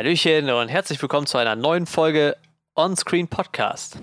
[0.00, 2.34] Hallöchen und herzlich willkommen zu einer neuen Folge
[2.74, 3.98] On-Screen Podcast.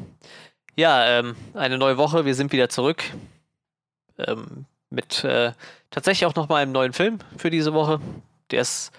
[0.75, 3.03] Ja, ähm, eine neue Woche, wir sind wieder zurück.
[4.19, 5.53] Ähm, mit äh,
[5.89, 7.99] tatsächlich auch nochmal einem neuen Film für diese Woche.
[8.51, 8.91] Der ist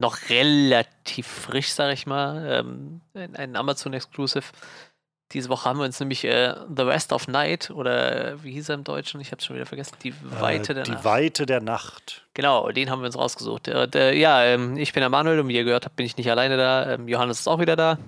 [0.00, 2.44] noch relativ frisch, sag ich mal.
[2.50, 4.46] Ähm, ein Amazon Exclusive.
[5.32, 8.70] Diese Woche haben wir uns nämlich äh, The Rest of Night oder äh, wie hieß
[8.70, 9.20] er im Deutschen?
[9.20, 9.94] Ich habe es schon wieder vergessen.
[10.02, 11.00] Die Weite äh, der die Nacht.
[11.00, 12.26] Die Weite der Nacht.
[12.32, 13.68] Genau, den haben wir uns rausgesucht.
[13.68, 16.16] Und, äh, ja, ähm, ich bin der Manuel und wie ihr gehört habt, bin ich
[16.16, 16.94] nicht alleine da.
[16.94, 17.98] Ähm, Johannes ist auch wieder da.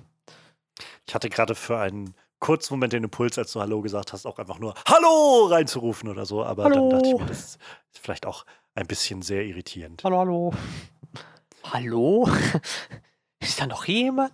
[1.07, 4.39] Ich hatte gerade für einen kurzen Moment den Impuls, als du Hallo gesagt hast, auch
[4.39, 6.43] einfach nur Hallo reinzurufen oder so.
[6.43, 6.89] Aber Hallo.
[6.89, 7.59] dann dachte ich mir, das ist
[8.01, 10.03] vielleicht auch ein bisschen sehr irritierend.
[10.03, 10.53] Hallo, hallo.
[11.71, 12.27] Hallo?
[13.39, 14.33] Ist da noch jemand?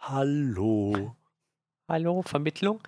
[0.00, 1.16] Hallo.
[1.88, 2.80] Hallo, Vermittlung?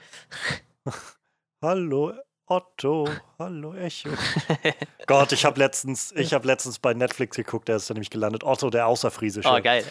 [1.62, 2.12] Hallo
[2.46, 3.08] Otto.
[3.38, 4.08] Hallo Echo.
[5.06, 8.44] Gott, ich habe letztens, ich habe letztens bei Netflix geguckt, der ist da nämlich gelandet.
[8.44, 9.48] Otto, der Außerfriesische.
[9.48, 9.84] Oh, geil.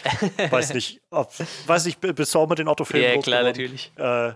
[0.50, 1.30] Weiß nicht, ob,
[1.66, 3.46] weiß nicht, bist du auch mit den Otto-Filmen Ja, klar, geworden?
[3.46, 3.92] natürlich.
[3.96, 4.34] Äh,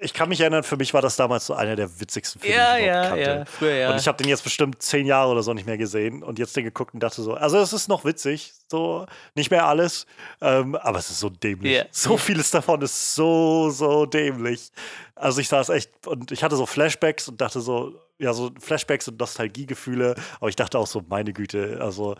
[0.00, 2.74] ich kann mich erinnern, für mich war das damals so einer der witzigsten Filme, Ja,
[2.74, 3.20] die ich ja, kannte.
[3.22, 3.44] ja.
[3.44, 3.90] Früher, ja.
[3.92, 6.56] Und ich habe den jetzt bestimmt zehn Jahre oder so nicht mehr gesehen und jetzt
[6.56, 10.06] den geguckt und dachte so, also es ist noch witzig, so nicht mehr alles,
[10.40, 11.72] ähm, aber es ist so dämlich.
[11.76, 11.84] Ja.
[11.90, 14.70] So vieles davon ist so, so dämlich.
[15.14, 19.08] Also ich saß echt und ich hatte so Flashbacks und dachte so, ja, so Flashbacks
[19.08, 22.16] und Nostalgiegefühle, aber ich dachte auch so, meine Güte, also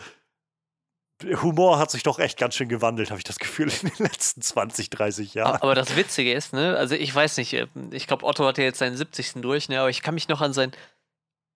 [1.43, 4.43] Humor hat sich doch echt ganz schön gewandelt, habe ich das Gefühl, in den letzten
[4.43, 5.61] 20, 30 Jahren.
[5.61, 8.79] Aber das Witzige ist, ne, also ich weiß nicht, äh, ich glaube, Otto hatte jetzt
[8.79, 9.43] seinen 70.
[9.43, 10.73] durch, ne, aber ich kann mich noch an seinen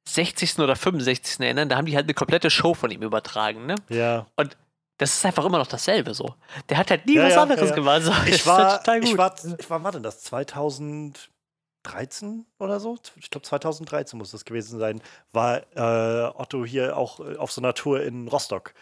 [0.08, 0.58] 60.
[0.58, 1.40] oder 65.
[1.40, 3.76] erinnern, da haben die halt eine komplette Show von ihm übertragen, ne?
[3.88, 4.26] Ja.
[4.36, 4.56] Und
[4.98, 6.34] das ist einfach immer noch dasselbe so.
[6.68, 7.74] Der hat halt nie Ja, was ja, anderes ja, ja.
[7.74, 8.02] gemacht.
[8.02, 8.12] So.
[8.26, 9.08] Ich war, total gut.
[9.08, 12.98] ich war, ich war, warte, das 2013 oder so?
[13.16, 15.02] Ich glaube 2013 muss das gewesen sein.
[15.32, 18.74] War äh, Otto hier auch äh, auf so einer Tour in Rostock.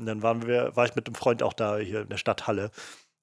[0.00, 2.70] Und dann waren wir, war ich mit einem Freund auch da hier in der Stadthalle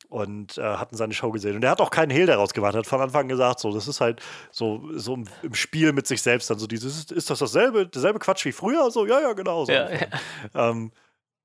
[0.10, 1.56] und äh, hatten seine Show gesehen.
[1.56, 3.88] Und er hat auch keinen Hehl daraus gemacht, hat von Anfang an gesagt, so, das
[3.88, 4.22] ist halt
[4.52, 7.88] so, so im, im Spiel mit sich selbst dann so dieses, ist, ist das dasselbe,
[7.88, 8.90] derselbe Quatsch wie früher?
[8.92, 9.66] So, ja, ja, genau.
[9.66, 9.72] So.
[9.74, 10.08] Ja, ja.
[10.54, 10.92] Ähm,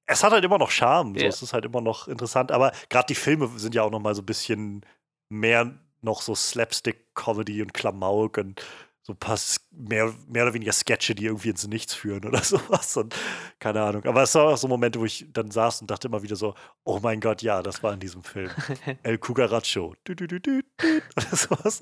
[0.06, 1.28] es hat halt immer noch Charme, so, Ja.
[1.28, 4.14] es ist halt immer noch interessant, aber gerade die Filme sind ja auch noch mal
[4.14, 4.84] so ein bisschen
[5.28, 5.72] mehr
[6.02, 8.60] noch so Slapstick-Comedy und Klamauk und
[9.02, 9.38] so ein paar
[9.72, 13.14] mehr, mehr oder weniger Sketche, die irgendwie ins Nichts führen oder sowas und
[13.58, 14.04] keine Ahnung.
[14.04, 16.54] Aber es war auch so Momente, wo ich dann saß und dachte immer wieder so,
[16.84, 18.50] oh mein Gott, ja, das war in diesem Film.
[19.02, 19.94] El Cucaracho.
[20.04, 20.86] Du, du, du, du, du,
[21.16, 21.80] oder sowas.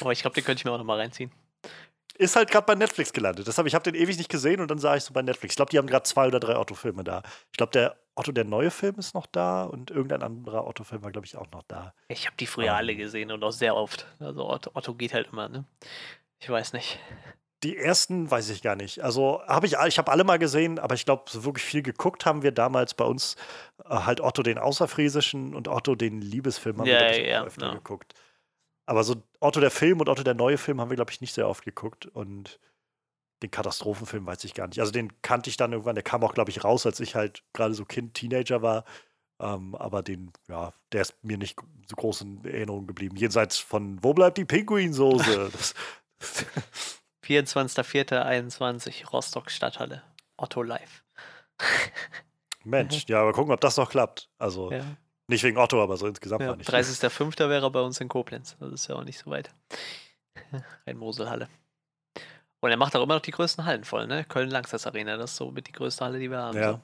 [0.00, 1.30] Aber ich glaube, den könnte ich mir auch nochmal reinziehen.
[2.18, 3.46] Ist halt gerade bei Netflix gelandet.
[3.46, 5.52] Deshalb, ich habe den ewig nicht gesehen und dann sah ich so bei Netflix.
[5.52, 7.22] Ich glaube, die haben gerade zwei oder drei Otto-Filme da.
[7.50, 11.12] Ich glaube, der Otto, der neue Film ist noch da und irgendein anderer Otto-Film war,
[11.12, 11.94] glaube ich, auch noch da.
[12.08, 12.74] Ich habe die früher Ähm.
[12.74, 14.06] alle gesehen und auch sehr oft.
[14.18, 15.64] Also Otto, Otto geht halt immer, ne?
[16.38, 16.98] Ich weiß nicht.
[17.62, 19.00] Die ersten weiß ich gar nicht.
[19.00, 22.26] Also habe ich, ich habe alle mal gesehen, aber ich glaube, so wirklich viel geguckt
[22.26, 23.36] haben wir damals bei uns
[23.84, 27.66] äh, halt Otto den Außerfriesischen und Otto den Liebesfilm haben Ja, wir ja, auch öfter
[27.68, 27.74] ja.
[27.74, 28.14] geguckt.
[28.84, 31.34] Aber so Otto der Film und Otto der neue Film haben wir, glaube ich, nicht
[31.34, 32.06] sehr oft geguckt.
[32.06, 32.58] Und
[33.42, 34.80] den Katastrophenfilm weiß ich gar nicht.
[34.80, 37.42] Also den kannte ich dann irgendwann, der kam auch, glaube ich, raus, als ich halt
[37.52, 38.84] gerade so Kind, Teenager war.
[39.40, 41.58] Ähm, aber den, ja, der ist mir nicht
[41.88, 43.16] so groß in Erinnerung geblieben.
[43.16, 45.50] Jenseits von Wo bleibt die Pinguinsoße?
[45.58, 45.74] Das,
[47.26, 50.02] 24.04.21, Rostock Stadthalle.
[50.36, 51.04] Otto live.
[52.64, 54.28] Mensch, ja, aber gucken, ob das noch klappt.
[54.38, 54.84] Also Ja.
[55.26, 56.70] nicht wegen Otto, aber so insgesamt Ja, war nicht.
[56.70, 57.38] 30.05.
[57.48, 58.56] wäre er bei uns in Koblenz.
[58.60, 59.50] Das ist ja auch nicht so weit.
[60.86, 61.48] Rhein-Mosel-Halle.
[62.62, 64.24] Und er macht auch immer noch die größten Hallen voll, ne?
[64.24, 66.56] Köln-Langsess Arena, das ist so mit die größte Halle, die wir haben.
[66.56, 66.72] Ja.
[66.72, 66.80] So.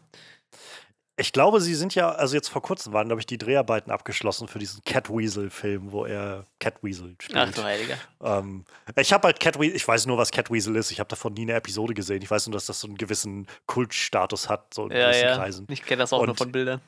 [1.20, 4.46] Ich glaube, sie sind ja, also jetzt vor kurzem waren, glaube ich, die Dreharbeiten abgeschlossen
[4.46, 7.38] für diesen Catweasel-Film, wo er Catweasel spielt.
[7.38, 7.96] Ach du Heiliger.
[8.22, 8.64] Ähm,
[8.96, 10.92] ich habe halt Catweasel, ich weiß nur, was Catweasel ist.
[10.92, 12.22] Ich habe davon nie eine Episode gesehen.
[12.22, 15.36] Ich weiß nur, dass das so einen gewissen Kultstatus hat, so in Ja, gewissen ja.
[15.36, 15.66] Kreisen.
[15.70, 16.80] Ich kenne das auch nur Und- von Bildern.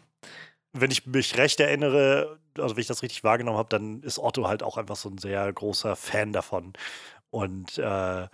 [0.72, 4.46] Wenn ich mich recht erinnere, also wenn ich das richtig wahrgenommen habe, dann ist Otto
[4.46, 6.72] halt auch einfach so ein sehr großer Fan davon.
[7.30, 8.28] Und äh,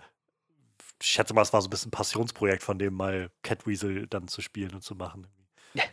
[1.01, 4.27] ich schätze mal, es war so ein bisschen ein Passionsprojekt von dem, mal Catweasel dann
[4.27, 5.27] zu spielen und zu machen.
[5.73, 5.83] Ja.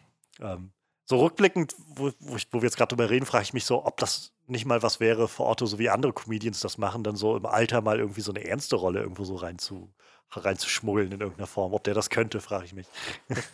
[0.40, 0.72] Ähm,
[1.06, 3.84] so rückblickend, wo, wo, ich, wo wir jetzt gerade drüber reden, frage ich mich so,
[3.84, 7.16] ob das nicht mal was wäre für Otto, so wie andere Comedians das machen, dann
[7.16, 9.92] so im Alter mal irgendwie so eine ernste Rolle irgendwo so rein zu,
[10.30, 11.74] reinzuschmuggeln in irgendeiner Form.
[11.74, 12.86] Ob der das könnte, frage ich mich.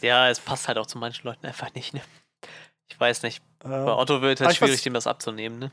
[0.00, 2.00] Ja, es passt halt auch zu manchen Leuten einfach nicht, ne?
[2.88, 3.43] Ich weiß nicht.
[3.61, 5.73] Bei Ähm, Otto wird aber halt weiß- schwierig, dem das abzunehmen, ne?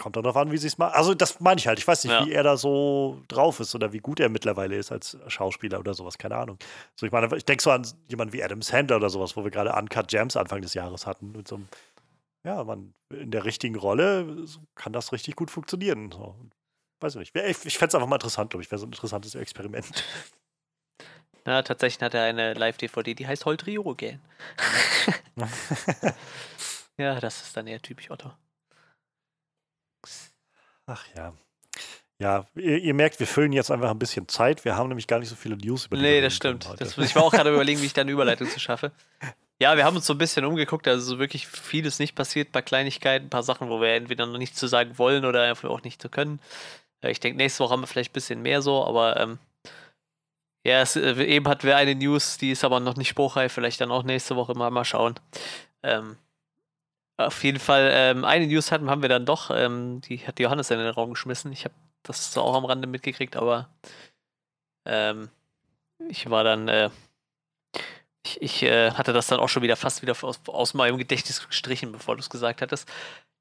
[0.00, 0.94] Kommt dann darauf an, wie sie es machen.
[0.94, 1.78] Also, das meine ich halt.
[1.78, 2.24] Ich weiß nicht, Ja.
[2.24, 5.92] wie er da so drauf ist oder wie gut er mittlerweile ist als Schauspieler oder
[5.92, 6.16] sowas.
[6.16, 6.58] Keine Ahnung.
[6.96, 9.50] So, ich meine, ich denke so an jemanden wie Adam Sandler oder sowas, wo wir
[9.50, 11.32] gerade Uncut Gems Anfang des Jahres hatten.
[11.32, 11.68] Mit so einem,
[12.44, 16.10] ja, man, in der richtigen Rolle kann das richtig gut funktionieren.
[16.10, 16.34] So.
[17.00, 17.36] Weiß ich nicht.
[17.36, 18.70] Ich, ich fände es einfach mal interessant, glaube ich.
[18.70, 20.02] Wäre so ein interessantes Experiment.
[21.46, 24.20] Ja, tatsächlich hat er eine Live-DVD, die heißt Holdriogen.
[26.98, 28.30] ja, das ist dann eher typisch Otto.
[30.90, 31.32] Ach ja.
[32.18, 34.64] Ja, ihr, ihr, merkt, wir füllen jetzt einfach ein bisschen Zeit.
[34.64, 36.68] Wir haben nämlich gar nicht so viele News über die Nee, das stimmt.
[36.78, 38.92] Das, ich war auch gerade überlegen, wie ich da eine Überleitung zu schaffe.
[39.58, 42.52] Ja, wir haben uns so ein bisschen umgeguckt, also so wirklich vieles nicht passiert, ein
[42.52, 45.70] paar Kleinigkeiten, ein paar Sachen, wo wir entweder noch nichts zu sagen wollen oder einfach
[45.70, 46.40] auch nicht zu können.
[47.02, 49.38] Äh, ich denke, nächste Woche haben wir vielleicht ein bisschen mehr so, aber ähm,
[50.66, 53.80] ja, es, äh, eben hatten wir eine News, die ist aber noch nicht spruchreif, vielleicht
[53.80, 55.14] dann auch nächste Woche mal, mal schauen.
[55.82, 56.16] Ähm,
[57.26, 60.70] auf jeden Fall, ähm, eine News hatten, haben wir dann doch, ähm, die hat Johannes
[60.70, 61.52] in den Raum geschmissen.
[61.52, 63.68] Ich habe das so auch am Rande mitgekriegt, aber
[64.86, 65.30] ähm,
[66.08, 66.90] ich war dann, äh,
[68.24, 71.46] ich, ich äh, hatte das dann auch schon wieder fast wieder aus, aus meinem Gedächtnis
[71.46, 72.88] gestrichen, bevor du es gesagt hattest.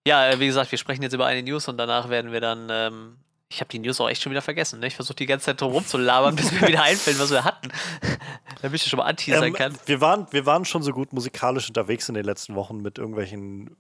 [0.07, 2.67] Ja, äh, wie gesagt, wir sprechen jetzt über eine News und danach werden wir dann
[2.71, 3.17] ähm,
[3.51, 4.79] ich habe die News auch echt schon wieder vergessen.
[4.79, 4.87] Ne?
[4.87, 7.69] Ich versuche die ganze Zeit drum rumzulabern, bis mir wieder einfällt, was wir hatten.
[8.61, 9.77] Damit ich schon mal anteasern ähm, kann.
[9.85, 13.75] Wir waren, wir waren schon so gut musikalisch unterwegs in den letzten Wochen mit irgendwelchen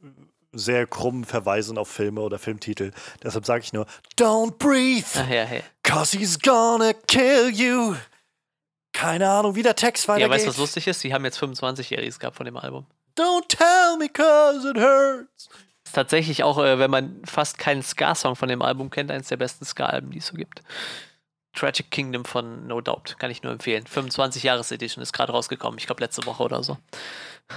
[0.51, 2.91] sehr krummen Verweisen auf Filme oder Filmtitel.
[3.23, 3.85] Deshalb sage ich nur,
[4.17, 5.61] Don't breathe, Ach, ja, hey.
[5.83, 7.95] cause he's gonna kill you.
[8.91, 10.27] Keine Ahnung, wie der Text weitergeht.
[10.27, 11.03] Ja, weißt du, was lustig ist?
[11.03, 12.87] Die haben jetzt 25-Jähriges gehabt von dem Album.
[13.15, 15.49] Don't tell me cause it hurts.
[15.89, 19.37] Ist tatsächlich auch, äh, wenn man fast keinen Ska-Song von dem Album kennt, eines der
[19.37, 20.61] besten Ska-Alben, die es so gibt.
[21.55, 23.87] Tragic Kingdom von No Doubt, kann ich nur empfehlen.
[23.87, 26.77] 25 Jahres Edition ist gerade rausgekommen, ich glaube letzte Woche oder so.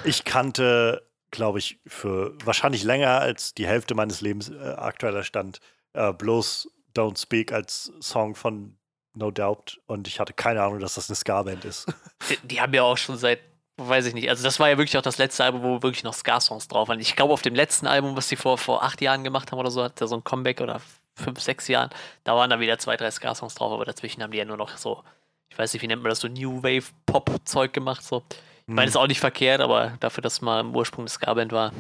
[0.05, 5.61] Ich kannte, glaube ich, für wahrscheinlich länger als die Hälfte meines Lebens äh, aktueller Stand
[5.93, 8.79] äh, bloß Don't Speak als Song von
[9.13, 11.87] No Doubt und ich hatte keine Ahnung, dass das eine Ska-Band ist.
[12.31, 13.41] Die, die, haben ja auch schon seit
[13.89, 14.29] weiß ich nicht.
[14.29, 17.01] Also das war ja wirklich auch das letzte Album, wo wirklich noch Ska-Songs drauf waren.
[17.01, 19.71] Ich glaube, auf dem letzten Album, was sie vor, vor acht Jahren gemacht haben oder
[19.71, 20.81] so, hat er so ein Comeback oder
[21.15, 21.91] fünf, sechs Jahren.
[22.25, 24.77] Da waren da wieder zwei, drei Ska-Songs drauf, aber dazwischen haben die ja nur noch
[24.77, 25.03] so,
[25.51, 28.03] ich weiß nicht, wie nennt man das, so New Wave Pop-Zeug gemacht.
[28.05, 28.23] So.
[28.67, 28.89] Ich meine, mhm.
[28.89, 31.73] ist auch nicht verkehrt, aber dafür, dass mal im Ursprung des Ska-Band war.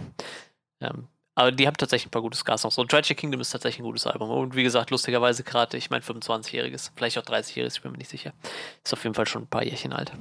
[0.80, 2.76] Ähm, aber die haben tatsächlich ein paar gute Ska-Songs.
[2.76, 4.30] Und Tragic Kingdom ist tatsächlich ein gutes Album.
[4.30, 8.10] Und wie gesagt, lustigerweise gerade, ich meine, 25-jähriges, vielleicht auch 30-jähriges, ich bin mir nicht
[8.10, 8.32] sicher.
[8.84, 10.12] Ist auf jeden Fall schon ein paar Jährchen alt.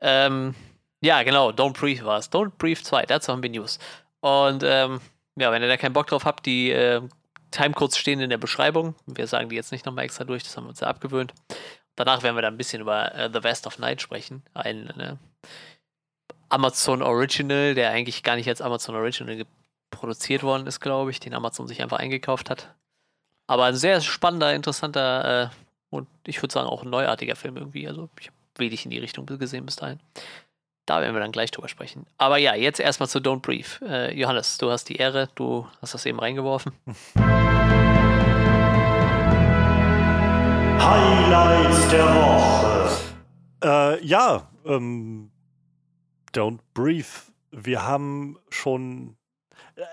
[0.00, 0.54] Ähm,
[1.02, 2.30] ja, genau, Don't Breathe war es.
[2.30, 3.78] Don't Breathe 2, dazu haben wir News.
[4.20, 5.00] Und ähm,
[5.38, 7.02] ja, wenn ihr da keinen Bock drauf habt, die äh,
[7.50, 8.94] Timecodes stehen in der Beschreibung.
[9.06, 11.32] Wir sagen die jetzt nicht nochmal extra durch, das haben wir uns ja abgewöhnt.
[11.94, 14.42] Danach werden wir dann ein bisschen über äh, The West of Night sprechen.
[14.54, 15.16] Ein äh,
[16.48, 19.44] Amazon Original, der eigentlich gar nicht als Amazon Original
[19.90, 22.74] produziert worden ist, glaube ich, den Amazon sich einfach eingekauft hat.
[23.46, 25.48] Aber ein sehr spannender, interessanter äh,
[25.90, 27.86] und ich würde sagen auch ein neuartiger Film irgendwie.
[27.88, 30.00] Also ich habe wenig in die Richtung gesehen bis dahin.
[30.86, 32.06] Da werden wir dann gleich drüber sprechen.
[32.16, 33.80] Aber ja, jetzt erstmal zu Don't Brief.
[33.82, 36.70] Äh, Johannes, du hast die Ehre, du hast das eben reingeworfen.
[40.78, 42.90] Highlights der Woche.
[43.64, 45.32] Äh, ja, ähm,
[46.32, 47.32] Don't Brief.
[47.50, 49.16] Wir haben schon.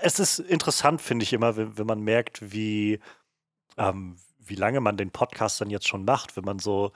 [0.01, 2.99] Es ist interessant, finde ich immer, wenn, wenn man merkt, wie,
[3.77, 6.91] ähm, wie lange man den Podcast dann jetzt schon macht, wenn man so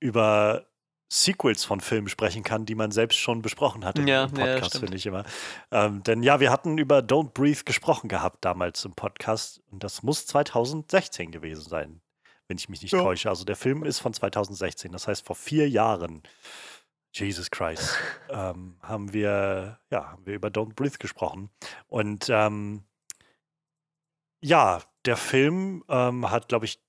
[0.00, 0.67] über
[1.10, 4.80] Sequels von Filmen sprechen kann, die man selbst schon besprochen hat im, ja, Podcast, ja,
[4.80, 5.24] finde ich immer.
[5.70, 10.02] Ähm, denn ja, wir hatten über Don't Breathe gesprochen gehabt damals im Podcast und das
[10.02, 12.02] muss 2016 gewesen sein,
[12.46, 13.00] wenn ich mich nicht ja.
[13.00, 13.30] täusche.
[13.30, 16.22] Also der Film ist von 2016, das heißt vor vier Jahren.
[17.10, 17.96] Jesus Christ,
[18.28, 21.48] ähm, haben wir, ja, haben wir über Don't Breathe gesprochen.
[21.88, 22.84] Und ähm,
[24.40, 26.80] ja, der Film ähm, hat, glaube ich,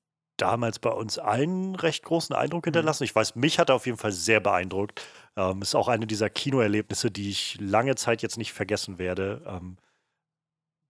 [0.41, 2.67] damals bei uns allen einen recht großen Eindruck mhm.
[2.69, 3.03] hinterlassen.
[3.03, 5.01] Ich weiß, mich hat er auf jeden Fall sehr beeindruckt.
[5.36, 9.41] Ähm, ist auch eine dieser Kinoerlebnisse, die ich lange Zeit jetzt nicht vergessen werde.
[9.46, 9.77] Ähm,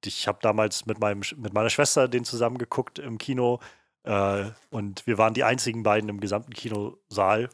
[0.05, 3.59] ich habe damals mit, meinem, mit meiner Schwester den zusammen geguckt im Kino
[4.03, 7.49] äh, und wir waren die einzigen beiden im gesamten Kinosaal.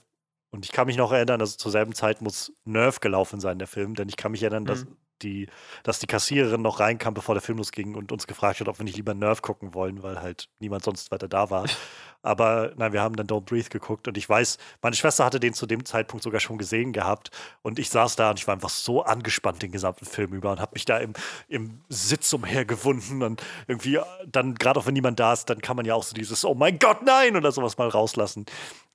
[0.51, 3.67] Und ich kann mich noch erinnern, dass zur selben Zeit muss Nerve gelaufen sein, der
[3.67, 4.95] Film, denn ich kann mich erinnern, mhm.
[5.15, 5.47] Dass die,
[5.83, 8.83] dass die Kassiererin noch reinkam, bevor der Film losging und uns gefragt hat, ob wir
[8.83, 11.65] nicht lieber Nerve gucken wollen, weil halt niemand sonst weiter da war.
[12.21, 15.53] Aber nein, wir haben dann Don't Breathe geguckt und ich weiß, meine Schwester hatte den
[15.53, 17.29] zu dem Zeitpunkt sogar schon gesehen gehabt
[17.61, 20.59] und ich saß da und ich war einfach so angespannt den gesamten Film über und
[20.59, 21.13] habe mich da im,
[21.49, 25.85] im Sitz umhergewunden und irgendwie dann, gerade auch wenn niemand da ist, dann kann man
[25.85, 28.47] ja auch so dieses Oh mein Gott, nein oder sowas mal rauslassen.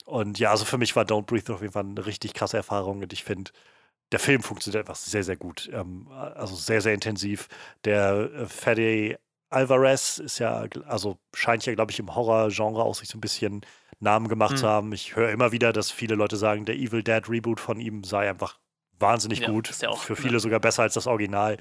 [0.03, 3.01] Und ja, also für mich war Don't Breathe auf jeden Fall eine richtig krasse Erfahrung
[3.01, 3.51] und ich finde,
[4.11, 5.69] der Film funktioniert einfach sehr, sehr gut.
[5.73, 7.47] Ähm, also sehr, sehr intensiv.
[7.85, 13.09] Der äh, Fede Alvarez ist ja, also scheint ja, glaube ich, im Horror-Genre auch sich
[13.09, 13.61] so ein bisschen
[13.99, 14.57] Namen gemacht mhm.
[14.57, 14.93] zu haben.
[14.93, 18.29] Ich höre immer wieder, dass viele Leute sagen, der Evil Dead Reboot von ihm sei
[18.29, 18.59] einfach
[18.99, 19.71] wahnsinnig ja, gut.
[19.87, 20.39] Auch, Für viele ja.
[20.39, 21.57] sogar besser als das Original.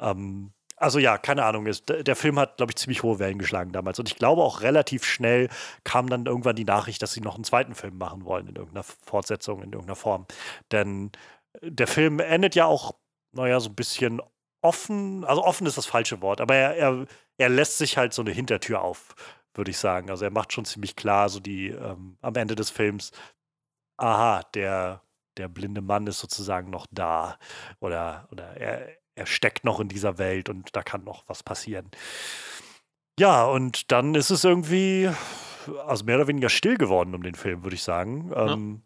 [0.00, 1.66] Ähm, also ja, keine Ahnung.
[1.66, 3.98] Ist, der Film hat, glaube ich, ziemlich hohe Wellen geschlagen damals.
[3.98, 5.48] Und ich glaube auch relativ schnell
[5.84, 8.84] kam dann irgendwann die Nachricht, dass sie noch einen zweiten Film machen wollen, in irgendeiner
[8.84, 10.26] Fortsetzung, in irgendeiner Form.
[10.72, 11.10] Denn
[11.62, 12.94] der Film endet ja auch,
[13.32, 14.20] naja, so ein bisschen
[14.62, 15.24] offen.
[15.24, 17.06] Also offen ist das falsche Wort, aber er, er,
[17.38, 19.14] er lässt sich halt so eine Hintertür auf,
[19.54, 20.10] würde ich sagen.
[20.10, 23.12] Also er macht schon ziemlich klar, so die ähm, am Ende des Films,
[23.96, 25.02] aha, der,
[25.36, 27.38] der blinde Mann ist sozusagen noch da.
[27.80, 31.90] Oder, oder er, er steckt noch in dieser Welt und da kann noch was passieren.
[33.18, 35.08] Ja, und dann ist es irgendwie,
[35.86, 38.30] also mehr oder weniger still geworden um den Film, würde ich sagen.
[38.30, 38.52] Ja.
[38.52, 38.82] Ähm,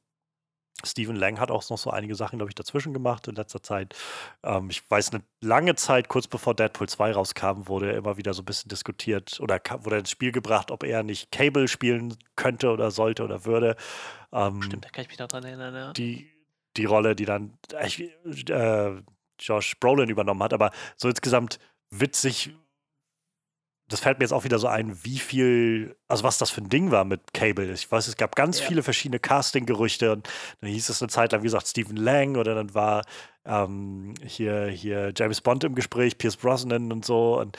[0.85, 3.97] Stephen Lang hat auch noch so einige Sachen, glaube ich, dazwischen gemacht in letzter Zeit.
[4.45, 8.33] Ähm, ich weiß, eine lange Zeit, kurz bevor Deadpool 2 rauskam, wurde er immer wieder
[8.33, 12.71] so ein bisschen diskutiert oder wurde ins Spiel gebracht, ob er nicht Cable spielen könnte
[12.71, 13.77] oder sollte oder würde.
[14.33, 15.93] Ähm, Stimmt, da kann ich mich noch dran erinnern, ja.
[15.95, 16.31] Die,
[16.77, 18.93] die Rolle, die dann äh,
[19.41, 21.59] Josh Brolin übernommen hat, aber so insgesamt
[21.91, 22.55] witzig.
[23.89, 26.69] Das fällt mir jetzt auch wieder so ein, wie viel, also was das für ein
[26.69, 27.73] Ding war mit Cable.
[27.73, 28.67] Ich weiß, es gab ganz ja.
[28.67, 30.29] viele verschiedene Casting-Gerüchte und
[30.61, 33.05] dann hieß es eine Zeit lang, wie gesagt, Stephen Lang oder dann war
[33.45, 37.39] ähm, hier, hier James Bond im Gespräch, Pierce Brosnan und so.
[37.41, 37.57] Und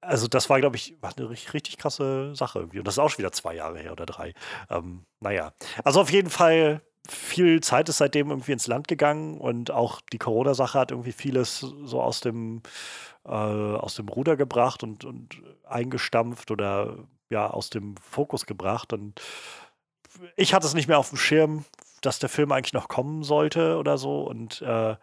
[0.00, 2.78] also das war, glaube ich, eine richtig, richtig, krasse Sache irgendwie.
[2.78, 4.34] Und das ist auch schon wieder zwei Jahre her oder drei.
[4.70, 5.52] Ähm, naja,
[5.84, 10.18] also auf jeden Fall viel Zeit ist seitdem irgendwie ins Land gegangen und auch die
[10.18, 12.62] Corona-Sache hat irgendwie vieles so aus dem,
[13.24, 16.96] äh, aus dem Ruder gebracht und, und eingestampft oder
[17.30, 18.92] ja, aus dem Fokus gebracht.
[18.92, 19.20] Und
[20.36, 21.64] ich hatte es nicht mehr auf dem Schirm,
[22.00, 24.22] dass der Film eigentlich noch kommen sollte oder so.
[24.22, 24.96] Und äh,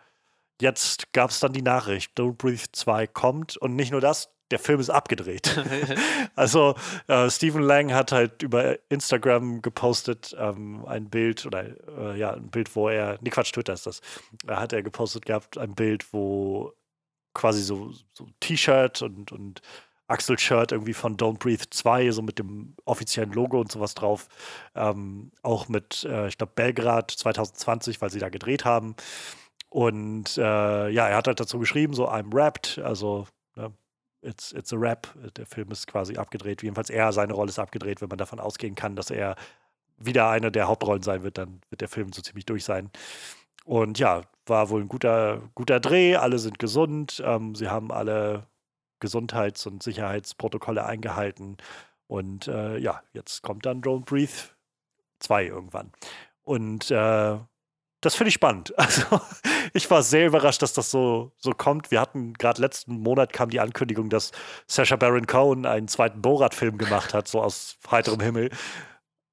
[0.62, 3.58] jetzt gab es dann die Nachricht, Don't Breathe 2 kommt.
[3.58, 5.58] Und nicht nur das, der Film ist abgedreht.
[6.36, 6.76] also
[7.08, 11.66] äh, Stephen Lang hat halt über Instagram gepostet ähm, ein Bild oder
[11.98, 14.02] äh, ja, ein Bild, wo er, nee Quatsch, Twitter ist das,
[14.46, 16.74] da hat er gepostet gehabt, ein Bild, wo
[17.34, 19.62] quasi so, so T-Shirt und, und
[20.08, 24.28] Axel-Shirt irgendwie von Don't Breathe 2, so mit dem offiziellen Logo und sowas drauf.
[24.76, 28.96] Ähm, auch mit, äh, ich glaube, Belgrad 2020, weil sie da gedreht haben.
[29.70, 33.28] Und äh, ja, er hat halt dazu geschrieben, so I'm wrapped, also
[34.26, 35.08] it's, it's a rap.
[35.38, 36.64] Der Film ist quasi abgedreht.
[36.64, 38.02] Jedenfalls er, seine Rolle ist abgedreht.
[38.02, 39.36] Wenn man davon ausgehen kann, dass er
[39.98, 42.90] wieder eine der Hauptrollen sein wird, dann wird der Film so ziemlich durch sein.
[43.64, 46.16] Und ja, war wohl ein guter, guter Dreh.
[46.16, 47.22] Alle sind gesund.
[47.26, 48.48] Ähm, sie haben alle
[49.00, 51.58] Gesundheits- und Sicherheitsprotokolle eingehalten.
[52.08, 54.34] Und äh, ja, jetzt kommt dann Don't Breathe
[55.20, 55.92] 2 irgendwann.
[56.44, 57.38] Und äh,
[58.06, 58.74] das finde ich spannend.
[58.86, 59.20] Also
[59.74, 61.92] ich war sehr überrascht, dass das so, so kommt.
[61.92, 64.32] Wir hatten gerade letzten Monat kam die Ankündigung, dass
[64.68, 68.52] Sacha Baron Cohen einen zweiten Borat-Film gemacht hat, so aus heiterem Himmel.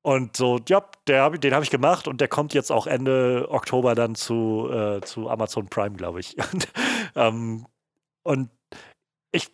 [0.02, 3.94] Und so, ja, der, den habe ich gemacht und der kommt jetzt auch Ende Oktober
[3.94, 6.36] dann zu, äh, zu Amazon Prime, glaube ich.
[6.52, 6.68] Und,
[7.14, 7.66] ähm,
[8.24, 8.50] und
[9.32, 9.48] ich,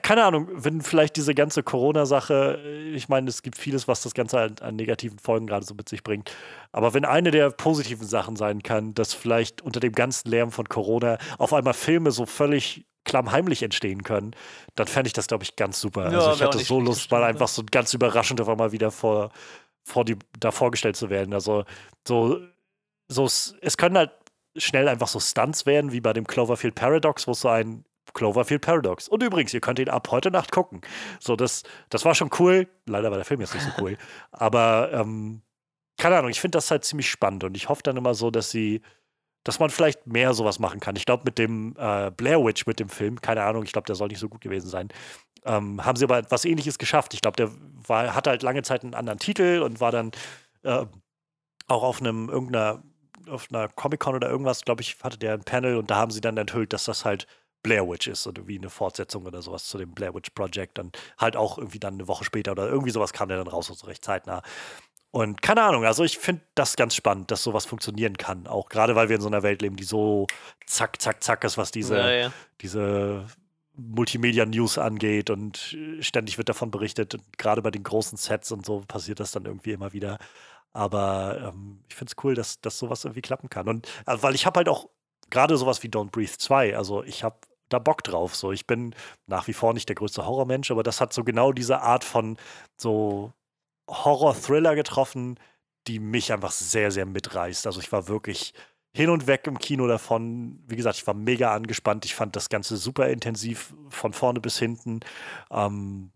[0.00, 4.14] keine Ahnung, wenn vielleicht diese ganze Corona-Sache, äh, ich meine, es gibt vieles, was das
[4.14, 6.34] Ganze an, an negativen Folgen gerade so mit sich bringt.
[6.72, 10.68] Aber wenn eine der positiven Sachen sein kann, dass vielleicht unter dem ganzen Lärm von
[10.68, 14.34] Corona auf einmal Filme so völlig klammheimlich entstehen können,
[14.76, 16.12] dann fände ich das, glaube ich, ganz super.
[16.12, 19.30] Ja, also ich hätte so Lust, mal einfach so ganz überraschend auf einmal wieder vor,
[19.84, 21.34] vor die, da vorgestellt zu werden.
[21.34, 21.64] Also
[22.06, 22.40] so,
[23.08, 24.12] so, es können halt
[24.56, 27.84] schnell einfach so Stunts werden, wie bei dem Cloverfield Paradox, wo es so ein
[28.14, 29.08] Cloverfield Paradox.
[29.08, 30.80] Und übrigens, ihr könnt ihn ab heute Nacht gucken.
[31.20, 32.68] So, das, das war schon cool.
[32.86, 33.96] Leider war der Film jetzt nicht so cool.
[34.32, 35.42] Aber ähm,
[35.98, 38.50] keine Ahnung, ich finde das halt ziemlich spannend und ich hoffe dann immer so, dass
[38.50, 38.82] sie,
[39.44, 40.96] dass man vielleicht mehr sowas machen kann.
[40.96, 43.94] Ich glaube, mit dem äh, Blair Witch, mit dem Film, keine Ahnung, ich glaube, der
[43.94, 44.88] soll nicht so gut gewesen sein.
[45.44, 47.14] Ähm, haben sie aber etwas ähnliches geschafft.
[47.14, 47.50] Ich glaube, der
[47.86, 50.12] war, hatte halt lange Zeit einen anderen Titel und war dann
[50.62, 50.86] äh,
[51.68, 52.82] auch auf einem irgendeiner
[53.28, 56.20] auf einer Comic-Con oder irgendwas, glaube ich, hatte der ein Panel und da haben sie
[56.20, 57.28] dann enthüllt, dass das halt
[57.62, 60.78] Blair Witch ist oder wie eine Fortsetzung oder sowas zu dem Blair Witch Project.
[60.78, 63.70] Dann halt auch irgendwie dann eine Woche später oder irgendwie sowas kam der dann raus,
[63.70, 64.42] also recht zeitnah.
[65.12, 68.46] Und keine Ahnung, also ich finde das ganz spannend, dass sowas funktionieren kann.
[68.46, 70.26] Auch gerade weil wir in so einer Welt leben, die so
[70.66, 72.32] zack, zack, zack ist, was diese, ja, ja.
[72.62, 73.26] diese
[73.76, 77.14] Multimedia-News angeht und ständig wird davon berichtet.
[77.14, 80.18] Und gerade bei den großen Sets und so passiert das dann irgendwie immer wieder.
[80.72, 83.68] Aber ähm, ich finde es cool, dass, dass sowas irgendwie klappen kann.
[83.68, 84.88] Und also, weil ich habe halt auch
[85.28, 87.36] gerade sowas wie Don't Breathe 2, also ich habe
[87.68, 88.34] da Bock drauf.
[88.34, 88.94] So, ich bin
[89.26, 92.36] nach wie vor nicht der größte Horrormensch, aber das hat so genau diese Art von
[92.76, 93.32] so
[93.88, 95.38] Horror-Thriller getroffen,
[95.86, 97.66] die mich einfach sehr, sehr mitreißt.
[97.66, 98.54] Also ich war wirklich
[98.94, 100.62] hin und weg im Kino davon.
[100.66, 102.04] Wie gesagt, ich war mega angespannt.
[102.04, 105.00] Ich fand das Ganze super intensiv von vorne bis hinten.
[105.50, 106.12] Ähm,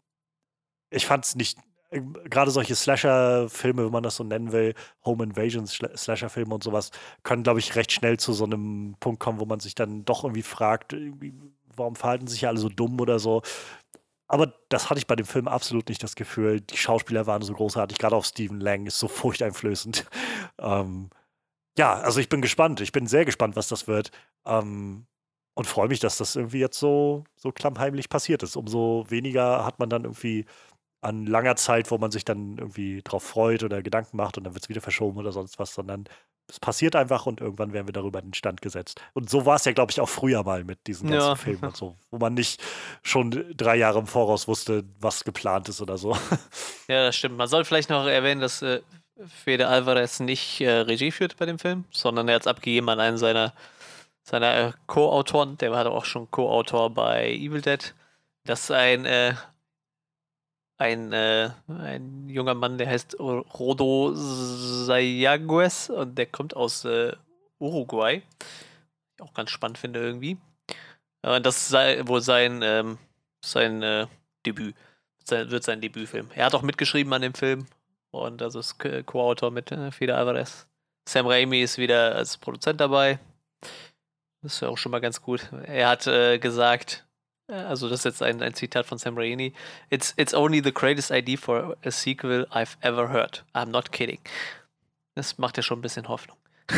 [0.90, 1.58] ich fand es nicht
[1.90, 4.74] gerade solche Slasher-Filme, wenn man das so nennen will,
[5.04, 6.90] Home Invasion, Slasher-Filme und sowas,
[7.22, 10.24] können, glaube ich, recht schnell zu so einem Punkt kommen, wo man sich dann doch
[10.24, 10.96] irgendwie fragt,
[11.76, 13.42] warum verhalten sich alle so dumm oder so.
[14.28, 16.60] Aber das hatte ich bei dem Film absolut nicht das Gefühl.
[16.60, 20.06] Die Schauspieler waren so großartig, gerade auch Stephen Lang ist so furchteinflößend.
[20.58, 21.10] ähm,
[21.78, 22.80] ja, also ich bin gespannt.
[22.80, 24.10] Ich bin sehr gespannt, was das wird.
[24.46, 25.06] Ähm,
[25.54, 28.56] und freue mich, dass das irgendwie jetzt so, so klammheimlich passiert ist.
[28.56, 30.44] Umso weniger hat man dann irgendwie
[31.06, 34.54] an langer Zeit, wo man sich dann irgendwie drauf freut oder Gedanken macht und dann
[34.54, 36.04] wird es wieder verschoben oder sonst was, sondern
[36.48, 39.00] es passiert einfach und irgendwann werden wir darüber in den Stand gesetzt.
[39.14, 41.34] Und so war es ja, glaube ich, auch früher mal mit diesen ganzen ja.
[41.34, 42.62] Filmen und so, wo man nicht
[43.02, 46.16] schon drei Jahre im Voraus wusste, was geplant ist oder so.
[46.88, 47.36] Ja, das stimmt.
[47.36, 48.80] Man soll vielleicht noch erwähnen, dass äh,
[49.26, 53.00] Fede Alvarez nicht äh, Regie führt bei dem Film, sondern er hat es abgegeben an
[53.00, 53.52] einen seiner,
[54.22, 55.58] seiner äh, Co-Autoren.
[55.58, 57.92] Der war auch schon Co-Autor bei Evil Dead.
[58.44, 59.34] Das ist ein äh,
[60.78, 67.12] ein, äh, ein junger Mann, der heißt Rodo Sayagues und der kommt aus äh,
[67.58, 68.22] Uruguay.
[69.20, 70.36] Auch ganz spannend finde irgendwie.
[71.22, 72.98] Äh, das sei wohl sein, ähm,
[73.44, 74.06] sein äh,
[74.44, 74.74] Debüt.
[75.24, 76.30] Sein, wird sein Debütfilm.
[76.34, 77.66] Er hat auch mitgeschrieben an dem Film
[78.10, 80.66] und also ist Co-Autor mit äh, Fede Alvarez.
[81.08, 83.18] Sam Raimi ist wieder als Produzent dabei.
[84.42, 85.48] Das ist ja auch schon mal ganz gut.
[85.64, 87.05] Er hat äh, gesagt,
[87.48, 89.52] also das ist jetzt ein, ein Zitat von Sam Raimi.
[89.90, 93.44] It's, it's only the greatest idea for a sequel I've ever heard.
[93.54, 94.18] I'm not kidding.
[95.14, 96.36] Das macht ja schon ein bisschen Hoffnung.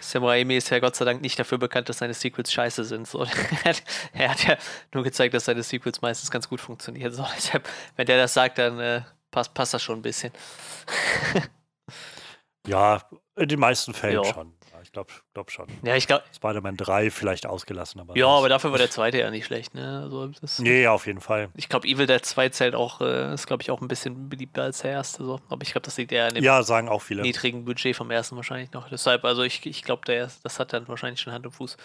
[0.00, 3.06] Sam Raimi ist ja Gott sei Dank nicht dafür bekannt, dass seine Sequels scheiße sind.
[3.06, 4.56] So, er, hat, er, hat, ja
[4.92, 7.12] nur gezeigt, dass seine Sequels meistens ganz gut funktionieren.
[7.12, 10.32] So, deshalb, wenn der das sagt, dann äh, passt, passt das schon ein bisschen.
[12.66, 13.00] ja,
[13.36, 14.24] in den meisten Fällen jo.
[14.24, 14.52] schon
[14.92, 15.66] glaube glaub schon.
[15.82, 16.24] Ja, ich glaube.
[16.34, 18.16] Spider-Man 3 vielleicht ausgelassen, aber.
[18.16, 20.00] Ja, aber dafür war der zweite ja nicht schlecht, ne?
[20.02, 21.48] Also das, nee, auf jeden Fall.
[21.54, 24.62] Ich glaube, Evil Dead 2 zählt auch, äh, ist glaube ich auch ein bisschen beliebter
[24.62, 25.24] als der erste.
[25.24, 25.40] So.
[25.48, 27.22] Aber ich glaube, das liegt eher an dem ja, sagen auch viele.
[27.22, 28.88] niedrigen Budget vom ersten wahrscheinlich noch.
[28.88, 31.76] Deshalb, also ich, ich glaube, das hat dann wahrscheinlich schon Hand und Fuß.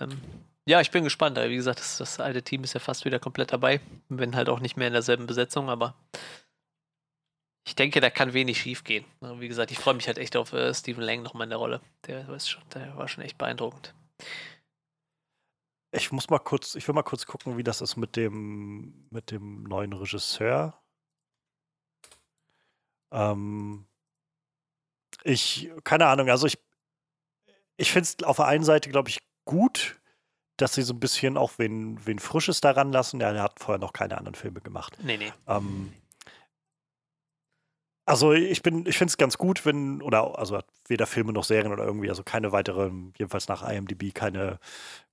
[0.00, 0.20] Ähm,
[0.66, 1.38] ja, ich bin gespannt.
[1.38, 3.80] Wie gesagt, das, das alte Team ist ja fast wieder komplett dabei.
[4.08, 5.94] Wenn halt auch nicht mehr in derselben Besetzung, aber
[7.66, 9.04] ich denke, da kann wenig schief gehen.
[9.20, 11.80] Wie gesagt, ich freue mich halt echt auf äh, Stephen Lang nochmal in der Rolle.
[12.06, 13.94] Der, schon, der war schon echt beeindruckend.
[15.92, 19.30] Ich muss mal kurz, ich will mal kurz gucken, wie das ist mit dem, mit
[19.30, 20.78] dem neuen Regisseur.
[23.12, 23.86] Ähm,
[25.22, 26.58] ich, keine Ahnung, also ich,
[27.76, 30.00] ich finde es auf der einen Seite, glaube ich, gut,
[30.56, 33.20] dass sie so ein bisschen auch wen, wen Frisches daran lassen.
[33.20, 34.98] Ja, der hat vorher noch keine anderen Filme gemacht.
[35.02, 35.32] Nee, nee.
[35.46, 35.92] Ähm,
[38.06, 41.72] also ich bin, ich finde es ganz gut, wenn, oder also weder Filme noch Serien
[41.72, 44.58] oder irgendwie, also keine weiteren, jedenfalls nach IMDb, keine,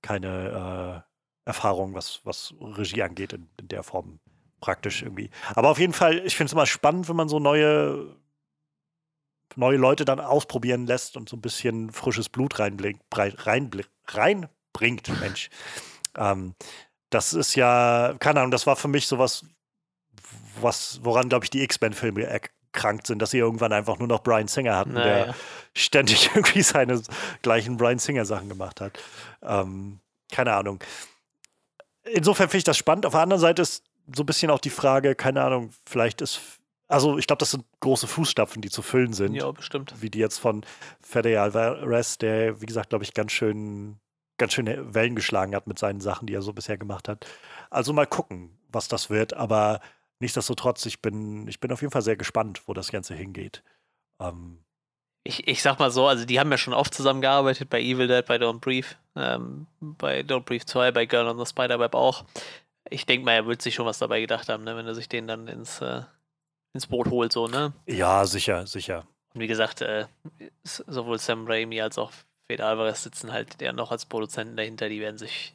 [0.02, 1.04] keine
[1.46, 4.20] äh, Erfahrung, was, was Regie angeht, in, in, der Form
[4.60, 5.30] praktisch irgendwie.
[5.54, 8.14] Aber auf jeden Fall, ich finde es immer spannend, wenn man so neue,
[9.56, 13.70] neue Leute dann ausprobieren lässt und so ein bisschen frisches Blut reinbringt, rein,
[14.06, 15.48] reinbringt, Mensch.
[16.16, 16.54] ähm,
[17.08, 19.44] das ist ja, keine Ahnung, das war für mich sowas,
[20.60, 22.26] was, woran, glaube ich, die X-Men-Filme
[22.72, 25.24] erkrankt sind, dass sie irgendwann einfach nur noch Brian Singer hatten, naja.
[25.24, 25.34] der
[25.74, 27.00] ständig irgendwie seine
[27.42, 28.98] gleichen Brian Singer-Sachen gemacht hat.
[29.42, 30.82] Ähm, keine Ahnung.
[32.04, 33.06] Insofern finde ich das spannend.
[33.06, 36.40] Auf der anderen Seite ist so ein bisschen auch die Frage, keine Ahnung, vielleicht ist
[36.88, 39.34] also ich glaube, das sind große Fußstapfen, die zu füllen sind.
[39.34, 39.94] Ja, bestimmt.
[40.00, 40.62] Wie die jetzt von
[41.00, 43.96] Fede Alvarez, der, wie gesagt, glaube ich, ganz schön,
[44.36, 47.24] ganz schön Wellen geschlagen hat mit seinen Sachen, die er so bisher gemacht hat.
[47.70, 49.32] Also mal gucken, was das wird.
[49.32, 49.80] Aber
[50.22, 53.62] nichtsdestotrotz, ich bin, ich bin auf jeden Fall sehr gespannt, wo das Ganze hingeht.
[54.20, 54.64] Ähm,
[55.24, 58.24] ich, ich sag mal so, also die haben ja schon oft zusammengearbeitet bei Evil Dead,
[58.24, 62.24] bei Don't Brief, ähm, bei Don't Brief 2, bei Girl on the Spider-Web auch.
[62.88, 65.08] Ich denke mal, er wird sich schon was dabei gedacht haben, ne, wenn er sich
[65.08, 66.02] den dann ins, äh,
[66.72, 67.72] ins Boot holt, so, ne?
[67.86, 69.06] Ja, sicher, sicher.
[69.34, 70.06] Und wie gesagt, äh,
[70.62, 72.12] sowohl Sam Raimi als auch
[72.48, 75.54] Fede Alvarez sitzen halt der noch als Produzenten dahinter, die werden sich,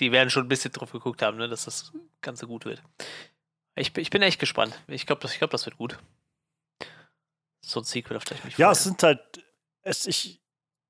[0.00, 2.82] die werden schon ein bisschen drauf geguckt haben, ne, dass das Ganze gut wird.
[3.76, 4.80] Ich, ich bin echt gespannt.
[4.86, 5.98] Ich glaube, das, glaub, das wird gut.
[7.60, 9.20] So ein Sequel, auf das ich mich Ja, es sind halt.
[9.82, 10.40] Es, ich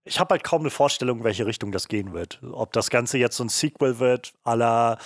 [0.05, 2.41] ich habe halt kaum eine Vorstellung, welche Richtung das gehen wird.
[2.53, 4.99] Ob das Ganze jetzt so ein Sequel wird, la,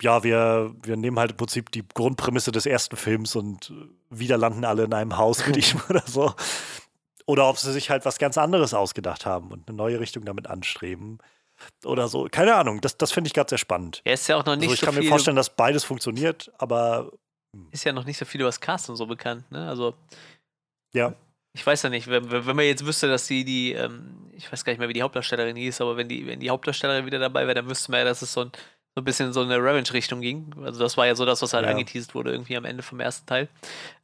[0.00, 3.72] ja, wir, wir nehmen halt im Prinzip die Grundprämisse des ersten Films und
[4.08, 6.32] wieder landen alle in einem Haus mit ihm oder so.
[7.26, 10.46] Oder ob sie sich halt was ganz anderes ausgedacht haben und eine neue Richtung damit
[10.46, 11.18] anstreben
[11.84, 12.28] oder so.
[12.30, 14.00] Keine Ahnung, das, das finde ich gerade sehr spannend.
[14.04, 16.50] Er ist ja auch noch nicht also ich so kann mir vorstellen, dass beides funktioniert,
[16.58, 17.12] aber.
[17.56, 17.68] Hm.
[17.72, 19.68] Ist ja noch nicht so viel über das Cast und so bekannt, ne?
[19.68, 19.94] Also.
[20.92, 21.14] Ja.
[21.52, 24.64] Ich weiß ja nicht, wenn, wenn man jetzt wüsste, dass sie die, ähm, ich weiß
[24.64, 27.46] gar nicht mehr, wie die Hauptdarstellerin hieß, aber wenn die, wenn die Hauptdarstellerin wieder dabei
[27.46, 28.52] wäre, dann wüsste man ja, dass es so ein,
[28.94, 30.52] so ein bisschen so eine Revenge-Richtung ging.
[30.62, 31.70] Also das war ja so das, was halt ja.
[31.72, 33.48] angeteased wurde, irgendwie am Ende vom ersten Teil.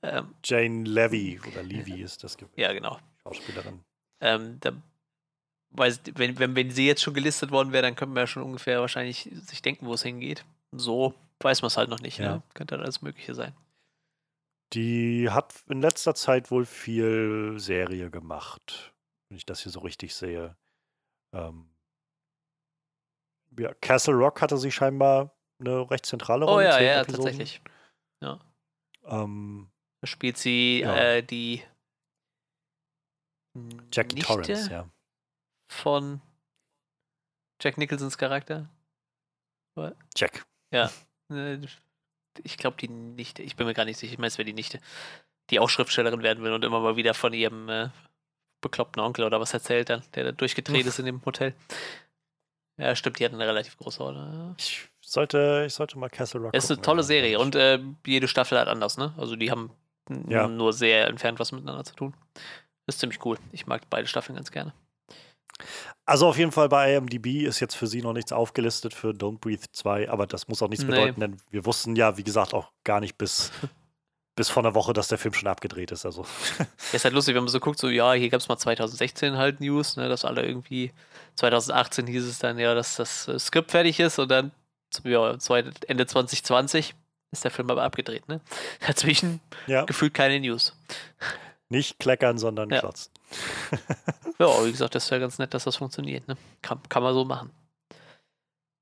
[0.02, 2.58] Ähm, Jane Levy oder Levy ist das gewesen.
[2.58, 2.98] Ja, genau.
[3.22, 3.80] Schauspielerin.
[4.20, 4.72] Ähm, da
[5.70, 8.42] weiß, wenn, wenn, wenn sie jetzt schon gelistet worden wäre, dann könnte man ja schon
[8.42, 10.44] ungefähr wahrscheinlich sich denken, wo es hingeht.
[10.72, 12.18] So weiß man es halt noch nicht.
[12.18, 12.36] Ja.
[12.36, 12.42] Ne?
[12.54, 13.54] Könnte alles Mögliche sein.
[14.72, 18.92] Die hat in letzter Zeit wohl viel Serie gemacht,
[19.28, 20.56] wenn ich das hier so richtig sehe.
[21.32, 21.68] Ähm,
[23.58, 26.64] ja, Castle Rock hatte sie scheinbar eine recht zentrale Oh Rolle.
[26.64, 27.24] ja, zehn ja, Episoden.
[27.24, 27.62] tatsächlich.
[29.08, 30.96] Ähm, Da spielt sie Ja.
[30.96, 31.62] äh, die
[33.92, 34.90] Jackie Nichte Torrance, ja.
[35.68, 36.20] Von
[37.60, 38.68] Jack Nicholsons Charakter.
[40.16, 40.46] Jack.
[40.70, 41.58] Äh,
[42.44, 43.42] Ich glaube, die Nichte.
[43.42, 44.12] Ich bin mir gar nicht sicher.
[44.12, 44.80] Ich meine, es wäre die Nichte,
[45.50, 47.88] die auch Schriftstellerin werden will und immer mal wieder von ihrem äh,
[48.60, 51.54] bekloppten Onkel oder was erzählt dann, der da durchgedreht ist in dem Hotel.
[52.78, 54.54] Ja, stimmt, die hat eine relativ große Rolle.
[54.58, 57.04] Ich sollte, ich sollte mal Castle Rock Es ist eine tolle ja.
[57.04, 59.14] Serie und äh, jede Staffel hat anders, ne?
[59.16, 59.70] Also die haben
[60.28, 60.46] Ja.
[60.46, 62.14] nur sehr entfernt was miteinander zu tun.
[62.86, 63.38] ist ziemlich cool.
[63.52, 64.74] Ich mag beide Staffeln ganz gerne.
[66.04, 69.38] Also auf jeden Fall bei IMDb ist jetzt für sie noch nichts aufgelistet für Don't
[69.40, 70.90] Breathe 2, aber das muss auch nichts Nee.
[70.92, 73.50] bedeuten, denn wir wussten ja, wie gesagt, auch gar nicht bis,
[74.36, 76.04] bis vor einer Woche, dass der Film schon abgedreht ist.
[76.06, 76.24] Also
[76.58, 79.36] Ja, ist halt lustig, wenn man so guckt, so, ja, hier gab es mal 2016
[79.36, 80.92] halt News, ne, dass alle irgendwie,
[81.36, 84.52] 2018 hieß es dann ja, dass das äh, Skript fertig ist und dann,
[85.04, 85.36] ja,
[85.88, 86.94] Ende 2020
[87.32, 88.40] ist der Film aber abgedreht, ne?
[88.86, 90.74] Dazwischen ja, gefühlt keine News.
[91.68, 92.78] nicht kleckern, sondern Ja.
[92.80, 93.10] klotzen.
[94.38, 96.36] Ja, wie gesagt, das ist ja ganz nett, dass das funktioniert, ne?
[96.60, 97.50] Kann, kann man so machen.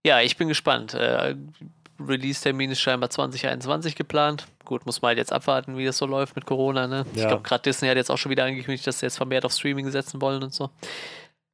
[0.04, 0.94] Ja, ich bin gespannt.
[0.94, 1.36] Äh,
[2.00, 4.48] Release-Termin ist scheinbar 2021 geplant.
[4.64, 7.06] Gut, muss man halt jetzt abwarten, wie das so läuft mit Corona, ne?
[7.14, 7.28] Ich Ja.
[7.28, 9.88] glaube, gerade Disney hat jetzt auch schon wieder angekündigt, dass sie jetzt vermehrt auf Streaming
[9.92, 10.70] setzen wollen und so.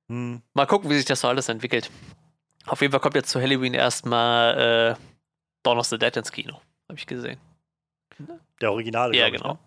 [0.09, 1.91] Hm, Mal gucken, wie sich das so alles entwickelt.
[2.67, 5.05] Auf jeden Fall kommt jetzt zu Halloween erstmal äh,
[5.63, 6.55] Dawn of the Dead ins Kino.
[6.89, 7.39] Habe ich gesehen.
[8.63, 9.15] der Originale.
[9.15, 9.55] ja, glaub ich, genau.
[9.55, 9.59] ne?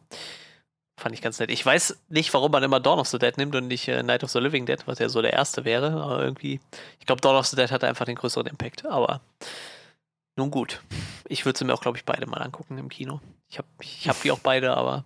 [1.00, 1.50] Fand ich ganz nett.
[1.50, 4.24] Ich weiß nicht, warum man immer Dawn of the Dead nimmt und nicht äh, Night
[4.24, 5.92] of the Living Dead, was ja so der erste wäre.
[6.02, 6.60] Aber irgendwie,
[7.00, 8.86] ich glaube, Dawn of the Dead hatte einfach den größeren Impact.
[8.86, 9.22] Aber
[10.36, 10.82] nun gut.
[11.28, 13.22] Ich würde sie mir auch, glaube ich, beide mal angucken im Kino.
[13.50, 15.04] Ich habe ich hab die auch beide, aber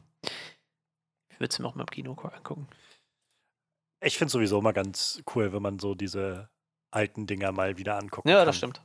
[1.31, 2.67] ich würde sie mir auch mal im Kino angucken.
[4.01, 6.49] Ich finde sowieso immer ganz cool, wenn man so diese
[6.91, 8.45] alten Dinger mal wieder angucken Ja, kann.
[8.45, 8.81] das stimmt.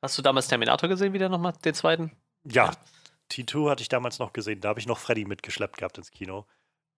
[0.00, 2.12] Hast du damals Terminator gesehen, wieder nochmal, den zweiten?
[2.44, 2.72] Ja.
[3.32, 4.60] T2 hatte ich damals noch gesehen.
[4.60, 6.46] Da habe ich noch Freddy mitgeschleppt gehabt ins Kino,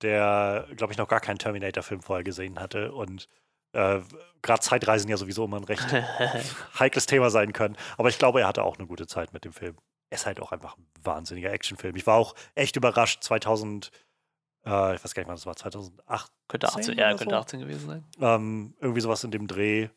[0.03, 2.93] der, glaube ich, noch gar keinen Terminator-Film vorher gesehen hatte.
[2.93, 3.29] Und
[3.73, 4.01] äh,
[4.43, 5.87] gerade Zeitreisen ja sowieso immer ein recht
[6.79, 7.77] heikles Thema sein können.
[7.97, 9.77] Aber ich glaube, er hatte auch eine gute Zeit mit dem Film.
[10.11, 11.97] Er ist halt auch einfach ein wahnsinniger Actionfilm.
[11.97, 13.91] Ich war auch echt überrascht, 2000,
[14.67, 17.37] äh, ich weiß gar nicht, wann das war, 2008, Könnte 18, 10 ja, könnte so?
[17.41, 18.05] 18 gewesen sein.
[18.21, 19.89] ähm, irgendwie sowas in dem Dreh.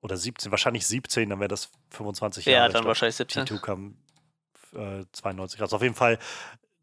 [0.00, 2.68] Oder 17, wahrscheinlich 17, dann wäre das 25 Ja, Jahre.
[2.68, 3.46] Ich dann wahrscheinlich 17.
[3.46, 3.96] T2 kam
[4.74, 5.72] äh, 92 raus.
[5.72, 6.18] Auf jeden Fall,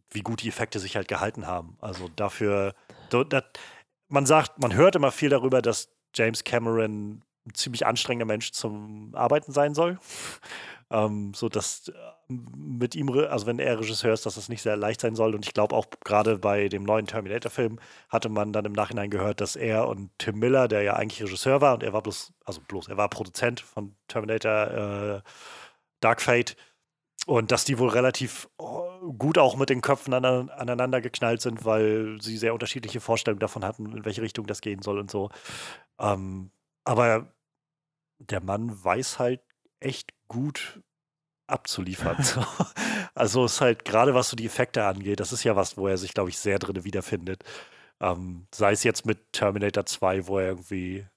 [0.09, 1.77] wie gut die Effekte sich halt gehalten haben.
[1.81, 2.73] Also dafür,
[3.09, 3.59] dat,
[4.07, 9.13] man sagt, man hört immer viel darüber, dass James Cameron ein ziemlich anstrengender Mensch zum
[9.13, 9.99] Arbeiten sein soll.
[10.91, 11.93] ähm, so dass äh,
[12.27, 15.35] mit ihm, also wenn er Regisseur ist, dass das nicht sehr leicht sein soll.
[15.35, 19.41] Und ich glaube auch gerade bei dem neuen Terminator-Film hatte man dann im Nachhinein gehört,
[19.41, 22.61] dass er und Tim Miller, der ja eigentlich Regisseur war und er war bloß, also
[22.67, 25.29] bloß, er war Produzent von Terminator äh,
[25.99, 26.55] Dark Fate,
[27.25, 31.65] und dass die wohl relativ oh, gut auch mit den Köpfen ane- aneinander geknallt sind,
[31.65, 35.29] weil sie sehr unterschiedliche Vorstellungen davon hatten, in welche Richtung das gehen soll und so.
[35.99, 36.51] Ähm,
[36.83, 37.33] aber
[38.19, 39.41] der Mann weiß halt
[39.79, 40.81] echt gut
[41.47, 42.21] abzuliefern.
[42.23, 42.45] so.
[43.15, 45.97] Also ist halt gerade was so die Effekte angeht, das ist ja was, wo er
[45.97, 47.43] sich, glaube ich, sehr drin wiederfindet.
[48.01, 51.07] Ähm, sei es jetzt mit Terminator 2, wo er irgendwie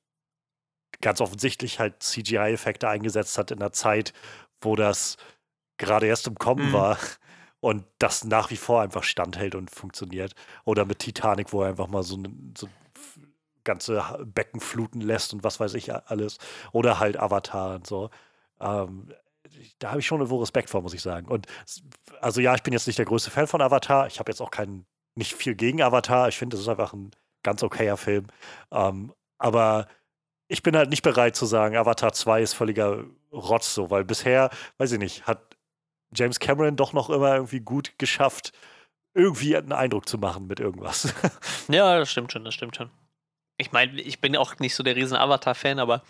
[1.01, 4.12] ganz offensichtlich halt CGI-Effekte eingesetzt hat in einer Zeit,
[4.61, 5.16] wo das
[5.79, 6.73] gerade erst im Kommen Mhm.
[6.73, 6.99] war
[7.61, 10.35] und das nach wie vor einfach standhält und funktioniert.
[10.64, 12.69] Oder mit Titanic, wo er einfach mal so, ne, so
[13.64, 16.38] ganze Becken fluten lässt und was weiß ich alles.
[16.73, 18.11] Oder halt Avatar und so.
[18.61, 19.12] Ähm,
[19.79, 21.29] da habe ich schon irgendwo Respekt vor, muss ich sagen.
[21.29, 21.47] Und
[22.21, 24.07] also ja, ich bin jetzt nicht der größte Fan von Avatar.
[24.07, 26.29] Ich habe jetzt auch keinen, nicht viel gegen Avatar.
[26.29, 27.11] Ich finde, es ist einfach ein
[27.43, 28.27] ganz okayer Film.
[28.71, 29.87] Ähm, aber
[30.49, 34.51] ich bin halt nicht bereit zu sagen, Avatar 2 ist völliger Rotz so, weil bisher,
[34.79, 35.47] weiß ich nicht, hat
[36.14, 38.53] James Cameron doch noch immer irgendwie gut geschafft,
[39.14, 41.12] irgendwie einen Eindruck zu machen mit irgendwas.
[41.68, 42.90] Ja, das stimmt schon, das stimmt schon.
[43.59, 46.03] Ich meine, ich bin auch nicht so der riesen Avatar-Fan, aber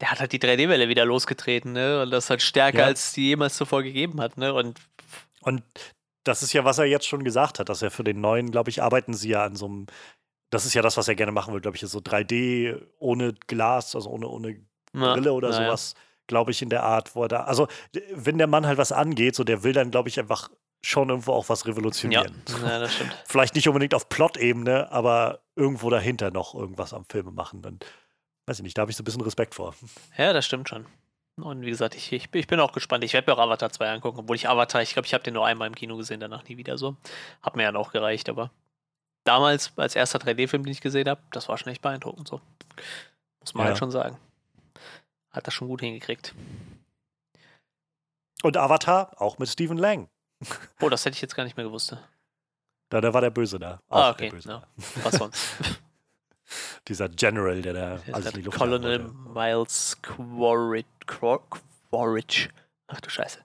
[0.00, 2.02] der hat halt die 3D-Welle wieder losgetreten, ne?
[2.02, 2.84] Und das halt stärker, Ja.
[2.86, 4.52] als die jemals zuvor gegeben hat, ne?
[4.54, 4.78] Und
[5.42, 5.62] Und
[6.24, 8.70] das ist ja, was er jetzt schon gesagt hat, dass er für den neuen, glaube
[8.70, 9.86] ich, arbeiten sie ja an so einem,
[10.50, 13.34] das ist ja das, was er gerne machen will, glaube ich, ist so 3D ohne
[13.46, 14.60] Glas, also ohne, ohne
[14.92, 15.66] na, Brille oder naja.
[15.68, 15.94] sowas,
[16.28, 17.66] glaube ich, in der Art, wo er da, also
[18.14, 20.48] wenn der Mann halt was angeht, so der will dann, glaube ich, einfach
[20.80, 22.42] schon irgendwo auch was Ja, revolutionieren.
[22.62, 23.16] ja, das stimmt.
[23.26, 27.64] Vielleicht nicht unbedingt auf Plot-Ebene, aber irgendwo dahinter noch irgendwas am Filme machen.
[27.64, 27.84] Und
[28.46, 29.74] weiß ich nicht, da habe ich so ein bisschen Respekt vor.
[30.16, 30.86] Ja, das stimmt schon.
[31.40, 33.02] Und wie gesagt, ich, ich, ich bin auch gespannt.
[33.04, 35.34] Ich werde mir auch Avatar 2 angucken, obwohl ich Avatar, ich glaube, ich habe den
[35.34, 36.96] nur einmal im Kino gesehen, danach nie wieder so.
[37.42, 38.50] Hat mir ja noch gereicht, aber
[39.24, 42.40] damals, als erster 3D-Film, den ich gesehen habe, das war schon echt beeindruckend so.
[43.40, 43.68] Muss man Ja.
[43.70, 44.16] halt schon sagen.
[45.30, 46.34] Hat das schon gut hingekriegt.
[48.42, 50.08] Und Avatar auch mit Stephen Lang.
[50.80, 51.90] Oh, das hätte ich jetzt gar nicht mehr gewusst.
[51.92, 52.02] ne?
[52.90, 53.82] Da, da war der Böse da.
[53.88, 54.40] Ah, Auch der okay.
[54.44, 54.66] Da.
[55.02, 55.44] Was sonst?
[56.88, 59.00] Dieser General, der da alles in die Luft Colonel.
[59.08, 60.86] Miles Quaritch.
[61.06, 61.42] Quar-
[61.90, 62.48] Quaritch.
[62.86, 63.40] Ach du Scheiße.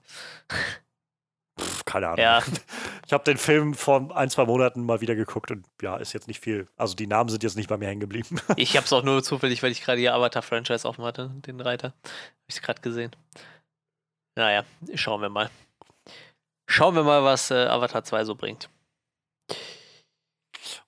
[1.84, 2.18] Keine Ahnung.
[2.18, 2.42] Ja,
[3.06, 6.28] Ich habe den Film vor ein, zwei Monaten mal wieder geguckt und ja, ist jetzt
[6.28, 6.66] nicht viel.
[6.76, 8.40] Also die Namen sind jetzt nicht bei mir hängen geblieben.
[8.56, 11.88] ich habe es auch nur zufällig, weil ich gerade hier Avatar-Franchise offen hatte, den Reiter.
[11.88, 13.14] Habe ich es gerade gesehen.
[14.36, 15.50] Naja, schauen wir mal.
[16.66, 18.70] Schauen wir mal, was äh, Avatar 2 so bringt.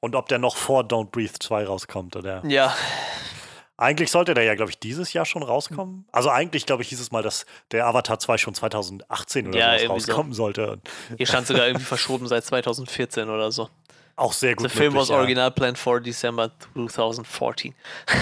[0.00, 2.44] Und ob der noch vor Don't Breathe 2 rauskommt oder.
[2.46, 2.74] Ja,
[3.78, 6.06] Eigentlich sollte der ja, glaube ich, dieses Jahr schon rauskommen.
[6.10, 9.78] Also eigentlich, glaube ich, hieß es mal, dass der Avatar 2 schon 2018 oder Ja,
[9.78, 9.86] so.
[9.88, 10.72] rauskommen sollte.
[10.72, 13.68] Und hier stand sogar irgendwie verschoben seit 2014 oder so.
[14.16, 14.70] auch sehr gut.
[14.70, 15.16] film was ja.
[15.16, 17.74] original planned for December 2014.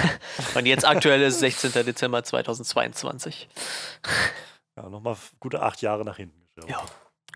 [0.57, 1.71] Und jetzt aktuell ist 16.
[1.85, 3.49] Dezember 2022.
[4.77, 6.49] Ja, nochmal gute acht Jahre nach hinten.
[6.69, 6.83] Ja.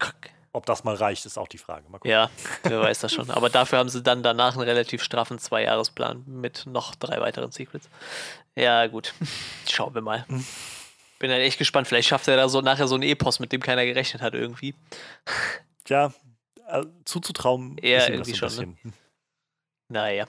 [0.01, 0.31] Kack.
[0.59, 1.85] Ob das mal reicht, ist auch die Frage.
[1.89, 2.11] Mal gucken.
[2.11, 2.31] Ja,
[2.65, 3.31] wer weiß das schon.
[3.31, 7.89] Aber dafür haben sie dann danach einen relativ straffen Zweijahresplan mit noch drei weiteren Secrets.
[8.57, 9.15] Ja, gut.
[9.71, 10.25] Schauen wir mal.
[10.27, 10.45] Mhm.
[11.21, 11.87] Bin halt echt gespannt.
[11.87, 14.75] Vielleicht schafft er da so nachher so ein Epos, mit dem keiner gerechnet hat irgendwie.
[15.85, 16.13] Tja,
[16.67, 18.95] äh, zuzutrauen Ja, irgendwie schon, ein bisschen.
[19.87, 20.27] Naja.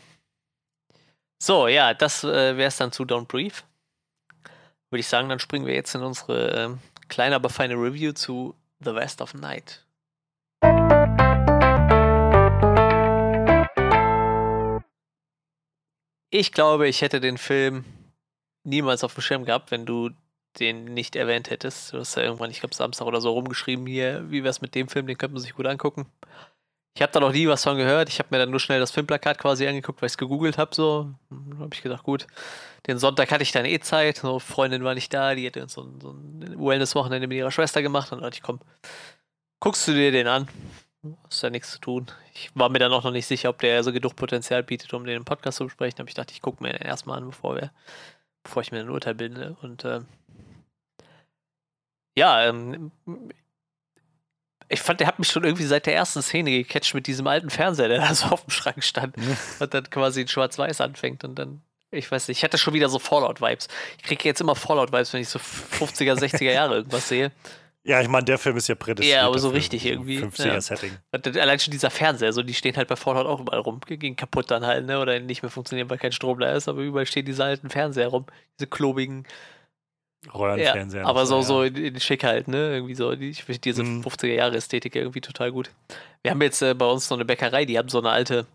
[1.41, 3.55] So, ja, das äh, wäre es dann zu Don't Breathe.
[4.91, 8.53] Würde ich sagen, dann springen wir jetzt in unsere ähm, kleine, aber feine Review zu
[8.79, 9.83] The West of Night.
[16.31, 17.85] Ich glaube, ich hätte den Film
[18.63, 20.11] niemals auf dem Schirm gehabt, wenn du
[20.59, 21.93] den nicht erwähnt hättest.
[21.93, 24.87] Du hast ja irgendwann, ich glaube, Samstag oder so rumgeschrieben hier, wie wär's mit dem
[24.87, 26.05] Film, den könnte man sich gut angucken.
[26.95, 28.09] Ich habe da noch nie was von gehört.
[28.09, 30.75] Ich habe mir dann nur schnell das Filmplakat quasi angeguckt, weil ich es gegoogelt habe.
[30.75, 31.13] So,
[31.59, 32.27] habe ich gedacht, gut.
[32.87, 34.17] Den Sonntag hatte ich dann eh Zeit.
[34.17, 37.81] So, Freundin war nicht da, die hätte so ein, so ein Wellness-Wochenende mit ihrer Schwester
[37.81, 38.11] gemacht.
[38.11, 38.59] Und dann dachte ich, komm,
[39.59, 40.47] guckst du dir den an?
[41.23, 42.07] Hast ja nichts zu tun.
[42.33, 45.05] Ich war mir dann auch noch nicht sicher, ob der so genug Potenzial bietet, um
[45.05, 45.99] den im Podcast zu besprechen.
[45.99, 47.71] Aber ich dachte, ich gucke mir den erstmal an, bevor wir,
[48.43, 49.55] bevor ich mir ein Urteil bilde.
[49.61, 50.07] Und ähm,
[52.17, 52.91] ja, ähm,
[54.67, 57.49] ich fand, der hat mich schon irgendwie seit der ersten Szene gecatcht mit diesem alten
[57.49, 59.15] Fernseher, der da so auf dem Schrank stand
[59.59, 62.89] und dann quasi in Schwarz-Weiß anfängt und dann, ich weiß nicht, ich hatte schon wieder
[62.89, 63.67] so Fallout-Vibes.
[63.97, 67.31] Ich kriege jetzt immer Fallout-Vibes, wenn ich so 50er, 60er Jahre irgendwas sehe.
[67.83, 69.21] Ja, ich meine, der Film ist ja prädestiniert.
[69.21, 70.91] Ja, aber so richtig irgendwie, 50er-Setting.
[71.11, 73.79] Und dann allein schon dieser Fernseher, so die stehen halt bei Fallout auch überall rum,
[73.87, 74.99] gehen kaputt dann halt, ne?
[74.99, 78.09] Oder nicht mehr funktionieren, weil kein Strom da ist, aber überall stehen diese alten Fernseher
[78.09, 78.25] rum,
[78.59, 79.25] diese klobigen.
[80.25, 81.05] Ja, Röhrenfernseher.
[81.05, 81.41] aber so, ja.
[81.43, 82.73] so in, in schick halt, ne?
[82.75, 84.01] Irgendwie so, ich finde diese Mhm.
[84.01, 85.69] 50er Jahre Ästhetik irgendwie total gut.
[86.21, 88.45] Wir haben jetzt äh, bei uns so eine Bäckerei, die haben so eine alte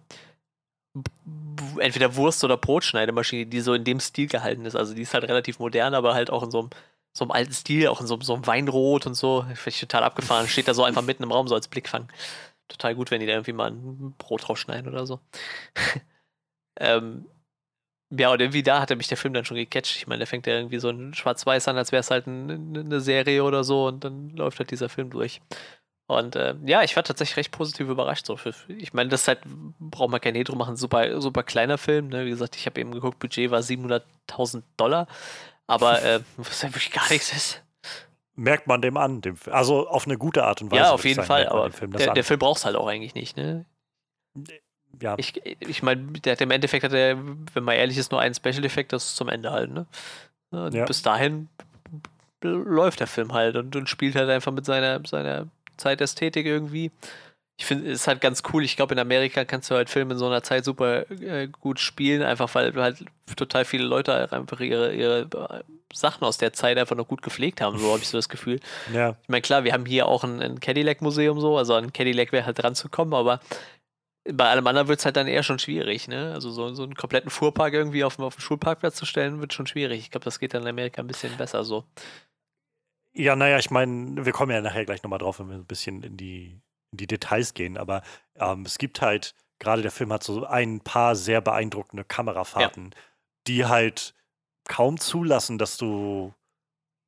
[1.79, 4.77] entweder Wurst- oder Brotschneidemaschine, die so in dem Stil gehalten ist.
[4.77, 6.71] Also die ist halt relativ modern, aber halt auch in so einem,
[7.16, 9.42] so einem alten Stil, auch in so, so einem Weinrot und so.
[9.42, 10.48] Finde ich total abgefahren.
[10.48, 12.09] Steht da so einfach mitten im Raum, so als Blickfang.
[12.68, 15.20] Total gut, wenn die da irgendwie mal ein Brot draufschneiden oder so.
[16.81, 17.27] ähm,
[18.11, 19.96] ja, und irgendwie da hatte mich der Film dann schon gecatcht.
[19.96, 22.77] Ich meine, der fängt ja irgendwie so in Schwarz-Weiß an, als wäre es halt ein,
[22.77, 25.40] eine Serie oder so und dann läuft halt dieser Film durch.
[26.07, 28.27] Und äh, ja, ich war tatsächlich recht positiv überrascht.
[28.27, 28.38] So.
[28.68, 29.40] Ich meine, das ist halt,
[29.79, 32.09] braucht man kein Hedro machen, super, super kleiner Film.
[32.09, 32.27] Ne?
[32.27, 35.07] Wie gesagt, ich habe eben geguckt, Budget war 700.000 Dollar.
[35.66, 37.62] Aber äh, was ja wirklich gar nichts ist.
[38.37, 39.20] Merkt man dem an.
[39.20, 40.83] Dem, also auf eine gute Art und Weise.
[40.83, 41.48] ja, auf jeden sagen, Fall.
[41.48, 43.37] Aber Film der, der Film braucht es halt auch eigentlich nicht.
[43.37, 43.64] Ne?
[45.00, 47.16] ja, Ich, ich meine, der hat im Endeffekt hat er,
[47.55, 49.87] wenn man ehrlich ist, nur einen Special-Effekt, das ist zum Ende halt, ne?
[50.50, 50.85] Ja.
[50.85, 51.48] bis dahin
[52.42, 56.92] läuft der Film halt und, und spielt halt einfach mit seiner, seiner Zeitästhetik irgendwie.
[57.57, 58.64] Ich finde, es ist halt ganz cool.
[58.64, 61.79] Ich glaube, in Amerika kannst du halt Filme in so einer Zeit super äh, gut
[61.79, 63.05] spielen, einfach weil halt
[63.37, 65.62] total viele Leute einfach ihre, ihre äh,
[65.93, 68.59] Sachen aus der Zeit einfach noch gut gepflegt haben, so habe ich so das Gefühl.
[68.93, 69.17] ja.
[69.23, 72.47] Ich meine, klar, wir haben hier auch ein, ein Cadillac-Museum so, also an Cadillac wäre
[72.47, 73.40] halt dran zu kommen, aber
[74.33, 76.33] bei allem anderen wird es halt dann eher schon schwierig, ne?
[76.33, 79.67] Also so, so einen kompletten Fuhrpark irgendwie auf, auf den Schulparkplatz zu stellen, wird schon
[79.67, 80.01] schwierig.
[80.01, 81.85] Ich glaube, das geht dann in Amerika ein bisschen besser so.
[83.12, 86.03] Ja, naja, ich meine, wir kommen ja nachher gleich nochmal drauf, wenn wir ein bisschen
[86.03, 86.59] in die,
[86.95, 88.03] in die Details gehen, aber
[88.37, 92.95] ähm, es gibt halt, gerade der Film hat so ein paar sehr beeindruckende Kamerafahrten,
[93.47, 94.15] die halt
[94.69, 96.33] kaum zulassen, dass du,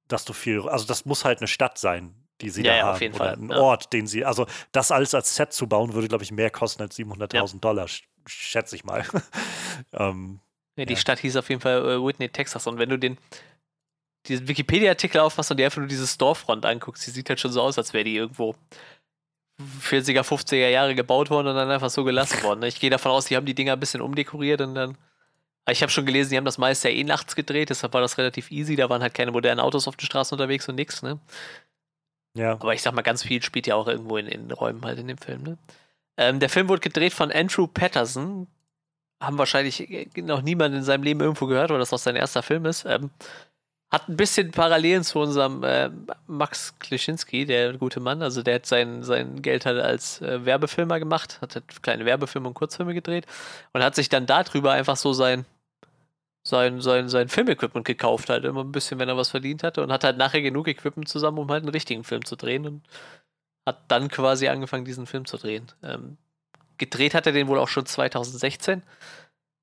[0.09, 2.85] dass du viel, also das muss halt eine Stadt sein, die sie Ja, da ja,
[2.85, 3.59] haben, auf jeden oder Fall, ein ja.
[3.59, 6.83] Ort, den sie, also das alles als Set zu bauen, würde, glaube ich, mehr kosten
[6.83, 9.05] als 700.000 Dollar, sch- schätze ich mal.
[9.93, 10.41] ähm,
[10.77, 10.99] Ja, die ja.
[11.01, 12.67] Stadt hieß auf jeden Fall äh, Whitney, Texas.
[12.67, 13.17] Und wenn du den
[14.27, 17.63] diesen Wikipedia-Artikel aufmachst und dir einfach nur dieses Storefront anguckst, die sieht halt schon so
[17.63, 18.57] aus, als wäre die irgendwo
[19.59, 22.61] 40er, 50er Jahre gebaut worden und dann einfach so gelassen worden.
[22.61, 22.69] Ne?
[22.69, 24.97] Ich gehe davon aus, die haben die Dinger ein bisschen umdekoriert und dann.
[25.69, 28.19] Ich habe schon gelesen, die haben das meiste ja eh nachts gedreht, deshalb war das
[28.19, 28.77] relativ easy.
[28.77, 31.19] Da waren halt keine modernen Autos auf den Straßen unterwegs und nix, ne?
[32.37, 32.53] Ja.
[32.53, 35.09] Aber ich sag mal, ganz viel spielt ja auch irgendwo in, in Räumen halt in
[35.09, 35.59] dem Film, ne?
[36.19, 38.47] Ähm, der Film wurde gedreht von Andrew Patterson.
[39.21, 42.43] Haben wahrscheinlich äh, noch niemand in seinem Leben irgendwo gehört, weil das auch sein erster
[42.43, 42.85] Film ist.
[42.85, 43.11] Ähm,
[43.91, 45.91] hat ein bisschen Parallelen zu unserem äh,
[46.27, 48.23] Max Klischinski, der gute Mann.
[48.23, 52.49] Also der hat sein, sein Geld halt als äh, Werbefilmer gemacht, hat halt kleine Werbefilme
[52.49, 53.27] und Kurzfilme gedreht
[53.73, 55.47] und hat sich dann darüber einfach so sein,
[56.43, 59.93] sein, sein, sein Filmequipment gekauft, halt immer ein bisschen, wenn er was verdient hatte und
[59.93, 62.83] hat halt nachher genug Equipment zusammen, um halt einen richtigen Film zu drehen und
[63.67, 65.67] hat dann quasi angefangen, diesen Film zu drehen.
[65.83, 66.19] Ähm,
[66.79, 68.83] gedreht hat er den wohl auch schon 2016.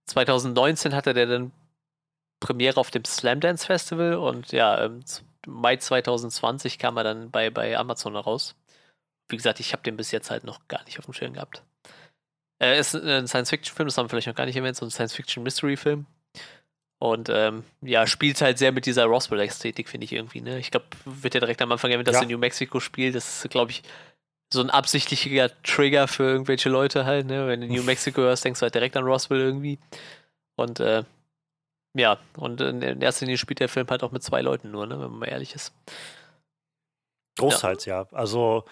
[0.08, 1.52] 2019 hatte der dann
[2.44, 5.00] Premiere auf dem Slam Dance Festival und ja, im
[5.48, 8.56] Mai 2020 kam er dann bei, bei Amazon raus.
[9.30, 11.64] Wie gesagt, ich habe den bis jetzt halt noch gar nicht auf dem Schirm gehabt.
[12.60, 16.06] Er ist ein Science-Fiction-Film, das haben wir vielleicht noch gar nicht erwähnt, so ein Science-Fiction-Mystery-Film.
[17.00, 20.42] Und ähm, ja, spielt halt sehr mit dieser Roswell-Ästhetik, finde ich irgendwie.
[20.42, 20.60] Ne?
[20.60, 22.24] Ich glaube, wird ja direkt am Anfang erwähnt, dass ja.
[22.24, 23.16] in New Mexico spielt.
[23.16, 23.84] Das ist, glaube ich,
[24.52, 27.26] so ein absichtlicher Trigger für irgendwelche Leute halt.
[27.26, 27.48] Ne?
[27.48, 29.80] Wenn du New Mexico hörst, denkst du halt direkt an Roswell irgendwie.
[30.56, 31.04] Und äh,
[31.94, 35.00] ja, und in erster Linie spielt der Film halt auch mit zwei Leuten nur, ne,
[35.00, 35.74] wenn man mal ehrlich ist.
[37.38, 38.02] Großteils, ja.
[38.02, 38.08] ja.
[38.12, 38.66] Also,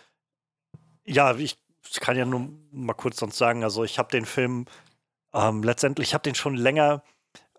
[1.05, 1.57] ja, ich
[1.99, 4.65] kann ja nur mal kurz sonst sagen, also ich habe den Film
[5.33, 7.03] ähm, letztendlich, ich habe den schon länger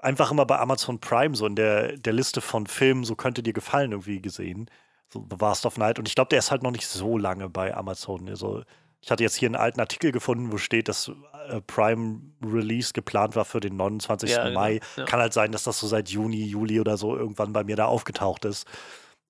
[0.03, 3.53] einfach immer bei Amazon Prime so in der, der Liste von Filmen, so könnte dir
[3.53, 4.68] gefallen, irgendwie gesehen.
[5.09, 5.98] So The Vast of Night.
[5.98, 8.29] Und ich glaube, der ist halt noch nicht so lange bei Amazon.
[8.29, 8.64] Also
[9.03, 11.11] ich hatte jetzt hier einen alten Artikel gefunden, wo steht, dass
[11.49, 14.31] äh, Prime Release geplant war für den 29.
[14.31, 14.51] Ja.
[14.51, 14.81] Mai.
[14.97, 15.05] Ja.
[15.05, 17.87] Kann halt sein, dass das so seit Juni, Juli oder so irgendwann bei mir da
[17.87, 18.67] aufgetaucht ist.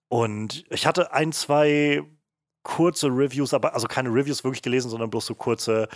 [0.08, 2.02] Und ich hatte ein, zwei
[2.62, 5.88] kurze Reviews, aber also keine Reviews wirklich gelesen, sondern bloß so kurze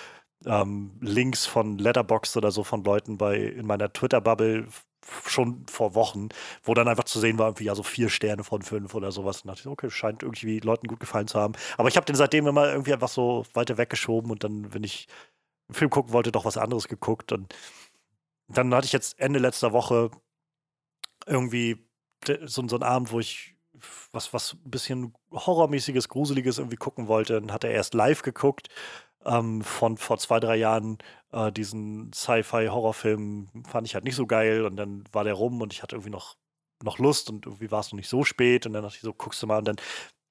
[0.47, 4.67] ähm, Links von Letterbox oder so von Leuten bei in meiner Twitter-Bubble
[5.27, 6.29] schon vor Wochen,
[6.62, 9.42] wo dann einfach zu sehen war, irgendwie ja so vier Sterne von fünf oder sowas.
[9.42, 11.55] Und dachte ich, okay, scheint irgendwie Leuten gut gefallen zu haben.
[11.77, 15.07] Aber ich habe den seitdem immer irgendwie einfach so weiter weggeschoben und dann, wenn ich
[15.69, 17.33] einen Film gucken wollte, doch was anderes geguckt.
[17.33, 17.55] Und
[18.49, 20.11] dann hatte ich jetzt Ende letzter Woche
[21.27, 21.87] irgendwie
[22.45, 23.55] so, so einen Abend, wo ich
[24.12, 27.40] was, was ein bisschen horrormäßiges, gruseliges irgendwie gucken wollte.
[27.40, 28.69] Dann hat er erst live geguckt
[29.27, 30.99] ähm, von vor zwei, drei Jahren
[31.33, 35.73] äh, diesen Sci-Fi-Horrorfilm fand ich halt nicht so geil und dann war der rum und
[35.73, 36.37] ich hatte irgendwie noch,
[36.83, 39.12] noch Lust und irgendwie war es noch nicht so spät und dann dachte ich so,
[39.12, 39.77] guckst du mal und dann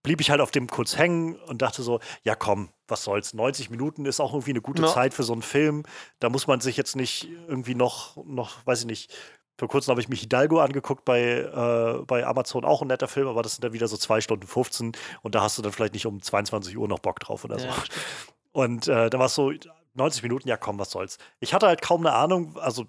[0.04, 3.72] blieb ich halt auf dem kurz hängen und dachte so, ja komm, was soll's, 90
[3.72, 4.88] Minuten ist auch irgendwie eine gute no.
[4.88, 5.84] Zeit für so einen Film.
[6.20, 9.12] Da muss man sich jetzt nicht irgendwie noch, noch, weiß ich nicht,
[9.58, 13.28] vor kurzem habe ich mich Hidalgo angeguckt bei, äh, bei Amazon, auch ein netter Film,
[13.28, 15.94] aber das sind dann wieder so 2 Stunden 15 und da hast du dann vielleicht
[15.94, 17.66] nicht um 22 Uhr noch Bock drauf oder so.
[17.66, 17.76] Ja,
[18.56, 19.52] und äh, da war es so
[19.96, 21.18] 90 Minuten, ja komm, was soll's.
[21.42, 22.86] Ich hatte halt kaum eine Ahnung, also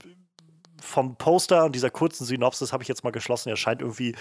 [0.81, 4.15] vom Poster und dieser kurzen Synopsis habe ich jetzt mal geschlossen, er scheint irgendwie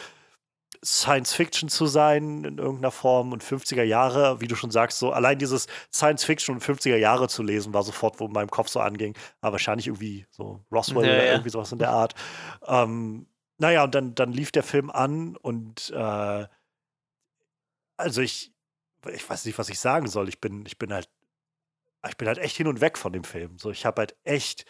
[0.84, 5.12] Science Fiction zu sein in irgendeiner Form und 50er Jahre, wie du schon sagst, so
[5.12, 8.70] allein dieses Science Fiction und 50er Jahre zu lesen, war sofort, wo in meinem Kopf
[8.70, 9.16] so anging.
[9.40, 11.32] Aber wahrscheinlich irgendwie so Roswell ja, oder ja.
[11.34, 12.16] irgendwie sowas in der Art.
[12.66, 13.28] Ähm,
[13.60, 16.48] naja, und dann, dann lief der Film an und äh,
[17.98, 18.52] also ich,
[19.14, 20.28] ich weiß nicht, was ich sagen soll.
[20.28, 21.08] Ich bin, ich bin halt
[22.10, 23.58] ich bin halt echt hin und weg von dem Film.
[23.58, 24.66] So, ich habe halt echt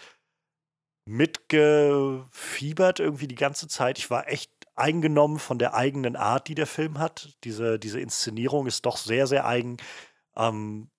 [1.06, 3.98] mitgefiebert irgendwie die ganze Zeit.
[4.00, 7.38] Ich war echt eingenommen von der eigenen Art, die der Film hat.
[7.44, 9.78] Diese, diese Inszenierung ist doch sehr, sehr eigen.
[10.36, 10.90] Ähm,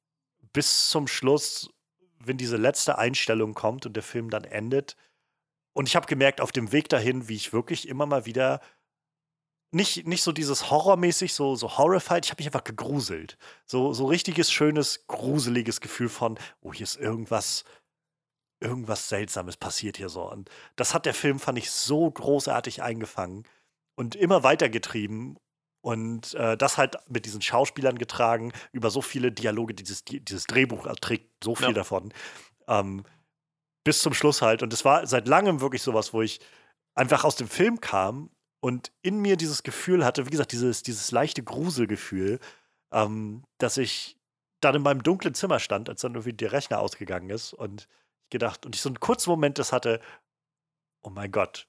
[0.53, 1.71] bis zum Schluss,
[2.19, 4.97] wenn diese letzte Einstellung kommt und der Film dann endet.
[5.75, 8.61] Und ich habe gemerkt, auf dem Weg dahin, wie ich wirklich immer mal wieder
[9.77, 13.37] nicht, nicht so dieses Horrormäßig, so, so horrified, ich habe mich einfach gegruselt.
[13.67, 17.65] So, so richtiges, schönes, gruseliges Gefühl von, oh, hier ist irgendwas,
[18.59, 20.31] irgendwas Seltsames passiert hier so.
[20.31, 23.45] Und das hat der Film, fand ich, so großartig eingefangen
[23.97, 25.39] und immer weitergetrieben.
[25.83, 30.89] Und äh, das halt mit diesen Schauspielern getragen, über so viele Dialoge, dieses, dieses Drehbuch
[31.01, 31.73] trägt so viel ja.
[31.75, 32.15] davon.
[32.67, 33.05] Ähm,
[33.85, 34.63] bis zum Schluss halt.
[34.63, 36.41] Und es war seit langem wirklich sowas, wo ich
[36.95, 38.31] einfach aus dem Film kam
[38.61, 42.39] und in mir dieses Gefühl hatte, wie gesagt, dieses, dieses leichte Gruselgefühl,
[42.93, 44.17] ähm, dass ich
[44.61, 47.89] dann in meinem dunklen Zimmer stand, als dann irgendwie der Rechner ausgegangen ist und
[48.25, 50.01] ich gedacht, und ich so einen kurzen Moment das hatte,
[51.03, 51.69] oh mein Gott,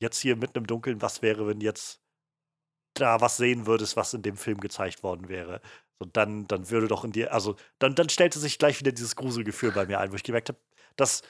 [0.00, 2.00] jetzt hier mitten im Dunkeln, was wäre, wenn jetzt
[2.94, 5.60] da was sehen würdest, was in dem Film gezeigt worden wäre.
[5.98, 9.14] Und dann, dann würde doch in dir, also dann, dann stellte sich gleich wieder dieses
[9.14, 10.58] Gruselgefühl bei mir ein, wo ich gemerkt habe,
[10.96, 11.22] dass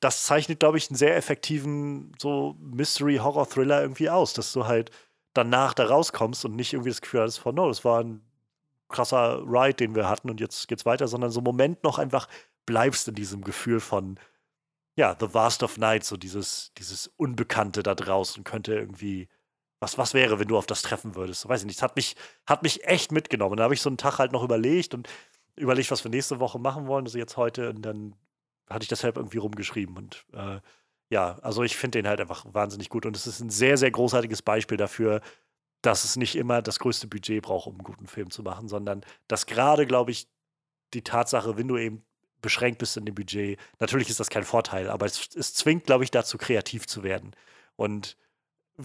[0.00, 4.90] das zeichnet, glaube ich, einen sehr effektiven so Mystery-Horror-Thriller irgendwie aus, dass du halt
[5.32, 8.22] danach da rauskommst und nicht irgendwie das Gefühl hast von, no, das war ein
[8.88, 12.28] krasser Ride, den wir hatten und jetzt geht's weiter, sondern so einen Moment noch einfach
[12.66, 14.18] bleibst in diesem Gefühl von,
[14.96, 19.28] ja, The Vast of Night, so dieses, dieses Unbekannte da draußen könnte irgendwie,
[19.80, 21.48] was, was wäre, wenn du auf das treffen würdest?
[21.48, 21.82] Weiß ich nicht.
[21.82, 22.16] Hat mich,
[22.46, 23.58] hat mich echt mitgenommen.
[23.58, 25.08] Da habe ich so einen Tag halt noch überlegt und
[25.54, 28.14] überlegt, was wir nächste Woche machen wollen, also jetzt heute und dann
[28.68, 30.60] hatte ich deshalb irgendwie rumgeschrieben und äh,
[31.08, 33.90] ja, also ich finde den halt einfach wahnsinnig gut und es ist ein sehr, sehr
[33.90, 35.20] großartiges Beispiel dafür,
[35.82, 39.04] dass es nicht immer das größte Budget braucht, um einen guten Film zu machen, sondern
[39.28, 40.28] dass gerade, glaube ich,
[40.94, 42.04] die Tatsache, wenn du eben
[42.42, 46.04] beschränkt bist in dem Budget, natürlich ist das kein Vorteil, aber es, es zwingt, glaube
[46.04, 47.34] ich, dazu, kreativ zu werden.
[47.76, 48.16] Und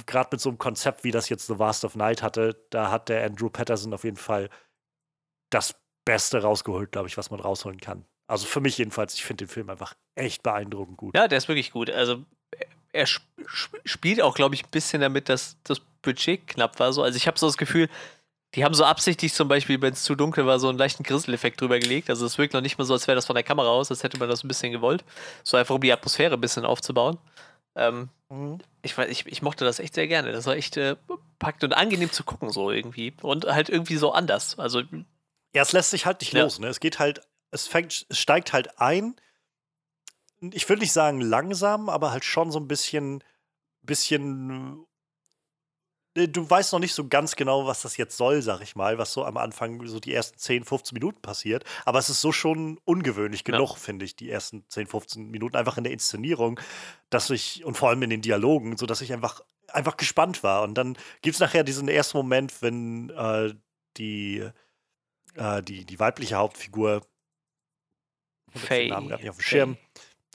[0.06, 3.10] gerade mit so einem Konzept, wie das jetzt The Vast of Night hatte, da hat
[3.10, 4.50] der Andrew Patterson auf jeden Fall
[5.50, 5.76] das
[6.06, 8.06] Beste rausgeholt, glaube ich, was man rausholen kann.
[8.32, 11.18] Also für mich jedenfalls, ich finde den Film einfach echt beeindruckend gut.
[11.18, 11.90] Ja, der ist wirklich gut.
[11.90, 12.24] Also
[12.94, 13.20] er sp
[13.84, 16.94] spielt auch, glaube ich, ein bisschen damit, dass das Budget knapp war.
[16.94, 17.04] So.
[17.04, 17.90] Also ich habe so das Gefühl,
[18.56, 21.60] die haben so absichtlich zum Beispiel, wenn es zu dunkel war, so einen leichten Grisseleffekt
[21.60, 22.10] drüber gelegt.
[22.10, 24.02] Also es wirkt noch nicht mal so, als wäre das von der Kamera aus, als
[24.02, 25.04] hätte man das ein bisschen gewollt.
[25.44, 27.18] So einfach, um die Atmosphäre ein bisschen aufzubauen.
[27.76, 28.60] Ähm, mhm.
[28.82, 30.32] ich, ich, ich mochte das echt sehr gerne.
[30.32, 30.96] Das war echt äh,
[31.38, 33.14] packt und angenehm zu gucken, so irgendwie.
[33.24, 34.58] Und halt irgendwie so anders.
[34.58, 34.84] Also.
[35.54, 36.44] Ja, es lässt sich halt nicht ja.
[36.44, 36.68] los, ne?
[36.68, 37.22] Es geht halt
[37.52, 39.16] es, fängt, es steigt halt ein.
[40.40, 43.24] Ich würde nicht sagen langsam, aber halt schon so ein bisschen,
[43.84, 44.86] bisschen.
[46.16, 48.98] Äh, du weißt noch nicht so ganz genau, was das jetzt soll, sag ich mal,
[48.98, 51.64] was so am Anfang, so die ersten 10, 15 Minuten passiert.
[51.86, 53.76] Aber es ist so schon ungewöhnlich genug, ja.
[53.76, 56.60] finde ich, die ersten 10, 15 Minuten einfach in der Inszenierung,
[57.10, 60.64] dass ich, und vor allem in den Dialogen, so dass ich einfach, einfach gespannt war.
[60.64, 63.54] Und dann gibt es nachher diesen ersten Moment, wenn äh,
[63.98, 64.50] die,
[65.36, 67.04] äh, die, die weibliche Hauptfigur
[68.56, 68.90] Faye.
[68.90, 69.78] Namen gar nicht auf dem Schirm.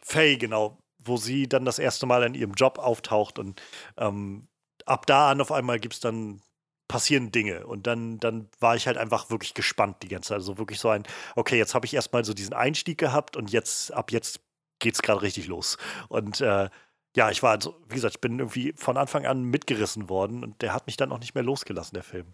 [0.02, 0.78] Faye, genau.
[0.98, 3.62] Wo sie dann das erste Mal in ihrem Job auftaucht und
[3.96, 4.48] ähm,
[4.86, 6.42] ab da an auf einmal gibt es dann
[6.88, 10.36] passieren Dinge und dann, dann war ich halt einfach wirklich gespannt die ganze Zeit.
[10.36, 11.02] Also wirklich so ein,
[11.34, 14.40] okay, jetzt habe ich erstmal so diesen Einstieg gehabt und jetzt, ab jetzt
[14.78, 15.78] geht es gerade richtig los.
[16.08, 16.68] Und äh,
[17.16, 20.62] ja, ich war, also, wie gesagt, ich bin irgendwie von Anfang an mitgerissen worden und
[20.62, 22.32] der hat mich dann auch nicht mehr losgelassen, der Film.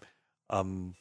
[0.51, 0.95] Ähm,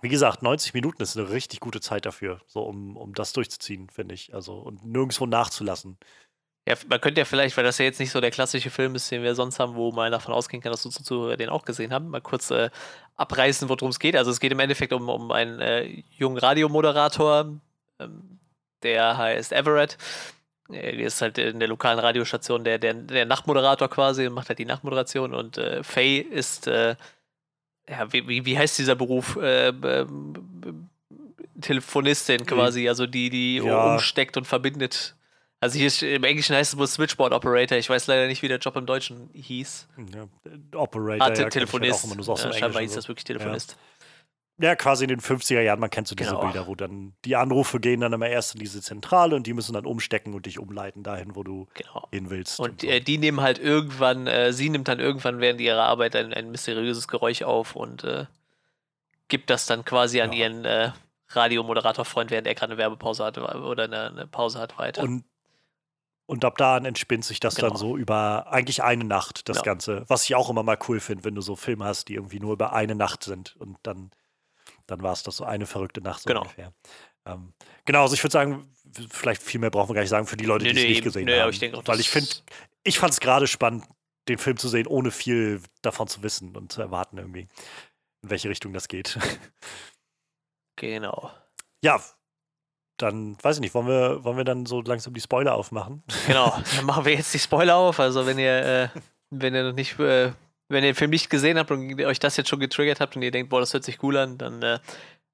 [0.00, 3.88] wie gesagt, 90 Minuten ist eine richtig gute Zeit dafür, so um, um das durchzuziehen,
[3.90, 4.34] finde ich.
[4.34, 5.98] Also und nirgendwo nachzulassen.
[6.68, 9.10] Ja, man könnte ja vielleicht, weil das ja jetzt nicht so der klassische Film ist,
[9.10, 11.94] den wir sonst haben, wo man davon ausgehen kann, dass unsere Zuhörer den auch gesehen
[11.94, 12.68] haben, mal kurz äh,
[13.16, 14.14] abreißen, worum es geht.
[14.16, 17.58] Also es geht im Endeffekt um, um einen äh, jungen Radiomoderator,
[17.98, 18.38] ähm,
[18.82, 19.96] der heißt Everett.
[20.70, 24.58] Er ist halt in der lokalen Radiostation der, der, der Nachtmoderator quasi und macht halt
[24.58, 26.96] die Nachtmoderation und äh, Faye ist äh,
[27.90, 29.36] ja, wie, wie heißt dieser Beruf?
[29.36, 29.72] Äh,
[31.60, 33.94] Telefonistin quasi, also die, die ja.
[33.94, 35.16] umsteckt und verbindet.
[35.60, 37.76] Also hier ist, im Englischen heißt es wohl Switchboard Operator.
[37.78, 39.88] Ich weiß leider nicht, wie der Job im Deutschen hieß.
[40.14, 41.26] Ja, Operator.
[41.26, 42.06] Ah, ja, Telefonist.
[42.06, 43.76] Halt ja, scheinbar hieß das wirklich Telefonist.
[44.60, 46.42] Ja, quasi in den 50er Jahren, man kennt so diese genau.
[46.42, 49.72] Bilder, wo dann die Anrufe gehen dann immer erst in diese Zentrale und die müssen
[49.72, 52.08] dann umstecken und dich umleiten dahin, wo du genau.
[52.10, 52.58] hin willst.
[52.58, 52.88] Und, und so.
[52.88, 56.50] äh, die nehmen halt irgendwann, äh, sie nimmt dann irgendwann während ihrer Arbeit ein, ein
[56.50, 58.26] mysteriöses Geräusch auf und äh,
[59.28, 60.40] gibt das dann quasi an ja.
[60.40, 60.90] ihren äh,
[61.28, 65.04] Radiomoderator-Freund, während er gerade eine Werbepause hatte oder eine, eine, Pause hat, weiter.
[65.04, 65.24] Und,
[66.26, 67.68] und ab da entspinnt sich das genau.
[67.68, 69.62] dann so über eigentlich eine Nacht, das ja.
[69.62, 70.04] Ganze.
[70.08, 72.54] Was ich auch immer mal cool finde, wenn du so Filme hast, die irgendwie nur
[72.54, 74.10] über eine Nacht sind und dann
[74.88, 76.42] dann war es das so eine verrückte Nacht so genau.
[76.42, 76.72] ungefähr.
[77.26, 77.52] Ähm,
[77.84, 78.74] genau, also ich würde sagen,
[79.10, 80.90] vielleicht viel mehr brauchen wir gar nicht sagen für die Leute, nee, die es nee,
[80.90, 81.50] nicht gesehen nee, haben.
[81.50, 82.30] Ich auch, weil ich finde,
[82.82, 83.84] ich fand es gerade spannend,
[84.28, 87.48] den Film zu sehen, ohne viel davon zu wissen und zu erwarten irgendwie,
[88.22, 89.18] in welche Richtung das geht.
[90.80, 91.32] Genau.
[91.82, 92.00] Ja,
[92.98, 96.04] dann weiß ich nicht, wollen wir, wollen wir dann so langsam die Spoiler aufmachen?
[96.28, 97.98] Genau, dann machen wir jetzt die Spoiler auf.
[97.98, 98.88] Also wenn ihr, äh,
[99.30, 100.30] wenn ihr noch nicht äh,
[100.68, 103.22] wenn ihr den Film nicht gesehen habt und euch das jetzt schon getriggert habt und
[103.22, 104.78] ihr denkt, boah, das hört sich cool an, dann äh,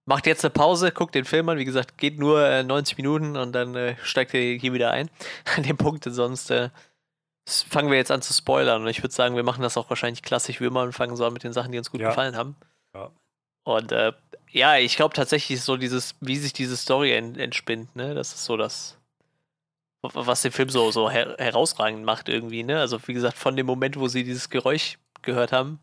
[0.07, 1.59] macht jetzt eine Pause, guckt den Film an.
[1.59, 5.11] Wie gesagt, geht nur äh, 90 Minuten und dann äh, steigt ihr hier wieder ein
[5.57, 6.05] an dem Punkt.
[6.05, 6.71] Sonst äh,
[7.47, 8.83] fangen wir jetzt an zu spoilern.
[8.83, 11.25] Und ich würde sagen, wir machen das auch wahrscheinlich klassisch wie immer und fangen so
[11.27, 12.09] an mit den Sachen, die uns gut ja.
[12.09, 12.57] gefallen haben.
[12.95, 13.11] Ja.
[13.65, 14.13] Und äh,
[14.51, 18.15] ja, ich glaube tatsächlich so dieses, wie sich diese Story entspinnt, ne?
[18.15, 18.99] Das ist so das,
[20.03, 22.79] was den Film so, so her herausragend macht irgendwie, ne?
[22.79, 25.81] Also wie gesagt, von dem Moment, wo sie dieses Geräusch gehört haben,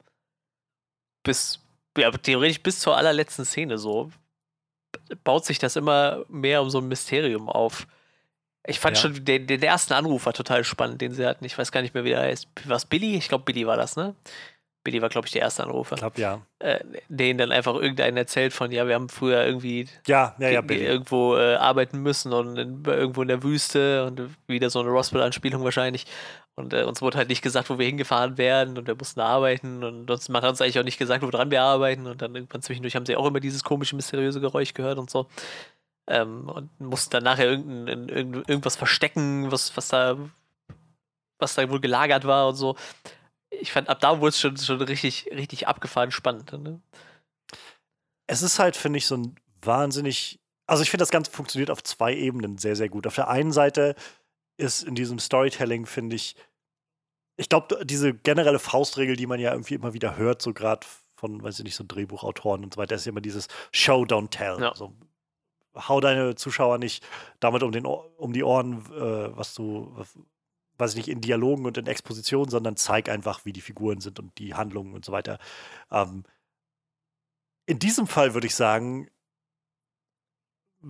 [1.24, 1.60] bis,
[1.98, 4.12] ja, theoretisch bis zur allerletzten Szene so,
[5.24, 7.88] baut sich das immer mehr um so ein Mysterium auf.
[8.66, 9.02] Ich fand ja.
[9.02, 11.46] schon den, den ersten Anruf war total spannend, den sie hatten.
[11.46, 12.48] Ich weiß gar nicht mehr, wie der heißt.
[12.66, 13.16] Was Billy?
[13.16, 14.16] Ich glaube, Billy war das, ne?
[14.84, 15.96] Billy war, glaube ich, der erste Anrufer.
[15.96, 16.42] Ich glaube, ja.
[16.60, 20.64] Äh, denen dann einfach irgendeinen erzählt von, ja, wir haben früher irgendwie ja, ja, ja,
[20.68, 25.64] irgendwo äh, arbeiten müssen und in, irgendwo in der Wüste und wieder so eine Roswell-Anspielung
[25.64, 26.06] wahrscheinlich.
[26.56, 29.84] Und äh, uns wurde halt nicht gesagt, wo wir hingefahren werden und wir mussten arbeiten
[29.84, 32.62] und uns, man hat uns eigentlich auch nicht gesagt, woran wir arbeiten und dann irgendwann
[32.62, 35.28] zwischendurch haben sie auch immer dieses komische, mysteriöse Geräusch gehört und so.
[36.08, 40.18] Ähm, und mussten dann nachher irgendein, irgend, irgendwas verstecken, was, was da
[41.38, 42.76] was da wohl gelagert war und so
[43.52, 46.52] ich fand, ab da wurde es schon, schon richtig, richtig abgefahren spannend.
[46.52, 46.82] Ne?
[48.28, 50.40] Es ist halt, finde ich, so ein wahnsinnig.
[50.66, 53.06] Also, ich finde, das Ganze funktioniert auf zwei Ebenen sehr, sehr gut.
[53.06, 53.96] Auf der einen Seite
[54.58, 56.36] ist in diesem Storytelling, finde ich,
[57.36, 60.86] ich glaube, diese generelle Faustregel, die man ja irgendwie immer wieder hört, so gerade
[61.16, 64.30] von, weiß ich nicht, so Drehbuchautoren und so weiter, ist ja immer dieses Show, don't
[64.30, 64.60] tell.
[64.62, 64.70] Ja.
[64.70, 64.94] Also,
[65.76, 67.04] hau deine Zuschauer nicht
[67.40, 69.96] damit um, den, um die Ohren, äh, was du,
[70.82, 74.20] weiß ich nicht, in Dialogen und in Expositionen, sondern zeig einfach, wie die Figuren sind
[74.20, 75.40] und die Handlungen und so weiter.
[75.90, 76.24] Ähm,
[77.66, 79.10] in diesem Fall würde ich sagen,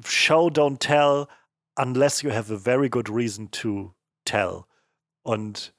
[0.04, 1.28] show, don't tell,
[1.76, 3.94] unless you have a very good reason to
[4.26, 4.64] tell.
[5.22, 5.76] Und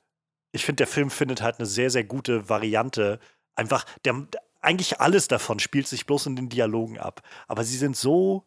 [0.52, 3.18] ich finde, der Film findet halt eine sehr, sehr gute Variante.
[3.56, 4.28] Einfach, der,
[4.60, 7.22] eigentlich alles davon spielt sich bloß in den Dialogen ab.
[7.48, 8.46] Aber sie sind so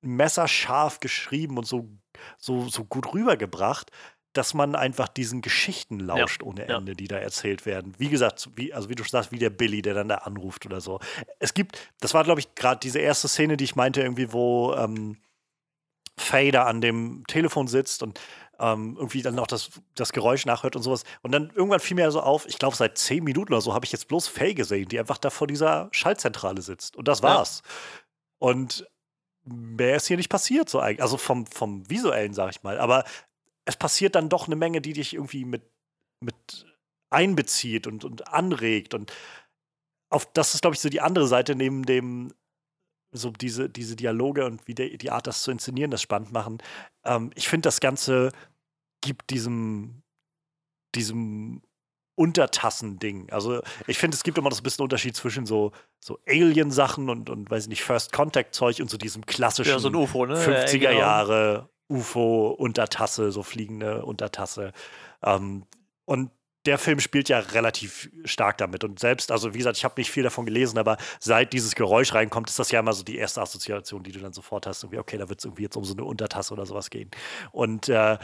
[0.00, 1.88] messerscharf geschrieben und so,
[2.38, 3.90] so, so gut rübergebracht,
[4.36, 6.96] dass man einfach diesen Geschichten lauscht ja, ohne Ende, ja.
[6.96, 7.94] die da erzählt werden.
[7.98, 10.80] Wie gesagt, wie, also wie du sagst, wie der Billy, der dann da anruft oder
[10.80, 11.00] so.
[11.38, 14.74] Es gibt, das war, glaube ich, gerade diese erste Szene, die ich meinte, irgendwie, wo
[14.74, 15.18] ähm,
[16.18, 18.20] Faye da an dem Telefon sitzt und
[18.58, 21.04] ähm, irgendwie dann noch das, das Geräusch nachhört und sowas.
[21.22, 23.84] Und dann irgendwann fiel mir so auf, ich glaube, seit zehn Minuten oder so habe
[23.84, 26.96] ich jetzt bloß Faye gesehen, die einfach da vor dieser Schaltzentrale sitzt.
[26.96, 27.62] Und das war's.
[27.64, 27.70] Ja.
[28.38, 28.86] Und
[29.44, 31.02] mehr ist hier nicht passiert, so eigentlich.
[31.02, 32.78] Also vom, vom Visuellen, sag ich mal.
[32.78, 33.04] Aber
[33.66, 35.62] es passiert dann doch eine Menge, die dich irgendwie mit,
[36.20, 36.66] mit
[37.10, 38.94] einbezieht und, und anregt.
[38.94, 39.12] Und
[40.08, 42.32] auf das ist, glaube ich, so die andere Seite neben dem,
[43.12, 46.58] so diese, diese Dialoge und wie der, die Art, das zu inszenieren, das spannend machen.
[47.04, 48.30] Ähm, ich finde, das Ganze
[49.00, 50.02] gibt diesem,
[50.94, 51.62] diesem
[52.14, 53.30] Untertassen-Ding.
[53.30, 57.10] Also ich finde, es gibt immer noch so ein bisschen Unterschied zwischen so, so Alien-Sachen
[57.10, 60.36] und, und, weiß ich nicht, First-Contact-Zeug und so diesem klassischen ja, so UFO, ne?
[60.36, 61.00] 50er ja, genau.
[61.00, 64.72] Jahre UFO-Untertasse, so fliegende Untertasse.
[65.22, 65.66] Ähm,
[66.04, 66.30] und
[66.66, 68.82] der Film spielt ja relativ stark damit.
[68.82, 72.12] Und selbst, also wie gesagt, ich habe nicht viel davon gelesen, aber seit dieses Geräusch
[72.12, 74.82] reinkommt, ist das ja immer so die erste Assoziation, die du dann sofort hast.
[74.82, 77.10] Irgendwie, okay, da wird es irgendwie jetzt um so eine Untertasse oder sowas gehen.
[77.52, 78.18] Und äh,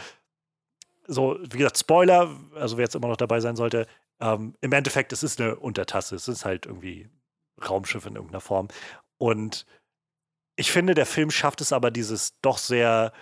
[1.07, 3.87] so, wie gesagt, Spoiler, also wer jetzt immer noch dabei sein sollte,
[4.21, 6.17] ähm, im Endeffekt, es ist eine Untertasse.
[6.17, 7.09] Es ist halt irgendwie
[7.69, 8.69] Raumschiff in irgendeiner Form.
[9.19, 9.67] Und
[10.57, 13.13] ich finde, der Film schafft es aber, dieses doch sehr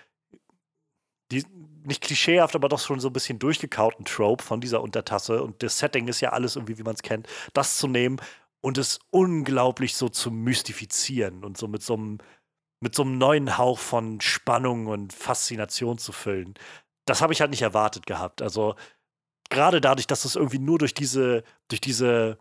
[1.32, 1.44] die,
[1.84, 5.42] nicht klischeehaft, aber doch schon so ein bisschen durchgekauten Trope von dieser Untertasse.
[5.42, 8.20] Und das Setting ist ja alles irgendwie, wie man es kennt, das zu nehmen
[8.60, 12.18] und es unglaublich so zu mystifizieren und so mit so einem
[12.82, 16.54] mit so einem neuen Hauch von Spannung und Faszination zu füllen.
[17.04, 18.40] Das habe ich halt nicht erwartet gehabt.
[18.40, 18.74] Also
[19.50, 22.38] gerade dadurch, dass du es irgendwie nur durch diese, durch diese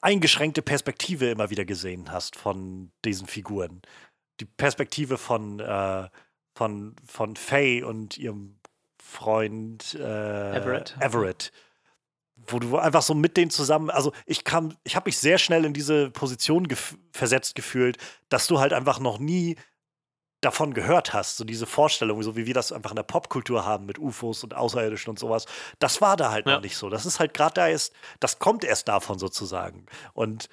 [0.00, 3.82] eingeschränkte Perspektive immer wieder gesehen hast von diesen Figuren.
[4.40, 6.08] Die Perspektive von äh,
[6.54, 8.58] von, von Faye und ihrem
[9.02, 10.96] Freund äh, Everett.
[11.00, 11.52] Everett.
[12.46, 15.64] Wo du einfach so mit denen zusammen, also ich kam, ich habe mich sehr schnell
[15.64, 17.98] in diese Position gef versetzt gefühlt,
[18.30, 19.56] dass du halt einfach noch nie
[20.42, 23.86] davon gehört hast, so diese Vorstellung, so wie wir das einfach in der Popkultur haben
[23.86, 25.46] mit UFOs und Außerirdischen und sowas,
[25.78, 26.56] das war da halt ja.
[26.56, 26.90] noch nicht so.
[26.90, 29.86] Das ist halt gerade da ist, das kommt erst davon sozusagen.
[30.14, 30.48] Und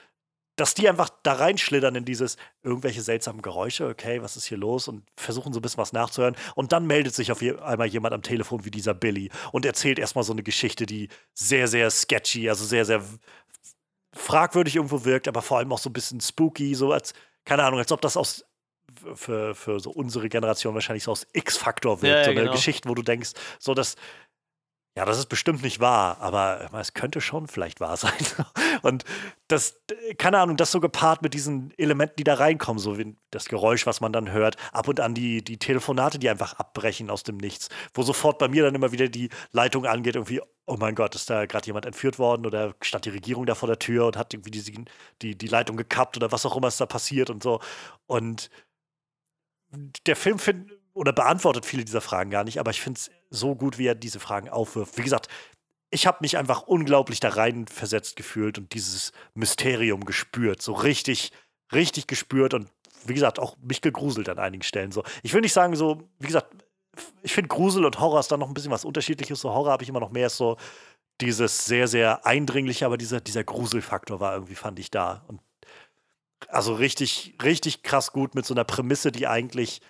[0.60, 4.88] dass die einfach da reinschlittern in dieses irgendwelche seltsamen Geräusche, okay, was ist hier los
[4.88, 6.36] und versuchen so ein bisschen was nachzuhören.
[6.56, 10.24] Und dann meldet sich auf einmal jemand am Telefon wie dieser Billy und erzählt erstmal
[10.24, 13.02] so eine Geschichte, die sehr, sehr sketchy, also sehr, sehr
[14.14, 17.14] fragwürdig irgendwo wirkt, aber vor allem auch so ein bisschen spooky, so als,
[17.46, 18.46] keine Ahnung, als ob das aus
[19.16, 22.12] für, für so unsere Generation wahrscheinlich so aus X-Faktor wirkt.
[22.12, 22.52] Ja, ja, so eine genau.
[22.52, 23.96] Geschichte, wo du denkst, so dass
[25.00, 28.12] ja, das ist bestimmt nicht wahr, aber es könnte schon vielleicht wahr sein.
[28.82, 29.06] Und
[29.48, 29.80] das,
[30.18, 33.86] keine Ahnung, das so gepaart mit diesen Elementen, die da reinkommen, so wie das Geräusch,
[33.86, 37.38] was man dann hört, ab und an die, die Telefonate, die einfach abbrechen aus dem
[37.38, 41.16] Nichts, wo sofort bei mir dann immer wieder die Leitung angeht, irgendwie, oh mein Gott,
[41.16, 44.18] ist da gerade jemand entführt worden oder stand die Regierung da vor der Tür und
[44.18, 44.84] hat irgendwie die,
[45.22, 47.62] die, die Leitung gekappt oder was auch immer ist da passiert und so.
[48.06, 48.50] Und
[50.06, 53.56] der Film find, oder beantwortet viele dieser Fragen gar nicht, aber ich finde es so
[53.56, 54.98] gut, wie er diese Fragen aufwirft.
[54.98, 55.28] Wie gesagt,
[55.92, 60.62] ich habe mich einfach unglaublich da rein versetzt gefühlt und dieses Mysterium gespürt.
[60.62, 61.32] So richtig,
[61.74, 62.70] richtig gespürt und
[63.06, 64.92] wie gesagt, auch mich gegruselt an einigen Stellen.
[64.92, 66.48] So, ich will nicht sagen, so, wie gesagt,
[67.22, 69.40] ich finde Grusel und Horror ist dann noch ein bisschen was Unterschiedliches.
[69.40, 70.58] So Horror habe ich immer noch mehr so
[71.22, 75.24] dieses sehr, sehr eindringliche, aber dieser, dieser Gruselfaktor war irgendwie, fand ich da.
[75.28, 75.42] Und
[76.48, 79.82] also richtig, richtig krass gut mit so einer Prämisse, die eigentlich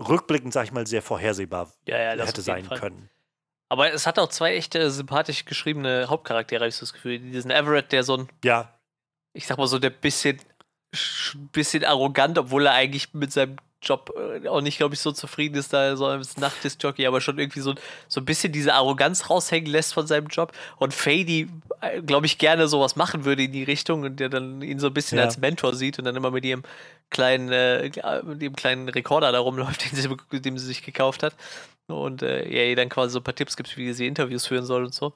[0.00, 2.78] rückblickend, sag ich mal, sehr vorhersehbar Ja, ja, das hätte sein Fall.
[2.78, 3.10] können.
[3.70, 7.18] Aber es hat auch zwei echte sympathisch geschriebene Hauptcharaktere, habe ich so das Gefühl.
[7.18, 8.78] Diesen Everett, der so ein, Ja,
[9.34, 10.40] ich sag mal so, der bisschen,
[10.94, 15.12] sch- bisschen arrogant, obwohl er eigentlich mit seinem Job äh, auch nicht, glaube ich, so
[15.12, 17.74] zufrieden ist, da er so als Nachtdiskjockey, aber schon irgendwie so,
[18.08, 20.52] so ein bisschen diese Arroganz raushängen lässt von seinem Job.
[20.78, 21.48] Und Faye, die,
[22.04, 24.94] glaube ich, gerne sowas machen würde in die Richtung und der dann ihn so ein
[24.94, 25.24] bisschen Ja.
[25.24, 26.62] als Mentor sieht und dann immer mit ihrem
[27.10, 27.90] kleinen, äh,
[28.24, 31.34] mit dem kleinen Rekorder da rumläuft, den sie, den sie sich gekauft hat.
[31.86, 34.66] Und äh, ja, ihr dann quasi so ein paar Tipps gibt, wie sie Interviews führen
[34.66, 35.14] soll und so.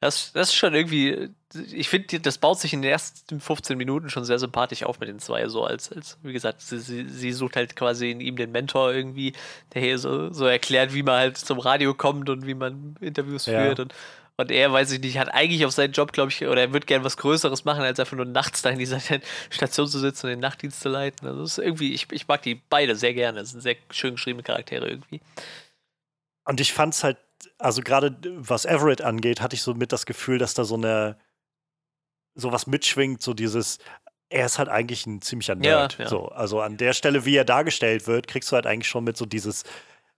[0.00, 1.30] Das, das ist schon irgendwie,
[1.72, 5.08] ich finde, das baut sich in den ersten 15 Minuten schon sehr sympathisch auf mit
[5.08, 5.48] den zwei.
[5.48, 8.92] So als, als wie gesagt, sie, sie, sie sucht halt quasi in ihm den Mentor
[8.92, 9.32] irgendwie,
[9.74, 13.46] der hier so, so erklärt, wie man halt zum Radio kommt und wie man Interviews
[13.46, 13.58] Ja.
[13.60, 13.80] führt.
[13.80, 13.94] Und,
[14.36, 16.86] und er, weiß ich nicht, hat eigentlich auf seinen Job, glaube ich, oder er wird
[16.86, 19.00] gern was Größeres machen, als einfach nur nachts da in dieser
[19.50, 21.26] Station zu sitzen und den Nachtdienst zu leiten.
[21.26, 23.40] Also das ist irgendwie, ich, ich mag die beide sehr gerne.
[23.40, 25.20] Das sind sehr schön geschriebene Charaktere irgendwie.
[26.44, 27.16] Und ich fand's halt,
[27.58, 31.16] also gerade was Everett angeht, hatte ich so mit das Gefühl, dass da so eine
[32.34, 33.78] sowas mitschwingt, so dieses,
[34.28, 35.98] er ist halt eigentlich ein ziemlicher Ja, Nerd.
[35.98, 36.08] ja.
[36.08, 39.16] So, also an der Stelle, wie er dargestellt wird, kriegst du halt eigentlich schon mit
[39.16, 39.64] so dieses,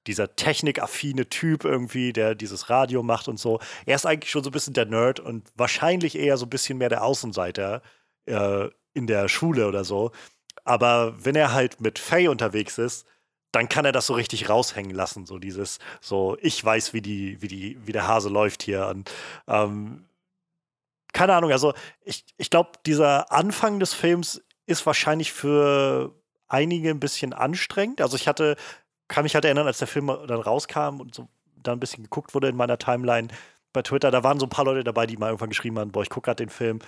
[0.06, 3.60] dieser technikaffine Typ irgendwie, der dieses Radio macht und so.
[3.86, 6.78] Er ist eigentlich schon so ein bisschen der Nerd und wahrscheinlich eher so ein bisschen
[6.78, 7.82] mehr der Außenseiter
[8.26, 10.10] äh, in der Schule oder so.
[10.64, 13.06] Aber wenn er halt mit Faye unterwegs ist,
[13.52, 15.26] dann kann er das so richtig raushängen lassen.
[15.26, 18.86] So dieses, so, ich weiß, wie die, wie die, wie der Hase läuft hier.
[18.86, 19.10] Und
[19.48, 20.04] ähm,
[21.12, 26.14] keine Ahnung, also ich, ich glaube, dieser Anfang des Films ist wahrscheinlich für
[26.48, 28.00] einige ein bisschen anstrengend.
[28.00, 28.56] Also ich hatte,
[29.08, 31.28] kann mich halt erinnern, als der Film dann rauskam und so
[31.62, 33.28] dann ein bisschen geguckt wurde in meiner Timeline
[33.72, 36.02] bei Twitter, da waren so ein paar Leute dabei, die mal irgendwann geschrieben haben, boah,
[36.02, 36.80] ich gucke gerade den Film,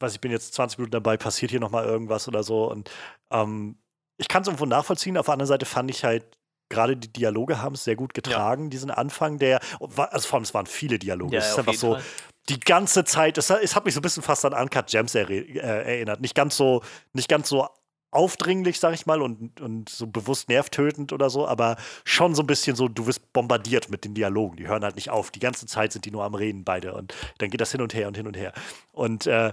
[0.00, 2.70] weiß ich bin jetzt 20 Minuten dabei, passiert hier noch mal irgendwas oder so.
[2.70, 2.90] Und
[3.30, 3.78] ähm,
[4.18, 5.16] ich kann es irgendwo nachvollziehen.
[5.16, 6.24] Auf der anderen Seite fand ich halt,
[6.68, 10.52] gerade die Dialoge haben es sehr gut getragen, diesen Anfang der, also vor allem, es
[10.52, 11.36] waren viele Dialoge.
[11.36, 12.02] Ja, es ist einfach so, Fall.
[12.50, 15.14] die ganze Zeit, es, hat- es hat mich so ein bisschen fast an Uncut Gems
[15.14, 15.58] erre- äh,
[15.94, 16.20] erinnert.
[16.20, 16.82] Nicht ganz so,
[17.14, 17.66] nicht ganz so
[18.10, 22.46] aufdringlich, sag ich mal, und, und so bewusst nervtötend oder so, aber schon so ein
[22.46, 24.56] bisschen so, du wirst bombardiert mit den Dialogen.
[24.56, 25.30] Die hören halt nicht auf.
[25.30, 26.94] Die ganze Zeit sind die nur am Reden, beide.
[26.94, 28.52] Und dann geht das hin und her und hin und her.
[28.92, 29.52] Und äh,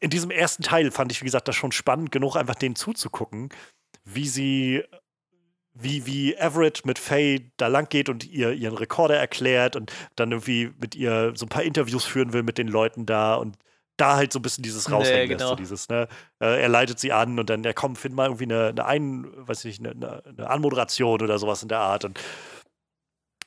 [0.00, 3.50] in diesem ersten Teil fand ich, wie gesagt, das schon spannend genug, einfach denen zuzugucken,
[4.04, 4.84] wie sie,
[5.72, 10.32] wie, wie Everett mit Faye da lang geht und ihr ihren Rekorder erklärt und dann
[10.32, 13.56] irgendwie mit ihr so ein paar Interviews führen will mit den Leuten da und
[13.96, 15.50] da halt so ein bisschen dieses Nee, raushängen lässt, genau.
[15.50, 16.08] so dieses, ne,
[16.40, 19.26] äh, er leitet sie an und dann, ja komm, find mal irgendwie eine, eine, ein,
[19.34, 22.20] weiß ich, nicht, eine, eine Anmoderation oder sowas in der Art und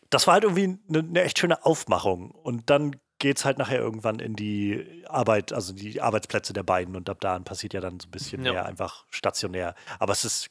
[0.10, 4.20] das war halt irgendwie eine, eine echt schöne Aufmachung und dann geht's halt nachher irgendwann
[4.20, 8.07] in die Arbeit, also die Arbeitsplätze der beiden und ab da passiert ja dann so
[8.07, 8.53] ein bisschen Ja.
[8.53, 9.76] mehr einfach stationär.
[9.99, 10.49] Aber es ist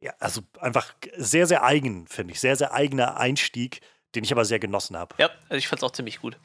[0.00, 2.40] ja, also einfach sehr, sehr eigen, finde ich.
[2.40, 3.80] Sehr, sehr eigener Einstieg,
[4.14, 5.14] den ich aber sehr genossen habe.
[5.18, 6.36] Ja, also ich fand's auch ziemlich gut.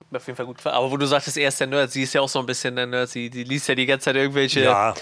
[0.00, 0.76] Hat mir auf jeden Fall gut gefallen.
[0.76, 2.76] Aber wo du sagtest, er ist der Nerd, sie ist ja auch so ein bisschen
[2.76, 3.08] der Nerd.
[3.10, 4.94] Sie liest ja die ganze Zeit irgendwelche, Ja,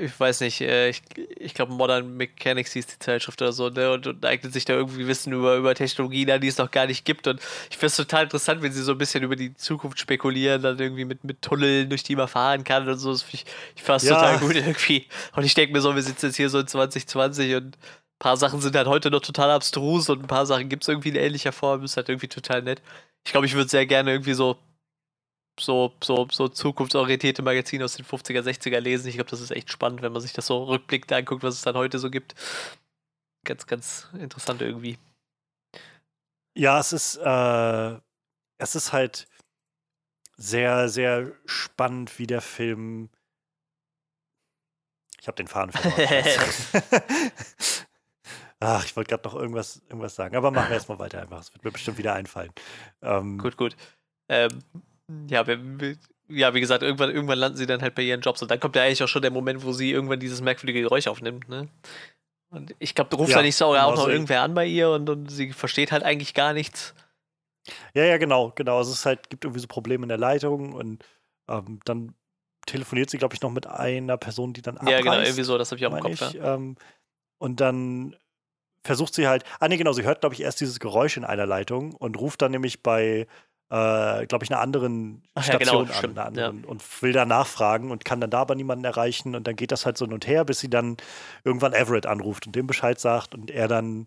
[0.00, 1.02] ich weiß nicht, äh, ich,
[1.36, 3.92] ich glaube Modern Mechanics hieß die Zeitschrift oder so, ne?
[3.92, 6.86] Und, und eignet sich da irgendwie Wissen über, über Technologien an, die es noch gar
[6.86, 7.26] nicht gibt.
[7.26, 10.62] Und ich finde es total interessant, wenn sie so ein bisschen über die Zukunft spekulieren,
[10.62, 13.10] dann irgendwie mit, mit Tunneln, durch die man fahren kann und so.
[13.12, 14.14] Das ich ich fand es Ja.
[14.14, 15.06] total gut irgendwie.
[15.34, 17.78] Und ich denke mir so, wir sitzen jetzt hier so in 2020 und ein
[18.18, 21.08] paar Sachen sind halt heute noch total abstrus und ein paar Sachen gibt es irgendwie
[21.10, 21.82] in ähnlicher Form.
[21.84, 22.80] Ist halt irgendwie total nett.
[23.24, 24.58] Ich glaube, ich würde sehr gerne irgendwie so
[25.60, 29.08] so, so, so zukunftsorientierte Magazine aus den 50er, 60er lesen.
[29.08, 31.62] Ich glaube, das ist echt spannend, wenn man sich das so rückblickend anguckt, was es
[31.62, 32.34] dann heute so gibt.
[33.44, 34.98] Ganz, ganz interessant irgendwie.
[36.54, 37.98] ja, es ist, äh,
[38.58, 39.28] es ist halt
[40.36, 43.10] sehr, sehr spannend, wie der Film.
[45.20, 46.24] Ich habe den Faden verloren.
[48.60, 51.40] Ach, ich wollte gerade noch irgendwas, irgendwas sagen, aber machen wir erstmal weiter einfach.
[51.40, 52.52] Es wird mir bestimmt wieder einfallen.
[53.02, 53.76] Ähm, Gut, gut.
[54.28, 54.62] Ähm,
[55.28, 55.96] ja, wir, wir,
[56.28, 58.76] ja, wie gesagt, irgendwann, irgendwann landen sie dann halt bei ihren Jobs und dann kommt
[58.76, 61.68] ja eigentlich auch schon der Moment, wo sie irgendwann dieses merkwürdige Geräusch aufnimmt, ne?
[62.50, 64.10] Und ich glaube, da ruft Ja, ja nicht so genau auch noch so.
[64.10, 66.94] irgendwer an bei ihr und, und sie versteht halt eigentlich gar nichts.
[67.94, 68.78] Ja, ja, genau, genau.
[68.78, 71.04] Also es ist halt, gibt irgendwie so Probleme in der Leitung und
[71.48, 72.14] ähm, dann
[72.66, 74.92] telefoniert sie, glaube ich, noch mit einer Person, die dann abreißt.
[74.92, 76.12] Ja, genau, irgendwie so, das habe ich auch im Kopf.
[76.12, 76.32] ich.
[76.34, 76.54] Ja.
[76.54, 76.76] Ähm,
[77.38, 78.16] und dann
[78.84, 81.46] versucht sie halt, ah nee, genau, sie hört, glaube ich, erst dieses Geräusch in einer
[81.46, 83.26] Leitung und ruft dann nämlich bei,
[83.72, 87.24] äh, glaube ich, einer anderen Ach ja, Station genau, an einer anderen, und will da
[87.24, 90.12] nachfragen und kann dann da aber niemanden erreichen und dann geht das halt so hin
[90.12, 90.98] und her, bis sie dann
[91.42, 94.06] irgendwann Everett anruft und dem Bescheid sagt und er dann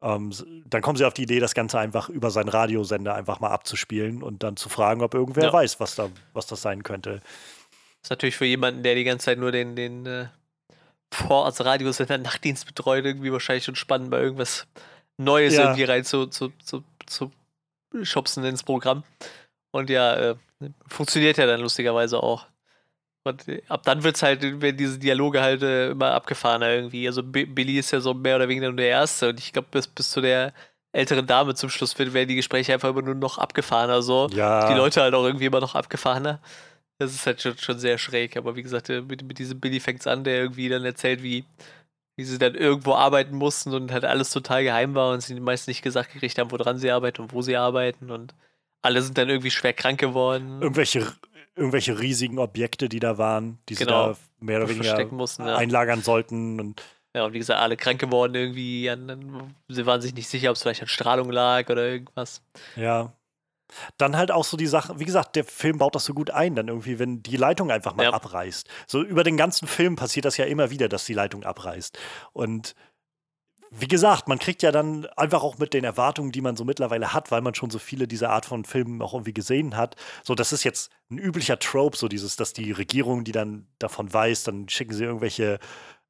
[0.00, 0.32] ähm,
[0.66, 4.22] dann kommen sie auf die Idee, das Ganze einfach über seinen Radiosender einfach mal abzuspielen
[4.22, 5.52] und dann zu fragen, ob irgendwer Ja.
[5.52, 7.20] weiß, was, da, was das sein könnte.
[7.20, 10.26] Das ist natürlich für jemanden, der die ganze Zeit nur den, den äh,
[11.12, 14.66] Vorortsradiosender Nachtdienst betreut, irgendwie wahrscheinlich schon spannend, mal irgendwas
[15.18, 15.64] Neues Ja.
[15.64, 17.30] irgendwie rein zu, zu, zu, zu
[18.02, 19.04] schubsen ins Programm.
[19.70, 20.34] Und ja, äh,
[20.86, 22.46] funktioniert ja dann lustigerweise auch.
[23.24, 27.06] Und ab dann wird es halt, werden diese Dialoge halt äh, immer abgefahrener irgendwie.
[27.06, 29.68] Also Bi- Billy ist ja so mehr oder weniger nur der Erste und ich glaube,
[29.70, 30.52] bis, bis zu der
[30.90, 34.68] älteren Dame zum Schluss wird, werden die Gespräche einfach immer nur noch abgefahrener so Ja,
[34.68, 36.40] die Leute halt auch irgendwie immer noch abgefahrener.
[36.98, 38.36] Das ist halt schon, schon sehr schräg.
[38.36, 41.44] Aber wie gesagt, äh, mit, mit diesem Billy fängt's an, der irgendwie dann erzählt, wie,
[42.16, 45.68] wie sie dann irgendwo arbeiten mussten und halt alles total geheim war und sie meist
[45.68, 48.10] nicht gesagt gekriegt haben, woran sie arbeiten und wo sie arbeiten.
[48.10, 48.34] Und
[48.82, 50.60] alle sind dann irgendwie schwer krank geworden.
[50.60, 51.10] irgendwelche,
[51.56, 54.12] irgendwelche riesigen Objekte, die da waren, die Genau.
[54.14, 55.46] sie da mehr oder weniger mussten.
[55.46, 55.56] Ja.
[55.56, 56.60] einlagern sollten.
[56.60, 56.82] Und
[57.14, 58.90] ja, und wie gesagt, alle krank geworden irgendwie.
[59.68, 62.42] Sie waren sich nicht sicher, ob es vielleicht an Strahlung lag oder irgendwas.
[62.76, 63.12] ja.
[63.98, 66.54] Dann halt auch so die Sache, wie gesagt, der Film baut das so gut ein,
[66.54, 68.12] dann irgendwie, wenn die Leitung einfach mal Ja.
[68.12, 68.68] abreißt.
[68.86, 71.98] So über den ganzen Film passiert das ja immer wieder, dass die Leitung abreißt.
[72.32, 72.74] Und
[73.74, 77.14] wie gesagt, man kriegt ja dann einfach auch mit den Erwartungen, die man so mittlerweile
[77.14, 79.96] hat, weil man schon so viele dieser Art von Filmen auch irgendwie gesehen hat.
[80.24, 84.12] So, das ist jetzt ein üblicher Trope, so dieses, dass die Regierung, die dann davon
[84.12, 85.58] weiß, dann schicken sie irgendwelche,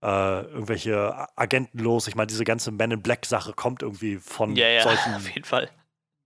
[0.03, 2.09] äh, irgendwelche Agenten los.
[2.09, 5.47] Ich meine, diese ganze Men in Black-Sache kommt irgendwie von Ja, ja, solchen auf jeden
[5.47, 5.71] Fall.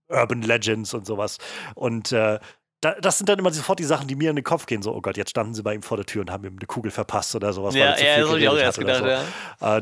[0.08, 1.38] Urban Legends und sowas.
[1.74, 2.38] Und äh,
[2.80, 4.82] da, das sind dann immer sofort die Sachen, die mir in den Kopf gehen.
[4.82, 6.66] So, oh Gott, jetzt standen sie bei ihm vor der Tür und haben ihm eine
[6.66, 7.74] Kugel verpasst oder sowas.
[7.74, 9.08] Ja, er ja, das habe ich auch erst gedacht, so.
[9.08, 9.80] ja.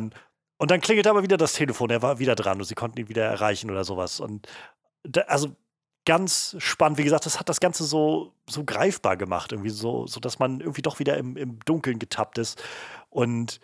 [0.56, 3.08] Und dann klingelt aber wieder das Telefon, er war wieder dran und sie konnten ihn
[3.08, 4.20] wieder erreichen oder sowas.
[4.20, 4.46] Und
[5.02, 5.56] da, also
[6.04, 10.20] ganz spannend, wie gesagt, das hat das Ganze so, so greifbar gemacht, irgendwie so, so
[10.20, 12.62] dass man irgendwie doch wieder im, im Dunkeln getappt ist.
[13.10, 13.60] Und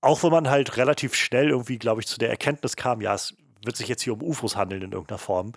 [0.00, 3.34] auch wenn man halt relativ schnell irgendwie, glaube ich, zu der Erkenntnis kam, ja, es
[3.64, 5.52] wird sich jetzt hier um UFOs handeln in irgendeiner Form.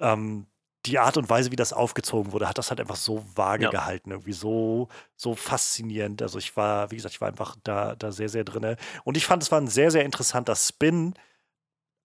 [0.00, 0.46] Ähm,
[0.86, 3.70] die Art und Weise, wie das aufgezogen wurde, hat das halt einfach so vage Ja.
[3.70, 6.20] gehalten, irgendwie so, so faszinierend.
[6.20, 8.76] Also ich war, wie gesagt, ich war einfach da, da sehr, sehr drinne.
[9.02, 11.14] Und ich fand, es war ein sehr, sehr interessanter Spin,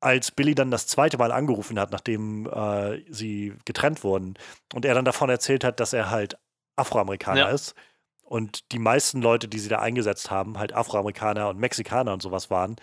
[0.02, 4.36] als Billy dann das zweite Mal angerufen hat, nachdem äh, sie getrennt wurden.
[4.74, 6.38] Und er dann davon erzählt hat, dass er halt
[6.78, 7.50] Afroamerikaner Ja.
[7.50, 7.76] ist.
[8.24, 12.50] Und die meisten Leute, die sie da eingesetzt haben, halt Afroamerikaner und Mexikaner und sowas
[12.50, 12.78] waren,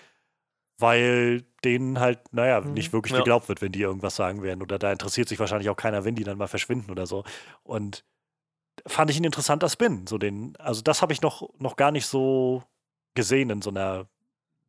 [0.79, 2.75] weil denen halt, naja, Mhm.
[2.75, 3.19] nicht wirklich Ja.
[3.19, 4.63] geglaubt wird, wenn die irgendwas sagen werden.
[4.63, 7.25] Oder da interessiert sich wahrscheinlich auch keiner, wenn die dann mal verschwinden oder so.
[7.63, 8.05] Und
[8.87, 10.07] fand ich ein interessanter Spin.
[10.07, 12.63] So den, also das habe ich noch, noch gar nicht so
[13.15, 14.07] gesehen in so einer,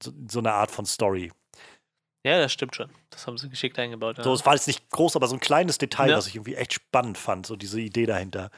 [0.01, 1.31] so, so einer Art von Story.
[2.25, 2.89] Ja, das stimmt schon.
[3.09, 4.17] Das haben sie geschickt eingebaut.
[4.17, 6.17] Ja, So, es war jetzt nicht groß, aber so ein kleines Detail, Ja.
[6.17, 8.49] was ich irgendwie echt spannend fand, so diese Idee dahinter.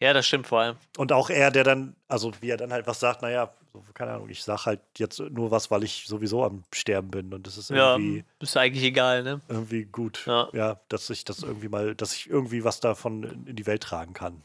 [0.00, 0.76] ja das stimmt vor allem.
[0.96, 4.12] Und auch er, der dann, also wie er dann halt was sagt, naja, so, keine
[4.12, 7.56] Ahnung, ich sag halt jetzt nur was, weil ich sowieso am Sterben bin und das
[7.58, 9.40] ist Ja, irgendwie, ist eigentlich egal, ne?
[9.48, 10.24] irgendwie gut.
[10.26, 10.48] Ja.
[10.52, 10.80] Ja.
[10.88, 14.42] dass ich das irgendwie mal, dass ich irgendwie was davon in, die Welt tragen kann.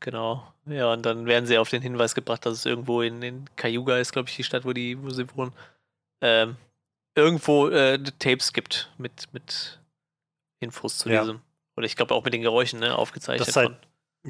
[0.00, 0.46] Genau.
[0.66, 3.98] Ja, und dann werden sie auf den Hinweis gebracht, dass es irgendwo in, in Cayuga
[3.98, 5.52] ist, glaube ich, die Stadt, wo, die, wo sie wohnen,
[6.20, 6.56] ähm,
[7.14, 9.80] irgendwo äh, Tapes gibt mit, mit
[10.60, 11.20] Infos zu Ja.
[11.22, 11.40] diesem.
[11.76, 13.40] Oder ich glaube auch mit den Geräuschen, ne, aufgezeichnet.
[13.40, 13.76] Das ist halt- von.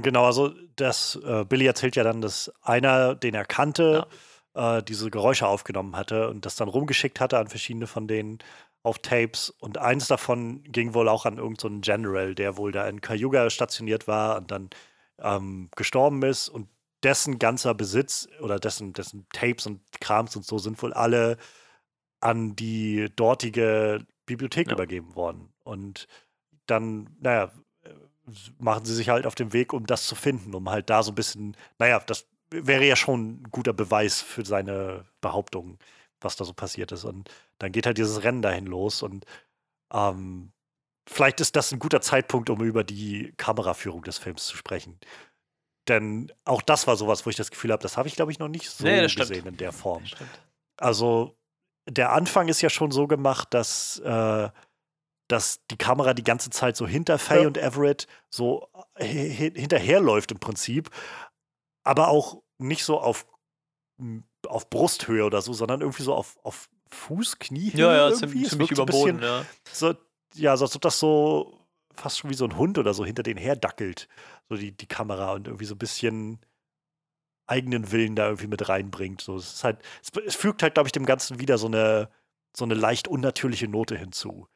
[0.03, 4.07] Genau, also das, äh, Billy erzählt ja dann, dass einer, den er kannte,
[4.55, 8.39] äh, diese Geräusche aufgenommen hatte und das dann rumgeschickt hatte an verschiedene von denen
[8.83, 9.51] auf Tapes.
[9.51, 13.49] Und eins davon ging wohl auch an irgendeinen so General, der wohl da in Cayuga
[13.51, 14.71] stationiert war und dann
[15.19, 16.49] ähm, gestorben ist.
[16.49, 16.69] Und
[17.03, 21.37] dessen ganzer Besitz oder dessen, dessen Tapes und Krams und so sind wohl alle
[22.21, 24.75] an die dortige Bibliothek Ja.
[24.75, 25.53] übergeben worden.
[25.65, 26.07] Und
[26.67, 27.53] dann, naja,
[28.59, 31.13] machen sie sich halt auf den Weg, um das zu finden, um halt da so
[31.13, 35.79] ein bisschen, naja, das wäre ja schon ein guter Beweis für seine Behauptung,
[36.21, 37.05] was da so passiert ist.
[37.05, 39.25] Und dann geht halt dieses Rennen dahin los und
[39.93, 40.53] ähm,
[41.09, 44.99] vielleicht ist das ein guter Zeitpunkt, um über die Kameraführung des Films zu sprechen.
[45.89, 48.41] Denn auch das war sowas, wo ich das Gefühl habe, das habe ich, glaube ich,
[48.41, 49.29] noch nicht so Nee, das stimmt.
[49.29, 50.05] gesehen in der Form.
[50.79, 51.37] Also
[51.89, 54.51] der Anfang ist ja schon so gemacht, dass, äh,
[55.29, 57.47] dass die Kamera die ganze Zeit so hinter Faye Ja.
[57.49, 58.69] und Everett so
[58.99, 60.91] hi- hinterherläuft im Prinzip,
[61.85, 63.27] aber auch nicht so auf,
[64.47, 67.81] auf Brusthöhe oder so, sondern irgendwie so auf, auf Fuß, Kniehöhe.
[67.81, 68.45] Ja, ja, irgendwie.
[68.45, 69.45] ziemlich, überboden, bisschen ja.
[69.73, 69.95] So,
[70.35, 71.59] ja, so als ob das so
[71.95, 74.07] fast schon wie so ein Hund oder so hinter denen herdackelt,
[74.49, 76.41] so die, die Kamera und irgendwie so ein bisschen
[77.47, 79.21] eigenen Willen da irgendwie mit reinbringt.
[79.21, 82.11] So, es ist halt, es, es fügt halt, glaube ich, dem Ganzen wieder so eine,
[82.57, 84.49] so eine leicht unnatürliche Note hinzu.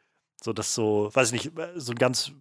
[0.42, 2.32] So, dass so, weiß ich nicht, so ein ganz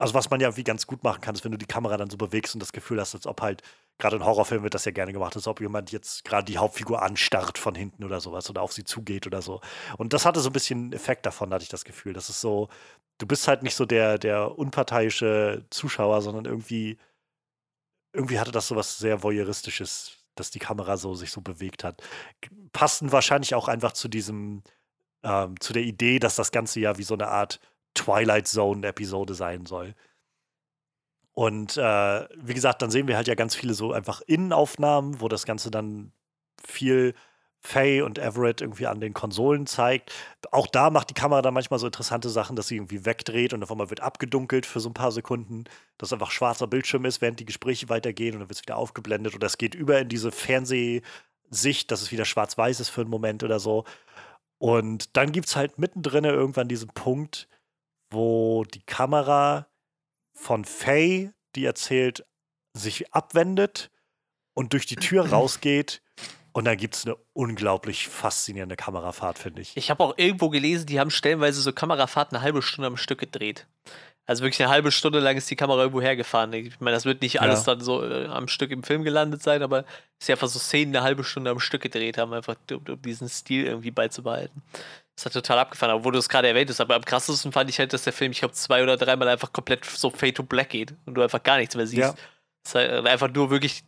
[0.00, 2.08] also was man ja wie ganz gut machen kann, ist, wenn du die Kamera dann
[2.08, 3.62] so bewegst und das Gefühl hast, als ob halt,
[3.98, 7.02] gerade in Horrorfilmen wird das ja gerne gemacht, als ob jemand jetzt gerade die Hauptfigur
[7.02, 9.60] anstarrt von hinten oder sowas oder auf sie zugeht oder so.
[9.98, 12.14] Und das hatte so ein bisschen Effekt davon, hatte ich das Gefühl.
[12.14, 12.70] Das ist so,
[13.18, 16.96] du bist halt nicht so der, der unparteiische Zuschauer, sondern irgendwie,
[18.14, 22.02] irgendwie hatte das so was sehr voyeuristisches, dass die Kamera so sich so bewegt hat.
[22.72, 24.62] Passten wahrscheinlich auch einfach zu diesem,
[25.22, 27.60] ähm, zu der Idee, dass das Ganze ja wie so eine Art
[27.94, 29.94] Twilight Zone-Episode sein soll.
[31.32, 35.28] Und äh, wie gesagt, dann sehen wir halt ja ganz viele so einfach Innenaufnahmen, wo
[35.28, 36.12] das Ganze dann
[36.62, 37.14] viel
[37.62, 40.12] Faye und Everett irgendwie an den Konsolen zeigt.
[40.50, 43.62] Auch da macht die Kamera dann manchmal so interessante Sachen, dass sie irgendwie wegdreht und
[43.62, 45.64] auf einmal wird abgedunkelt für so ein paar Sekunden,
[45.98, 49.34] dass einfach schwarzer Bildschirm ist, während die Gespräche weitergehen und dann wird es wieder aufgeblendet
[49.34, 53.44] oder es geht über in diese Fernsehsicht, dass es wieder schwarz-weiß ist für einen Moment
[53.44, 53.84] oder so.
[54.60, 57.48] Und dann gibt es halt mittendrin irgendwann diesen Punkt,
[58.10, 59.66] wo die Kamera
[60.34, 62.26] von Faye, die erzählt,
[62.76, 63.90] sich abwendet
[64.54, 66.02] und durch die Tür rausgeht.
[66.52, 69.76] Und dann gibt es eine unglaublich faszinierende Kamerafahrt, finde ich.
[69.76, 73.20] Ich habe auch irgendwo gelesen, die haben stellenweise so Kamerafahrten eine halbe Stunde am Stück
[73.20, 73.66] gedreht.
[74.30, 76.52] Also wirklich eine halbe Stunde lang ist die Kamera irgendwo hergefahren.
[76.52, 77.74] Ich meine, das wird nicht alles ja.
[77.74, 79.80] dann so äh, am Stück im Film gelandet sein, aber
[80.20, 83.02] es ist einfach so Szenen eine halbe Stunde am Stück gedreht haben, einfach um, um
[83.02, 84.62] diesen Stil irgendwie beizubehalten.
[85.16, 86.80] Das hat total abgefahren, obwohl du es gerade erwähnt hast.
[86.80, 89.52] Aber am krassesten fand ich halt, dass der Film, ich glaube, zwei oder dreimal einfach
[89.52, 92.00] komplett so Fade to Black geht und du einfach gar nichts mehr siehst.
[92.00, 92.14] Ja.
[92.62, 93.82] Das halt einfach nur wirklich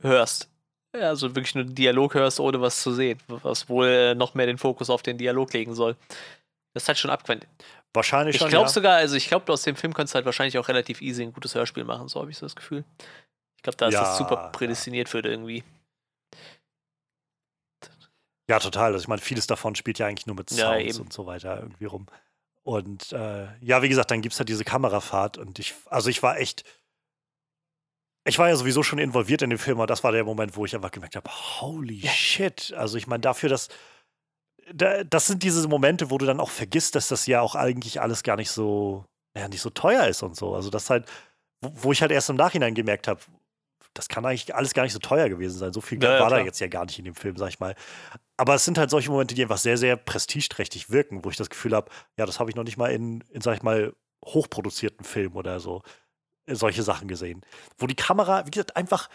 [0.00, 0.48] hörst.
[0.92, 3.20] Also wirklich nur einen Dialog hörst, ohne was zu sehen.
[3.28, 5.94] Was wohl noch mehr den Fokus auf den Dialog legen soll.
[6.74, 7.46] Das ist halt schon abgewandt.
[7.94, 8.48] Wahrscheinlich ich schon.
[8.48, 8.72] Ich glaube ja.
[8.72, 11.32] sogar, also ich glaube, aus dem Film kannst du halt wahrscheinlich auch relativ easy ein
[11.32, 12.84] gutes Hörspiel machen, so habe ich so das Gefühl.
[13.56, 15.64] Ich glaube, da ist ja, das super prädestiniert für irgendwie.
[18.48, 18.92] Ja, total.
[18.92, 21.58] Also ich meine, vieles davon spielt ja eigentlich nur mit Sounds ja, und so weiter
[21.60, 22.06] irgendwie rum.
[22.62, 26.22] Und äh, ja, wie gesagt, dann gibt es halt diese Kamerafahrt und ich, also ich
[26.22, 26.64] war echt,
[28.24, 30.66] ich war ja sowieso schon involviert in den Film, und das war der Moment, wo
[30.66, 32.10] ich einfach gemerkt habe, holy ja.
[32.10, 32.74] shit.
[32.76, 33.68] Also ich meine, dafür, dass
[34.74, 38.22] das sind diese Momente, wo du dann auch vergisst, dass das ja auch eigentlich alles
[38.22, 39.04] gar nicht so,
[39.36, 40.54] ja, nicht so teuer ist und so.
[40.54, 41.06] Also das halt,
[41.60, 43.20] wo ich halt erst im Nachhinein gemerkt habe,
[43.94, 45.72] das kann eigentlich alles gar nicht so teuer gewesen sein.
[45.72, 47.60] So viel ja, war ja, da jetzt ja gar nicht in dem Film, sag ich
[47.60, 47.74] mal.
[48.36, 51.50] Aber es sind halt solche Momente, die einfach sehr, sehr prestigeträchtig wirken, wo ich das
[51.50, 53.94] Gefühl habe, ja, das habe ich noch nicht mal in, in, sag ich mal,
[54.24, 55.82] hochproduzierten Filmen oder so
[56.46, 57.42] äh, solche Sachen gesehen.
[57.78, 59.08] Wo die Kamera, wie gesagt, einfach,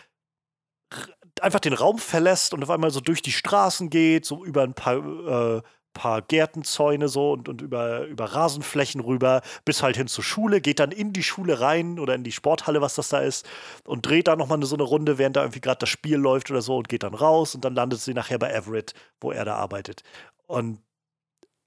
[1.42, 4.74] einfach den Raum verlässt und auf einmal so durch die Straßen geht, so über ein
[4.74, 5.62] paar äh,
[5.94, 10.80] paar Gärtenzäune so und, und über, über Rasenflächen rüber, bis halt hin zur Schule, geht
[10.80, 13.48] dann in die Schule rein oder in die Sporthalle, was das da ist,
[13.86, 16.62] und dreht da nochmal so eine Runde, während da irgendwie gerade das Spiel läuft oder
[16.62, 19.56] so und geht dann raus und dann landet sie nachher bei Everett, wo er da
[19.56, 20.04] arbeitet.
[20.48, 20.82] Und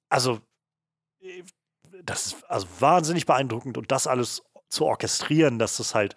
[0.09, 0.41] also,
[2.05, 6.15] das ist also wahnsinnig beeindruckend und das alles zu orchestrieren, dass das halt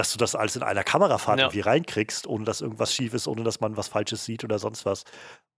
[0.00, 1.44] dass du das alles in einer Kamerafahrt ja.
[1.44, 4.86] irgendwie reinkriegst, ohne dass irgendwas schief ist, ohne dass man was Falsches sieht oder sonst
[4.86, 5.04] was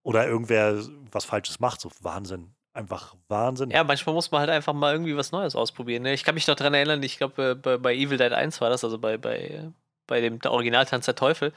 [0.02, 0.82] oder irgendwer
[1.12, 1.80] was Falsches macht.
[1.80, 2.52] So Wahnsinn.
[2.72, 3.70] Einfach Wahnsinn.
[3.70, 6.02] Ja, manchmal muss man halt einfach mal irgendwie was Neues ausprobieren.
[6.02, 6.12] Ne?
[6.12, 8.68] Ich kann mich noch daran erinnern, ich glaube, äh, bei, bei, Evil Dead 1 war
[8.68, 9.70] das, also bei, bei,
[10.08, 11.52] bei dem Original Tanz der Teufel.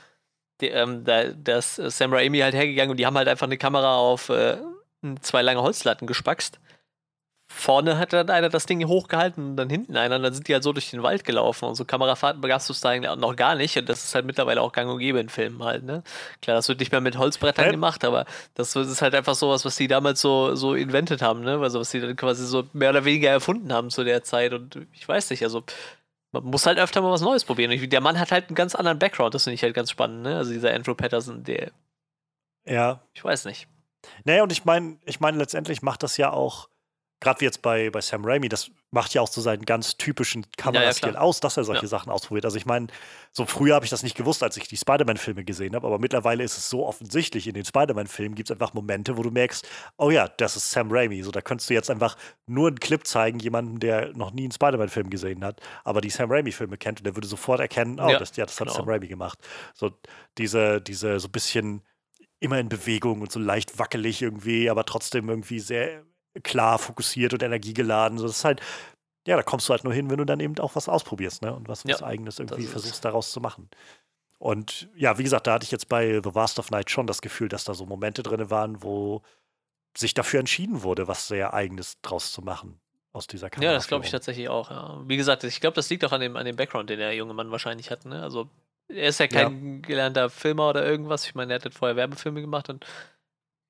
[0.61, 3.57] Die, ähm, da, da ist Sam Raimi halt hergegangen und die haben halt einfach eine
[3.57, 4.57] Kamera auf äh,
[5.21, 6.59] zwei lange Holzlatten gespackst
[7.55, 10.53] vorne hat dann einer das Ding hochgehalten und dann hinten einer und dann sind die
[10.53, 13.55] halt so durch den Wald gelaufen und so Kamerafahrten begabst du es da noch gar
[13.55, 16.03] nicht und das ist halt mittlerweile auch gang und gäbe in Filmen halt, ne?
[16.41, 17.71] Klar, das wird nicht mehr mit Holzbrettern ja.
[17.71, 18.25] gemacht, aber
[18.55, 21.57] das ist halt einfach sowas, was die damals so, so inventet haben, ne?
[21.59, 24.85] Also was die dann quasi so mehr oder weniger erfunden haben zu der Zeit und
[24.91, 25.63] ich weiß nicht, also
[26.33, 27.71] man muss halt öfter mal was Neues probieren.
[27.71, 30.23] Und der Mann hat halt einen ganz anderen Background, das finde ich halt ganz spannend,
[30.23, 30.35] ne?
[30.35, 31.71] Also dieser Andrew Patterson, der
[32.65, 33.01] Ja.
[33.13, 33.69] Ich weiß nicht.
[34.25, 36.67] Naja, und ich meine, ich meine, letztendlich macht das ja auch
[37.19, 40.45] gerade wie jetzt bei, bei Sam Raimi, das macht ja auch so seinen ganz typischen
[40.57, 41.87] Kamerastil ja, ja, aus, dass er solche ja.
[41.87, 42.45] Sachen ausprobiert.
[42.45, 42.87] Also ich meine,
[43.31, 46.43] so früher habe ich das nicht gewusst, als ich die Spider-Man-Filme gesehen habe, aber mittlerweile
[46.43, 50.11] ist es so offensichtlich, in den Spider-Man-Filmen gibt es einfach Momente, wo du merkst, oh
[50.11, 51.21] ja, das ist Sam Raimi.
[51.23, 52.15] So, da könntest du jetzt einfach
[52.47, 56.31] nur einen Clip zeigen, jemanden, der noch nie einen Spider-Man-Film gesehen hat, aber die Sam
[56.31, 58.77] Raimi-Filme kennt und der würde sofort erkennen, oh, das, ja, das hat genau.
[58.77, 59.39] Sam Raimi gemacht.
[59.73, 59.91] So
[60.37, 61.81] diese, diese so ein bisschen
[62.39, 66.03] immer in Bewegung und so leicht wackelig irgendwie, aber trotzdem irgendwie sehr
[66.43, 68.17] klar fokussiert und energiegeladen.
[68.17, 68.61] So, das ist halt,
[69.27, 71.53] ja, da kommst du halt nur hin, wenn du dann eben auch was ausprobierst, ne?
[71.53, 73.69] Und was, was ja, Eigenes irgendwie versuchst daraus zu machen.
[74.37, 77.21] Und ja, wie gesagt, da hatte ich jetzt bei The Vast of Night schon das
[77.21, 79.21] Gefühl, dass da so Momente drin waren, wo
[79.97, 82.79] sich dafür entschieden wurde, was sehr Eigenes draus zu machen
[83.13, 83.71] aus dieser Kamera.
[83.71, 84.69] Ja, das glaube ich tatsächlich auch.
[84.69, 85.01] Ja.
[85.07, 87.33] Wie gesagt, ich glaube, das liegt auch an dem, an dem Background, den der junge
[87.33, 88.05] Mann wahrscheinlich hat.
[88.05, 88.21] Ne?
[88.21, 88.49] Also
[88.89, 89.81] er ist ja kein ja.
[89.81, 91.25] gelernter Filmer oder irgendwas.
[91.25, 92.85] Ich meine, er hat vorher Werbefilme gemacht und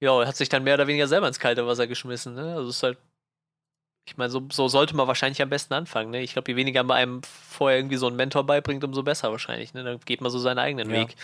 [0.05, 2.35] ja, er hat sich dann mehr oder weniger selber ins kalte Wasser geschmissen.
[2.35, 2.55] Ne?
[2.55, 2.97] Also es ist halt,
[4.07, 6.11] Ich meine, so, so, sollte man wahrscheinlich am besten anfangen.
[6.11, 6.21] Ne?
[6.21, 9.73] Ich glaube, je weniger man einem vorher irgendwie so einen Mentor beibringt, umso besser wahrscheinlich.
[9.73, 9.83] Ne?
[9.83, 11.01] Dann geht man so seinen eigenen ja.
[11.01, 11.15] Weg.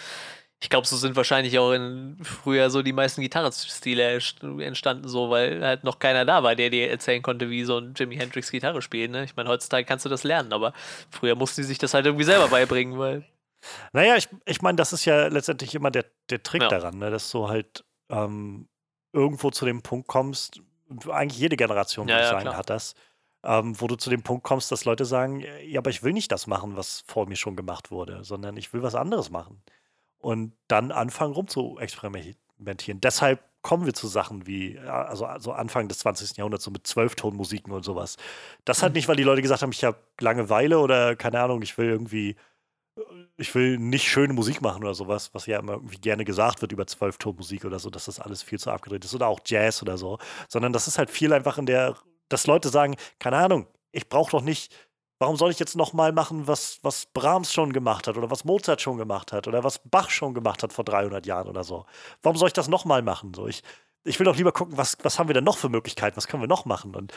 [0.64, 4.20] Ich glaube, so sind wahrscheinlich auch in früher so die meisten Gitarrenstile
[4.60, 7.94] entstanden, so, weil halt noch keiner da war, der dir erzählen konnte, wie so ein
[7.96, 9.12] Jimi Hendrix Gitarre spielt.
[9.12, 9.24] Ne?
[9.24, 10.74] Ich meine, heutzutage kannst du das lernen, aber
[11.10, 13.26] früher mussten die sich das halt irgendwie selber beibringen, weil.
[13.94, 16.68] Naja, ich, ich meine, das ist ja letztendlich immer der, der Trick ja.
[16.68, 17.12] daran, ne?
[17.12, 18.68] dass du halt ähm,
[19.14, 20.62] irgendwo zu dem Punkt kommst,
[21.10, 22.96] eigentlich jede Generation, würde ja, ja, sagen, hat das,
[23.44, 26.32] ähm, wo du zu dem Punkt kommst, dass Leute sagen, ja, aber ich will nicht
[26.32, 29.62] das machen, was vor mir schon gemacht wurde, sondern ich will was anderes machen
[30.20, 33.02] und dann anfangen rum zu experimentieren.
[33.02, 36.38] Deshalb kommen wir zu Sachen wie, also, also Anfang des 20.
[36.38, 38.18] Jahrhunderts, so mit Zwölftonmusiken und sowas.
[38.66, 41.78] Das halt nicht, weil die Leute gesagt haben, ich habe Langeweile oder keine Ahnung, ich
[41.78, 42.36] will irgendwie,
[43.38, 46.72] ich will nicht schöne Musik machen oder sowas, was ja immer irgendwie gerne gesagt wird
[46.72, 49.98] über Zwölftonmusik oder so, dass das alles viel zu abgedreht ist oder auch Jazz oder
[49.98, 51.96] so, sondern das ist halt viel einfach in der,
[52.30, 54.74] dass Leute sagen, keine Ahnung, ich brauche doch nicht
[55.22, 58.82] Warum soll ich jetzt nochmal machen, was, was Brahms schon gemacht hat oder was Mozart
[58.82, 61.86] schon gemacht hat oder was Bach schon gemacht hat vor 300 Jahren oder so?
[62.24, 63.36] Warum soll ich das nochmal machen?
[63.36, 63.62] So, ich,
[64.04, 66.42] ich will doch lieber gucken, was, was haben wir denn noch für Möglichkeiten, was können
[66.42, 66.96] wir noch machen?
[66.96, 67.14] Und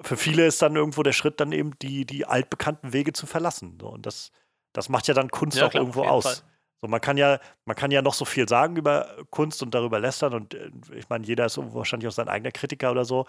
[0.00, 3.76] für viele ist dann irgendwo der Schritt, dann eben die, die altbekannten Wege zu verlassen.
[3.78, 4.30] So, und das,
[4.74, 6.44] das macht ja dann Kunst ja, auch klar, irgendwo aus.
[6.82, 9.98] So, man kann ja, man kann ja noch so viel sagen über Kunst und darüber
[9.98, 13.24] lästern und äh, ich meine, jeder ist wahrscheinlich auch sein eigener Kritiker oder so.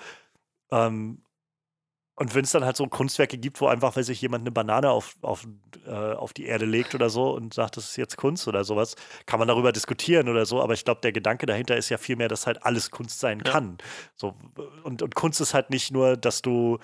[0.72, 1.22] Ähm,
[2.18, 4.89] und wenn es dann halt so Kunstwerke gibt, wo einfach, weil sich jemand eine Banane
[4.89, 5.46] auf, auf,
[5.86, 8.96] äh, auf die Erde legt oder so und sagt, das ist jetzt Kunst oder sowas,
[9.26, 10.62] kann man darüber diskutieren oder so.
[10.62, 13.52] Aber ich glaube, der Gedanke dahinter ist ja vielmehr, dass halt alles Kunst sein ja.
[13.52, 13.78] kann.
[14.16, 14.34] So,
[14.84, 16.80] und, und Kunst ist halt nicht nur, dass du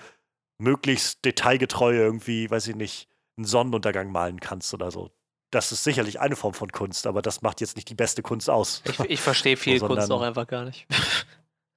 [0.58, 5.10] möglichst detailgetreu irgendwie, weiß ich nicht, einen Sonnenuntergang malen kannst oder so.
[5.50, 8.48] Das ist sicherlich eine Form von Kunst, aber das macht jetzt nicht die beste Kunst
[8.48, 8.82] aus.
[8.84, 10.86] Ich, ich verstehe viel so, Kunst auch einfach gar nicht.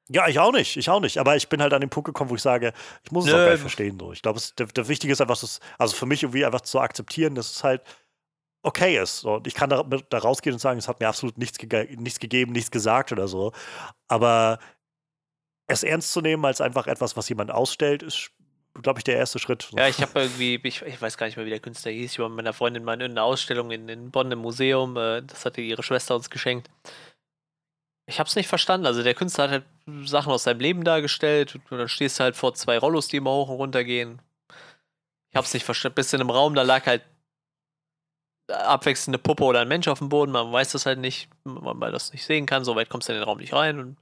[0.08, 1.18] Ja, ich auch nicht, ich auch nicht.
[1.18, 3.38] Aber ich bin halt an den Punkt gekommen, wo ich sage, ich muss es Nö.
[3.38, 3.98] auch gar nicht verstehen.
[4.00, 4.12] So.
[4.12, 7.34] Ich glaube, der, der Wichtige ist einfach, dass, also für mich irgendwie einfach zu akzeptieren,
[7.34, 7.82] dass es halt
[8.62, 9.22] okay ist.
[9.22, 9.36] So.
[9.36, 12.20] Und ich kann da, da rausgehen und sagen, es hat mir absolut nichts, ge nichts
[12.20, 13.52] gegeben, nichts gesagt oder so.
[14.08, 14.60] Aber
[15.68, 18.32] es ernst zu nehmen als einfach etwas, was jemand ausstellt, ist,
[18.82, 19.70] glaube ich, der erste Schritt.
[19.76, 22.14] Ja, ich habe irgendwie, ich, ich, weiß gar nicht mehr, wie der Künstler hieß.
[22.14, 24.98] Ich war mit meiner Freundin mal in einer Ausstellung in, in Bonn im Museum.
[24.98, 26.70] Äh, das hatte ihre Schwester uns geschenkt.
[28.08, 28.86] Ich habe es nicht verstanden.
[28.86, 29.66] Also der Künstler hat halt
[30.08, 33.32] Sachen aus seinem Leben dargestellt und dann stehst du halt vor zwei Rollos, die immer
[33.32, 34.22] hoch und runter gehen.
[35.32, 35.96] Ich habe es nicht verstanden.
[35.96, 37.04] Bist in einem Raum, da lag halt
[38.48, 40.32] abwechselnde Puppe oder ein Mensch auf dem Boden.
[40.32, 42.64] Man weiß das halt nicht, weil man das nicht sehen kann.
[42.64, 43.98] So weit kommst du in den Raum nicht rein und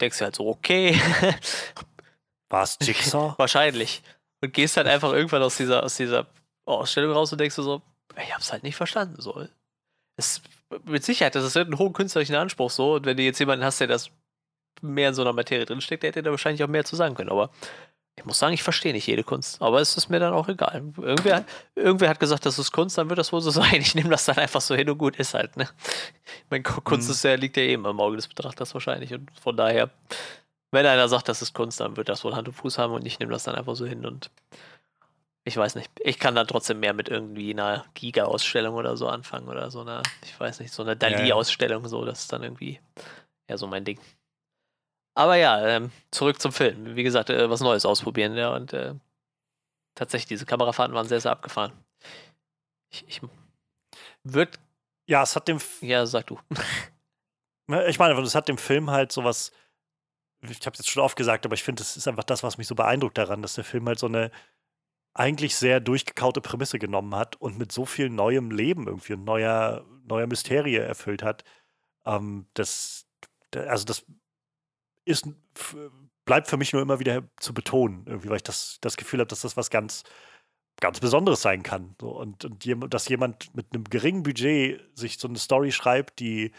[0.00, 0.98] denkst dir halt so, okay.
[2.50, 3.34] War es Jigsaw?
[3.38, 4.02] Wahrscheinlich.
[4.42, 6.26] Und gehst halt einfach irgendwann aus dieser, aus dieser
[6.66, 7.82] Ausstellung raus und denkst du so,
[8.22, 9.20] ich hab's halt nicht verstanden.
[9.20, 9.46] So.
[10.16, 10.42] Es
[10.84, 12.94] mit Sicherheit, das ist ein hohen künstlerischen Anspruch so.
[12.94, 14.10] Und wenn du jetzt jemanden hast, der das
[14.82, 17.30] mehr in so einer Materie drinsteckt, der hätte da wahrscheinlich auch mehr zu sagen können.
[17.30, 17.50] Aber
[18.16, 19.60] ich muss sagen, ich verstehe nicht jede Kunst.
[19.62, 20.82] Aber es ist mir dann auch egal.
[21.00, 21.44] Irgendwer,
[21.74, 23.80] irgendwer hat gesagt, das ist Kunst, dann wird das wohl so sein.
[23.80, 25.56] Ich nehme das dann einfach so hin und gut ist halt.
[25.56, 25.68] Ne?
[26.50, 27.12] Meine Kunst mhm.
[27.12, 29.12] ist ja, liegt ja eben im Auge des Betrachters wahrscheinlich.
[29.12, 29.90] Und von daher,
[30.70, 33.06] wenn einer sagt, das ist Kunst, dann wird das wohl Hand und Fuß haben und
[33.06, 34.30] ich nehme das dann einfach so hin und
[35.44, 35.90] ich weiß nicht.
[36.00, 40.02] Ich kann dann trotzdem mehr mit irgendwie einer Giga-Ausstellung oder so anfangen oder so einer,
[40.22, 42.78] ich weiß nicht, so einer Dali-Ausstellung, so, das ist dann irgendwie
[43.48, 43.98] ja so mein Ding.
[45.14, 46.94] Aber ja, ähm, zurück zum Film.
[46.94, 48.94] Wie gesagt, äh, was Neues ausprobieren, ja, und äh,
[49.94, 51.72] tatsächlich, diese Kamerafahrten waren sehr, sehr abgefahren.
[52.90, 53.20] Ich, ich
[54.24, 54.58] würde.
[55.06, 55.56] Ja, es hat dem.
[55.56, 56.38] F ja, sag du.
[57.66, 59.52] Ne, ich meine, es hat dem Film halt sowas.
[60.42, 62.58] Ich habe es jetzt schon oft gesagt, aber ich finde, das ist einfach das, was
[62.58, 64.30] mich so beeindruckt daran, dass der Film halt so eine
[65.12, 69.84] eigentlich sehr durchgekaute Prämisse genommen hat und mit so viel neuem Leben irgendwie und neuer,
[70.04, 71.44] neuer Mysterie erfüllt hat.
[72.06, 73.06] Ähm, das,
[73.54, 74.04] also das
[75.04, 75.26] ist,
[76.24, 79.28] bleibt für mich nur immer wieder zu betonen, irgendwie, weil ich das, das Gefühl habe,
[79.28, 80.04] dass das was ganz,
[80.80, 81.96] ganz Besonderes sein kann.
[82.00, 86.52] So, und, und dass jemand mit einem geringen Budget sich so eine Story schreibt, die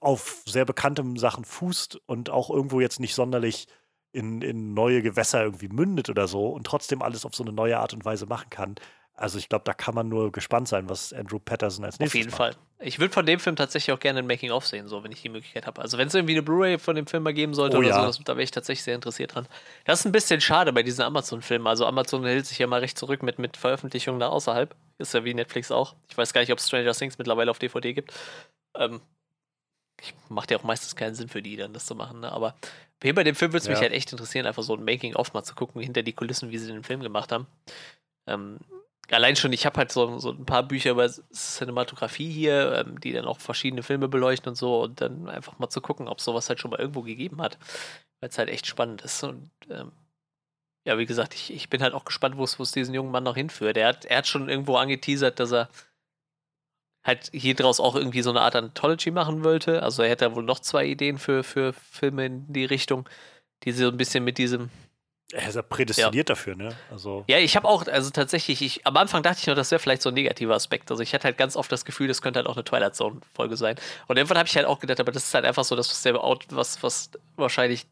[0.00, 3.68] auf sehr bekanntem Sachen fußt und auch irgendwo jetzt nicht sonderlich
[4.12, 7.78] in, in neue Gewässer irgendwie mündet oder so und trotzdem alles auf so eine neue
[7.78, 8.74] Art und Weise machen kann.
[9.14, 12.14] Also ich glaube, da kann man nur gespannt sein, was Andrew Patterson als nächstes Auf
[12.18, 12.38] jeden macht.
[12.38, 12.56] Fall.
[12.78, 15.28] Ich würde von dem Film tatsächlich auch gerne ein Making-of sehen, so wenn ich die
[15.28, 15.82] Möglichkeit habe.
[15.82, 18.00] Also wenn es irgendwie eine Blu-ray von dem Film mal geben sollte oh, oder ja.
[18.00, 19.46] so, das, da wäre ich tatsächlich sehr interessiert dran.
[19.84, 21.66] Das ist ein bisschen schade bei diesen Amazon-Filmen.
[21.66, 24.74] Also Amazon hält sich ja mal recht zurück mit, mit Veröffentlichungen da außerhalb.
[24.96, 25.94] Ist ja wie Netflix auch.
[26.08, 28.14] Ich weiß gar nicht, ob Stranger Things mittlerweile auf DVD gibt.
[28.74, 29.02] Ähm,
[30.28, 32.20] macht ja auch meistens keinen Sinn für die, dann das zu machen.
[32.20, 32.32] Ne?
[32.32, 32.54] Aber
[33.02, 33.72] hier bei dem Film würde es ja.
[33.72, 36.58] mich halt echt interessieren, einfach so ein Making-of mal zu gucken, hinter die Kulissen, wie
[36.58, 37.46] sie den Film gemacht haben.
[38.26, 38.58] Ähm,
[39.10, 43.12] allein schon, ich habe halt so, so ein paar Bücher über Cinematografie hier, ähm, die
[43.12, 46.48] dann auch verschiedene Filme beleuchten und so und dann einfach mal zu gucken, ob sowas
[46.48, 47.58] halt schon mal irgendwo gegeben hat,
[48.20, 49.22] weil es halt echt spannend ist.
[49.24, 49.92] Und ähm,
[50.84, 53.36] ja, wie gesagt, ich, ich bin halt auch gespannt, wo es diesen jungen Mann noch
[53.36, 53.76] hinführt.
[53.76, 55.68] Er hat, er hat schon irgendwo angeteasert, dass er
[57.04, 59.82] halt hier draus auch irgendwie so eine Art Anthology machen wollte.
[59.82, 63.08] Also er hätte wohl noch zwei Ideen für, für Filme in die Richtung,
[63.64, 64.70] die so ein bisschen mit diesem.
[65.32, 66.22] Er ist ja prädestiniert ja.
[66.24, 66.76] dafür, ne?
[66.90, 69.78] Also ja, ich habe auch, also tatsächlich, ich, am Anfang dachte ich noch, das wäre
[69.78, 70.90] vielleicht so ein negativer Aspekt.
[70.90, 73.56] Also ich hatte halt ganz oft das Gefühl, das könnte halt auch eine Twilight Zone-Folge
[73.56, 73.76] sein.
[74.08, 76.02] Und irgendwann habe ich halt auch gedacht, aber das ist halt einfach so, das, was,
[76.02, 77.86] der, was, was wahrscheinlich,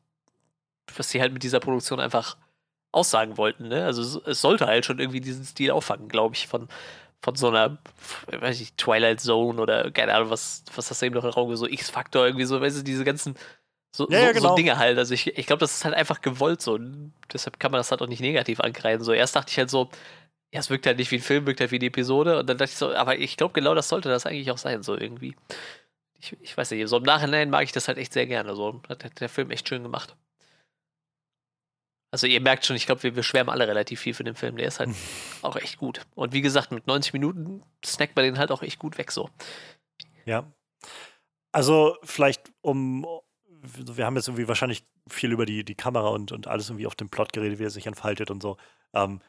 [0.97, 2.37] was sie halt mit dieser Produktion einfach
[2.91, 3.85] aussagen wollten, ne?
[3.85, 6.69] Also es sollte halt schon irgendwie diesen Stil auffangen, glaube ich, von,
[7.21, 7.79] von so einer,
[8.31, 11.55] weiß ich, Twilight Zone oder keine Ahnung, was, was hast du eben noch im Raum,
[11.57, 13.35] so X-Factor, irgendwie so, weißt du, diese ganzen
[13.91, 14.51] so, ja, ja, genau.
[14.51, 14.99] so Dinge halt.
[14.99, 16.79] Also ich, ich glaube, das ist halt einfach gewollt so.
[17.33, 19.03] Deshalb kann man das halt auch nicht negativ angreifen.
[19.03, 19.89] So, erst dachte ich halt so,
[20.53, 22.39] ja, es wirkt halt nicht wie ein Film, wirkt halt wie eine Episode.
[22.39, 24.83] Und dann dachte ich so, aber ich glaube, genau das sollte das eigentlich auch sein,
[24.83, 25.35] so irgendwie.
[26.21, 28.55] Ich, ich weiß nicht, so im Nachhinein mag ich das halt echt sehr gerne.
[28.55, 30.17] So hat der Film echt schön gemacht.
[32.11, 34.57] Also ihr merkt schon, ich glaube, wir, wir schwärmen alle relativ viel für den Film.
[34.57, 34.91] Der ist halt
[35.43, 36.07] auch echt gut.
[36.15, 39.29] Und wie gesagt, mit 90 Minuten snackt man den halt auch echt gut weg so.
[40.25, 40.51] Ja.
[41.53, 43.07] Also vielleicht um,
[43.63, 46.95] wir haben jetzt irgendwie wahrscheinlich viel über die, die Kamera und, und alles irgendwie auf
[46.95, 48.57] dem Plot geredet, wie er sich entfaltet und so.
[48.95, 49.21] Ähm,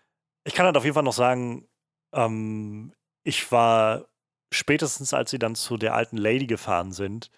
[0.44, 1.68] ich kann halt auf jeden Fall noch sagen,
[2.14, 4.08] ähm, ich war
[4.52, 7.30] spätestens, als sie dann zu der alten Lady gefahren sind,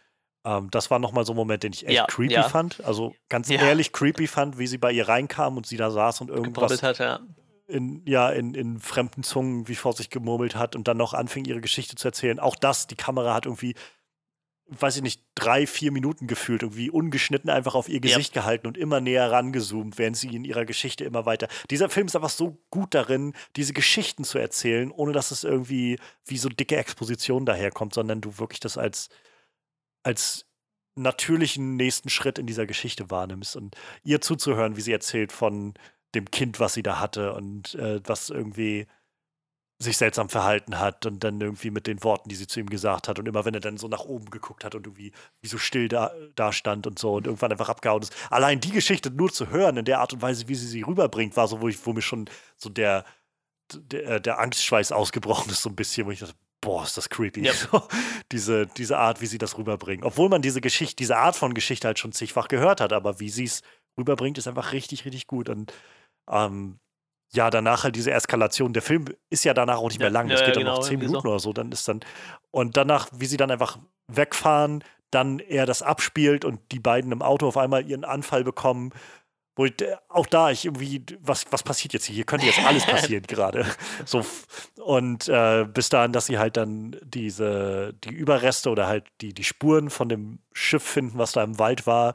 [0.43, 2.49] ähm, das war nochmal so ein Moment, den ich echt ja, creepy ja.
[2.49, 2.83] fand.
[2.83, 3.61] Also ganz ja.
[3.61, 6.99] ehrlich creepy fand, wie sie bei ihr reinkam und sie da saß und irgendwas hat,
[6.99, 7.19] ja.
[7.67, 11.45] In, ja, in, in fremden Zungen wie vor sich gemurmelt hat und dann noch anfing,
[11.45, 12.39] ihre Geschichte zu erzählen.
[12.39, 13.75] Auch das, die Kamera hat irgendwie,
[14.67, 18.77] weiß ich nicht, drei, vier Minuten gefühlt, irgendwie ungeschnitten einfach auf ihr Gesicht gehalten und
[18.77, 21.47] immer näher rangezoomt, während sie in ihrer Geschichte immer weiter.
[21.69, 25.97] Dieser Film ist einfach so gut darin, diese Geschichten zu erzählen, ohne dass es irgendwie
[26.25, 29.09] wie so dicke Exposition daherkommt, sondern du wirklich das als
[30.03, 30.45] als
[30.95, 35.73] natürlichen nächsten Schritt in dieser Geschichte wahrnimmst und ihr zuzuhören, wie sie erzählt von
[36.13, 38.87] dem Kind, was sie da hatte und äh, was irgendwie
[39.81, 43.07] sich seltsam verhalten hat und dann irgendwie mit den Worten, die sie zu ihm gesagt
[43.07, 45.57] hat und immer wenn er dann so nach oben geguckt hat und irgendwie wie so
[45.57, 48.13] still da, da stand und so und irgendwann einfach abgehauen ist.
[48.29, 51.35] Allein die Geschichte nur zu hören in der Art und Weise, wie sie sie rüberbringt,
[51.35, 53.05] war so, wo ich, wo mir schon so der,
[53.73, 57.41] der, der Angstschweiß ausgebrochen ist, so ein bisschen, wo ich dachte, boah, ist das creepy.
[57.41, 57.55] Yep.
[57.71, 57.83] So,
[58.31, 60.05] diese, diese Art, wie sie das rüberbringen.
[60.05, 63.29] Obwohl man diese Geschichte, diese Art von Geschichte halt schon zigfach gehört hat, aber wie
[63.29, 63.61] sie es
[63.97, 65.49] rüberbringt, ist einfach richtig, richtig gut.
[65.49, 65.73] Und
[66.29, 66.79] ähm,
[67.33, 68.73] ja, danach halt diese Eskalation.
[68.73, 70.27] Der Film ist ja danach auch nicht mehr lang.
[70.27, 71.29] Das ja, geht dann genau, noch zehn Minuten so.
[71.29, 71.53] oder so.
[71.53, 72.01] Dann ist dann.
[72.51, 77.21] Und danach, wie sie dann einfach wegfahren, dann er das abspielt und die beiden im
[77.21, 78.91] Auto auf einmal ihren Anfall bekommen
[79.55, 79.73] wo ich,
[80.07, 82.15] auch da ich irgendwie, was, was passiert jetzt hier?
[82.15, 83.65] Hier könnte jetzt alles passieren gerade.
[84.05, 84.25] So,
[84.81, 89.43] und äh, bis dahin, dass sie halt dann diese, die Überreste oder halt die, die
[89.43, 92.13] Spuren von dem Schiff finden, was da im Wald war,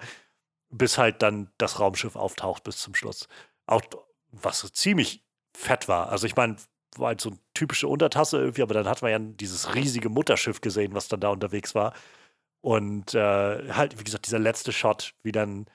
[0.71, 3.29] bis halt dann das Raumschiff auftaucht bis zum Schluss.
[3.67, 3.83] Auch
[4.33, 5.25] was so ziemlich
[5.55, 6.11] fett war.
[6.11, 6.57] Also ich meine,
[6.99, 10.61] war halt so eine typische Untertasse irgendwie, aber dann hat man ja dieses riesige Mutterschiff
[10.61, 11.93] gesehen, was dann da unterwegs war.
[12.61, 15.67] Und äh, halt, wie gesagt, dieser letzte Shot, wie dann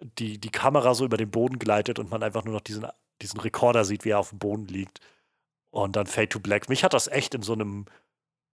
[0.00, 2.86] die, die Kamera so über den Boden gleitet und man einfach nur noch diesen,
[3.22, 5.00] diesen Rekorder sieht, wie er auf dem Boden liegt.
[5.70, 6.68] Und dann Fade to Black.
[6.68, 7.86] Mich hat das echt in so einem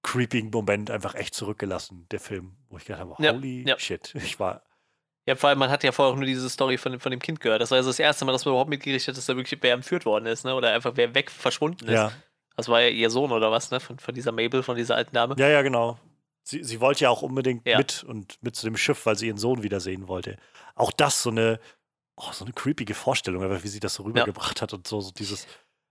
[0.03, 4.13] creepigen Moment einfach echt zurückgelassen, der Film, wo ich gedacht habe, holy ja, shit.
[4.17, 4.63] Ich war.
[5.25, 7.39] Ja, vor allem, man hat ja vorher auch nur diese Story von, von dem Kind
[7.39, 7.61] gehört.
[7.61, 9.73] Das war also das erste Mal, dass man überhaupt mitgekriegt hat, dass da wirklich wer
[9.73, 10.53] entführt worden ist, ne?
[10.53, 11.93] Oder einfach wer weg verschwunden ist.
[11.93, 12.11] Ja.
[12.57, 13.79] Das war ja ihr Sohn oder was, ne?
[13.79, 15.35] Von, von dieser Mabel, von dieser alten Dame.
[15.37, 15.97] Ja, ja, genau.
[16.43, 17.77] Sie, sie wollte ja auch unbedingt ja.
[17.77, 20.37] mit und mit zu dem Schiff, weil sie ihren Sohn wiedersehen wollte
[20.75, 21.59] auch das so eine,
[22.15, 24.61] oh, so eine creepige Vorstellung, wie sie das so rübergebracht ja.
[24.63, 25.47] hat und so, so dieses,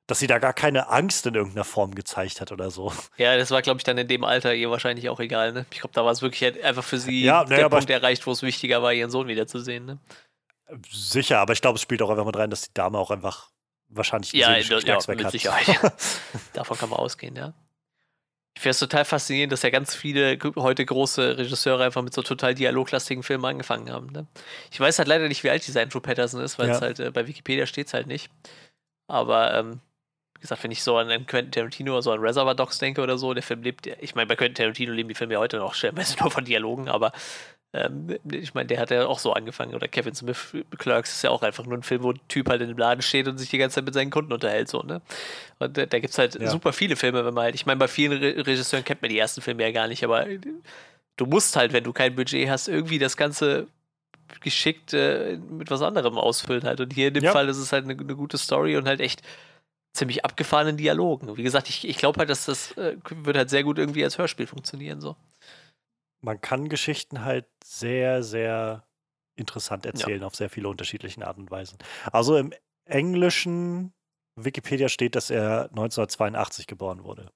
[0.06, 2.92] dass sie da gar keine Angst in irgendeiner Form gezeigt hat oder so.
[3.16, 5.66] Ja, das war, glaube ich, dann in dem Alter ihr wahrscheinlich auch egal, ne?
[5.70, 8.32] Ich glaube, da war es wirklich halt einfach für sie ja, der Punkt erreicht, wo
[8.32, 9.98] es wichtiger war, ihren Sohn wiederzusehen, ne?
[10.90, 13.50] Sicher, aber ich glaube, es spielt auch einfach mit rein, dass die Dame auch einfach
[13.88, 15.32] wahrscheinlich ja, ja, ja, mit hat.
[15.32, 15.92] Sicherheit.
[16.54, 17.52] Davon kann man ausgehen, ja.
[18.54, 22.22] Ich finde es total faszinierend, dass ja ganz viele heute große Regisseure einfach mit so
[22.22, 24.08] total dialoglastigen Filmen angefangen haben.
[24.08, 24.26] Ne?
[24.70, 26.82] Ich weiß halt leider nicht, wie alt dieser Andrew Patterson ist, weil es ja.
[26.82, 28.30] halt äh, bei Wikipedia steht es halt nicht.
[29.08, 29.80] Aber ähm,
[30.36, 33.16] wie gesagt, wenn ich so an Quentin Tarantino oder so an Reservoir Dogs denke oder
[33.16, 35.74] so, der Film lebt, ich meine, bei Quentin Tarantino leben die Filme ja heute noch
[35.74, 37.12] stellenweise nur von Dialogen, aber
[37.74, 39.74] ähm, ich meine, der hat ja auch so angefangen.
[39.74, 42.60] Oder Kevin Smith Clerks ist ja auch einfach nur ein Film, wo ein Typ halt
[42.60, 44.68] in dem Laden steht und sich die ganze Zeit mit seinen Kunden unterhält.
[44.68, 45.00] So, ne?
[45.58, 46.50] Und da, da gibt es halt ja.
[46.50, 49.18] super viele Filme, wenn man halt, ich meine, bei vielen Re Regisseuren kennt man die
[49.18, 50.26] ersten Filme ja gar nicht, aber
[51.16, 53.68] du musst halt, wenn du kein Budget hast, irgendwie das Ganze
[54.40, 56.80] geschickt äh, mit was anderem ausfüllen halt.
[56.80, 57.32] Und hier in dem ja.
[57.32, 59.22] Fall ist es halt eine, eine, gute Story und halt echt
[59.94, 61.36] ziemlich abgefahrenen Dialogen.
[61.36, 64.18] Wie gesagt, ich, ich glaube halt, dass das äh, wird halt sehr gut irgendwie als
[64.18, 65.00] Hörspiel funktionieren.
[65.00, 65.16] So
[66.22, 68.86] man kann Geschichten halt sehr, sehr
[69.34, 70.26] interessant erzählen ja.
[70.26, 71.78] auf sehr viele unterschiedliche Arten und Weisen.
[72.12, 72.52] Also im
[72.84, 73.92] englischen
[74.36, 77.30] Wikipedia steht, dass er 1982 geboren wurde.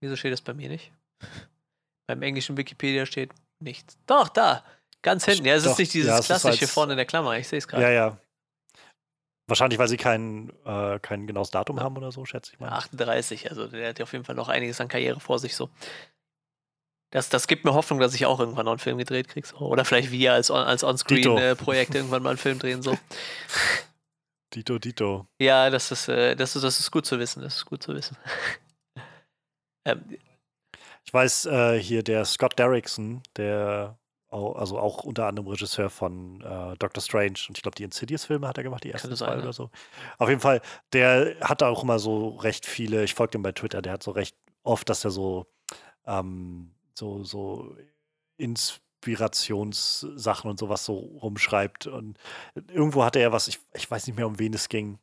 [0.00, 0.92] Wieso steht das bei mir nicht?
[2.06, 3.98] Beim englischen Wikipedia steht nichts.
[4.06, 4.64] Doch, da.
[5.02, 5.44] Ganz hinten.
[5.44, 7.36] Ja, es Doch, ist nicht dieses ja, klassische als- vorne in der Klammer.
[7.36, 7.82] Ich sehe es gerade.
[7.84, 8.18] Ja, ja.
[9.46, 12.66] Wahrscheinlich, weil sie kein, äh, kein genaues Datum haben oder so, schätze ich mal.
[12.66, 15.56] Ja, 38, also der hat ja auf jeden Fall noch einiges an Karriere vor sich
[15.56, 15.70] so.
[17.10, 19.46] Das, das gibt mir Hoffnung, dass ich auch irgendwann noch einen Film gedreht kriege.
[19.46, 19.56] So.
[19.58, 20.84] Oder vielleicht wir als, als.
[20.84, 22.82] On-Screen-Projekt irgendwann mal einen Film drehen.
[22.82, 22.98] So.
[24.54, 25.26] Dito, Dito.
[25.38, 27.42] Ja, das ist, äh, das, ist, das ist gut zu wissen.
[27.42, 28.16] Das ist gut zu wissen.
[29.84, 30.18] ähm,
[31.04, 33.98] Ich weiß, äh, hier der Scott Derrickson, der
[34.30, 38.46] au- also auch unter anderem Regisseur von äh, Doctor Strange und ich glaube, die Insidious-Filme
[38.46, 39.70] hat er gemacht, die ersten zwei oder so.
[40.18, 40.60] Auf jeden Fall,
[40.92, 44.10] der hat auch immer so recht viele, ich folge dem bei Twitter, der hat so
[44.10, 45.46] recht oft, dass er so,
[46.06, 47.74] ähm, so, so
[48.36, 51.86] Inspirationssachen und sowas so rumschreibt.
[51.86, 52.18] Und
[52.68, 54.98] irgendwo hatte er was, ich, ich weiß nicht mehr, um wen es ging.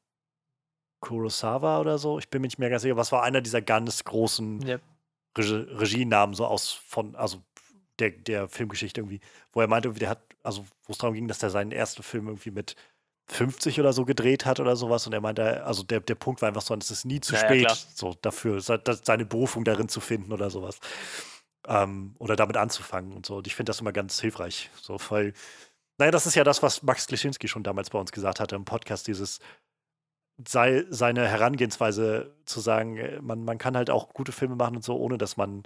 [1.01, 4.03] Kurosawa oder so, ich bin mir nicht mehr ganz sicher, was war einer dieser ganz
[4.03, 4.79] großen ja.
[5.37, 7.41] Regie Regienamen so aus von, also
[7.99, 9.19] der, der Filmgeschichte irgendwie,
[9.51, 12.27] wo er meinte, der hat, also wo es darum ging, dass er seinen ersten Film
[12.27, 12.75] irgendwie mit
[13.27, 16.47] 50 oder so gedreht hat oder sowas und er meinte, also der, der Punkt war
[16.47, 17.77] einfach so, es ist nie zu Ja, ja, spät, klar.
[17.93, 20.79] so dafür, seine Berufung darin zu finden oder sowas.
[21.67, 23.37] Ähm, oder damit anzufangen und so.
[23.37, 24.69] Und ich finde das immer ganz hilfreich.
[24.81, 25.33] So, weil,
[25.97, 28.65] naja, das ist ja das, was Max Klischinski schon damals bei uns gesagt hatte im
[28.65, 29.39] Podcast, dieses
[30.45, 34.83] sei seine Herangehensweise zu sagen, äh, man, man kann halt auch gute Filme machen und
[34.83, 35.63] so, ohne dass man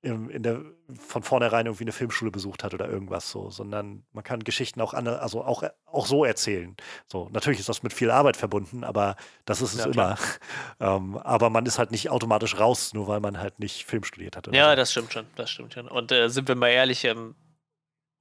[0.00, 0.60] in der,
[0.96, 4.94] von vornherein irgendwie eine Filmschule besucht hat oder irgendwas so, sondern man kann Geschichten auch
[4.94, 6.76] andere, also auch, auch so erzählen.
[7.06, 10.16] So, natürlich ist das mit viel Arbeit verbunden, aber das ist es Ja, immer.
[10.80, 14.36] ähm, aber man ist halt nicht automatisch raus, nur weil man halt nicht Film studiert
[14.36, 14.46] hat.
[14.54, 14.76] Ja, so.
[14.76, 15.26] das stimmt schon.
[15.34, 15.88] Das stimmt schon.
[15.88, 17.34] Und äh, sind wir mal ehrlich, ähm,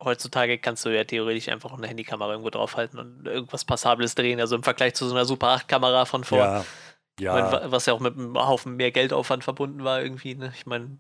[0.04, 4.40] heutzutage kannst du ja theoretisch einfach eine Handykamera irgendwo draufhalten und irgendwas Passables drehen.
[4.40, 6.66] Also im Vergleich zu so einer Super 8-Kamera von vor ja,
[7.20, 10.36] ja, mein, wa- was ja auch mit einem Haufen mehr Geldaufwand verbunden war irgendwie.
[10.36, 10.52] Ne?
[10.56, 11.00] Ich meine,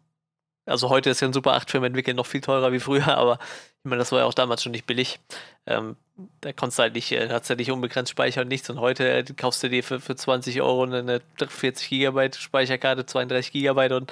[0.67, 3.39] also heute ist ja ein Super 8-Film entwickeln noch viel teurer wie früher, aber
[3.79, 5.19] ich meine, das war ja auch damals schon nicht billig.
[5.65, 5.95] Ähm,
[6.41, 8.69] da konntest du halt nicht, äh, hast ja nicht unbegrenzt Speicher und nichts.
[8.69, 13.51] Und heute äh, kaufst du dir für, für 20 Euro eine 40 Gigabyte Speicherkarte, 32
[13.51, 14.11] Gigabyte und,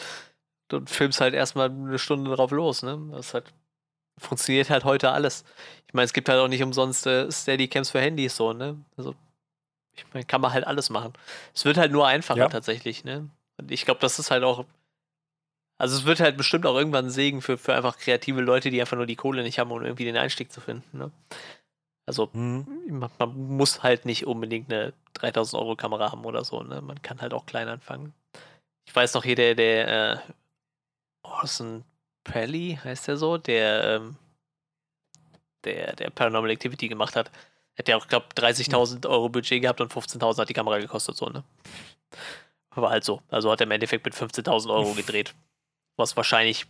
[0.71, 2.83] und filmst halt erstmal eine Stunde drauf los.
[2.83, 2.99] Ne?
[3.11, 3.45] Das halt,
[4.17, 5.43] funktioniert halt heute alles.
[5.87, 8.77] Ich meine, es gibt halt auch nicht umsonst äh, Steadycams für Handys so, ne?
[8.97, 9.15] Also,
[9.95, 11.13] ich meine, kann man halt alles machen.
[11.53, 12.47] Es wird halt nur einfacher Ja.
[12.49, 13.29] tatsächlich, ne?
[13.57, 14.65] Und ich glaube, das ist halt auch.
[15.77, 18.79] Also es wird halt bestimmt auch irgendwann ein Segen für, für einfach kreative Leute, die
[18.79, 20.97] einfach nur die Kohle nicht haben, um irgendwie den Einstieg zu finden.
[20.97, 21.11] Ne?
[22.05, 26.63] Also hm, man, man muss halt nicht unbedingt eine 3000 Euro Kamera haben oder so.
[26.63, 26.81] Ne?
[26.81, 28.13] Man kann halt auch klein anfangen.
[28.87, 30.17] Ich weiß noch hier, der, der äh,
[31.23, 31.83] Orson
[32.23, 34.15] Pelly heißt der so, der, ähm,
[35.63, 37.31] der, der Paranormal Activity gemacht hat.
[37.77, 41.27] Hat ja auch, glaube 30.000 Euro Budget gehabt und 15.000 hat die Kamera gekostet, so,
[41.27, 41.43] ne?
[42.73, 43.21] War halt so.
[43.29, 45.33] Also hat er im Endeffekt mit 15.000 Euro gedreht.
[45.97, 46.65] Was wahrscheinlich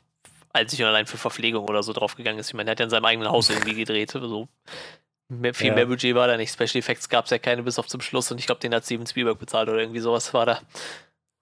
[0.54, 2.48] einzig und allein für Verpflegung oder so draufgegangen ist.
[2.48, 4.12] Ich meine, er hat ja in seinem eigenen Haus irgendwie gedreht.
[4.12, 4.48] So.
[5.28, 5.74] Mehr, viel Ja.
[5.76, 6.52] mehr Budget war da nicht.
[6.54, 8.86] Special Effects gab es ja keine bis auf zum Schluss und ich glaube, den hat
[8.86, 10.62] Steven Spielberg bezahlt oder irgendwie sowas war da.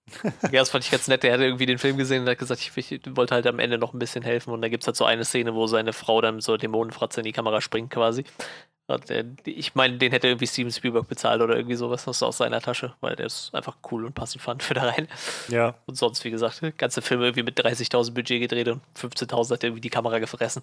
[0.42, 1.22] ja, das fand ich ganz nett.
[1.22, 3.78] Der hatte irgendwie den Film gesehen und hat gesagt, ich, ich wollte halt am Ende
[3.78, 4.52] noch ein bisschen helfen.
[4.52, 7.24] Und da gibt es halt so eine Szene, wo seine Frau dann so Dämonenfratze in
[7.24, 8.24] die Kamera springt quasi.
[9.46, 12.94] Ich meine, den hätte irgendwie Steven Spielberg bezahlt oder irgendwie sowas ist aus seiner Tasche,
[13.00, 15.08] weil der es einfach cool und passend fand für da rein.
[15.48, 19.64] ja, Und sonst, wie gesagt, ganze Filme irgendwie mit 30.000 Budget gedreht und 15.000 hat
[19.64, 20.62] irgendwie die Kamera gefressen.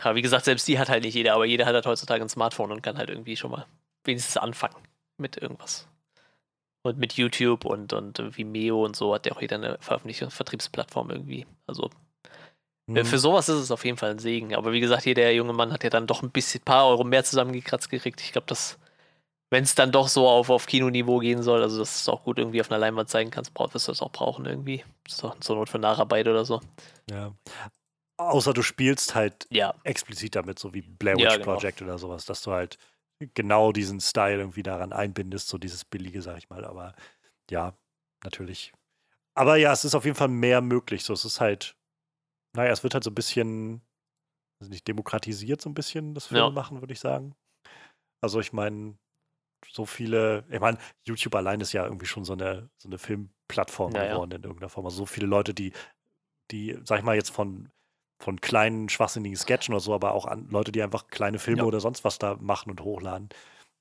[0.00, 2.28] Aber wie gesagt, selbst die hat halt nicht jeder, aber jeder hat halt heutzutage ein
[2.28, 3.66] Smartphone und kann halt irgendwie schon mal
[4.04, 4.76] wenigstens anfangen
[5.18, 5.88] mit irgendwas.
[6.82, 11.10] Und mit YouTube und, und Vimeo und so hat ja auch jeder eine veröffentlichte Vertriebsplattform
[11.10, 11.46] irgendwie.
[11.66, 11.90] Also
[12.94, 14.54] äh, hm, für sowas ist es auf jeden Fall ein Segen.
[14.54, 17.04] Aber wie gesagt, hier der junge Mann hat ja dann doch ein bisschen paar Euro
[17.04, 18.20] mehr zusammengekratzt gekriegt.
[18.20, 18.78] Ich glaube, dass,
[19.50, 22.38] wenn es dann doch so auf, auf Kinoniveau gehen soll, also dass es auch gut
[22.38, 24.84] irgendwie auf einer Leinwand zeigen kannst, brauchst wirst du das auch brauchen irgendwie.
[25.08, 26.60] So, zur Not für Nacharbeit oder so.
[27.10, 27.34] ja.
[28.18, 31.58] Außer du spielst halt Ja, explizit damit, so wie Blair Ja, Witch genau.
[31.58, 32.78] Project oder sowas, dass du halt
[33.34, 36.64] genau diesen Style irgendwie daran einbindest, so dieses billige, sag ich mal.
[36.64, 36.94] Aber
[37.50, 37.76] ja,
[38.24, 38.72] natürlich.
[39.34, 41.04] Aber ja, es ist auf jeden Fall mehr möglich.
[41.04, 41.76] So, es ist halt,
[42.56, 43.82] naja, es wird halt so ein bisschen,
[44.60, 46.40] also nicht demokratisiert, so ein bisschen, das Ja.
[46.44, 47.34] Filme machen, würde ich sagen.
[48.22, 48.96] Also ich meine,
[49.68, 53.94] so viele, ich meine, YouTube allein ist ja irgendwie schon so eine, so eine Filmplattform
[53.94, 54.12] Ja, ja.
[54.12, 54.86] geworden in irgendeiner Form.
[54.86, 55.72] Also so viele Leute, die,
[56.50, 57.68] die, sag ich mal, jetzt von,
[58.22, 61.66] von kleinen, schwachsinnigen Sketchen oder so, aber auch an Leute, die einfach kleine Filme Ja.
[61.66, 63.28] oder sonst was da machen und hochladen.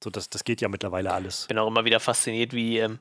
[0.03, 1.47] So, das, das geht ja mittlerweile alles.
[1.47, 2.99] bin auch immer wieder fasziniert, wie ähm,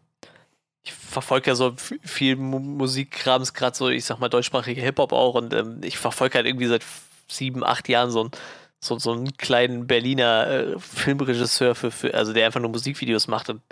[0.84, 5.34] ich verfolge ja so viel Mu Musikkrams, gerade so, ich sag mal, deutschsprachige Hip-Hop auch
[5.34, 6.84] und ähm, ich verfolge halt irgendwie seit
[7.28, 8.30] sieben, acht Jahren so ein
[8.80, 13.48] so, so einen kleinen Berliner äh, Filmregisseur für, für, also der einfach nur Musikvideos macht
[13.48, 13.62] und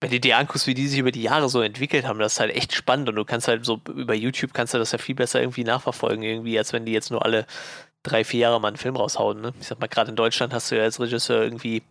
[0.00, 2.40] wenn du dir anguckst, wie die sich über die Jahre so entwickelt haben, das ist
[2.40, 5.14] halt echt spannend und du kannst halt so über YouTube kannst du das ja viel
[5.14, 7.46] besser irgendwie nachverfolgen, irgendwie, als wenn die jetzt nur alle
[8.02, 9.40] drei, vier Jahre mal einen Film raushauen.
[9.40, 9.54] Ne?
[9.60, 11.82] Ich sag mal, gerade in Deutschland hast du ja als Regisseur irgendwie,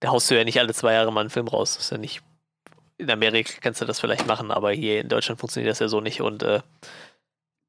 [0.00, 1.74] da haust du ja nicht alle zwei Jahre mal einen Film raus.
[1.76, 2.22] Das ist ja nicht.
[3.02, 6.00] In Amerika kannst du das vielleicht machen, aber hier in Deutschland funktioniert das ja so
[6.00, 6.60] nicht und äh,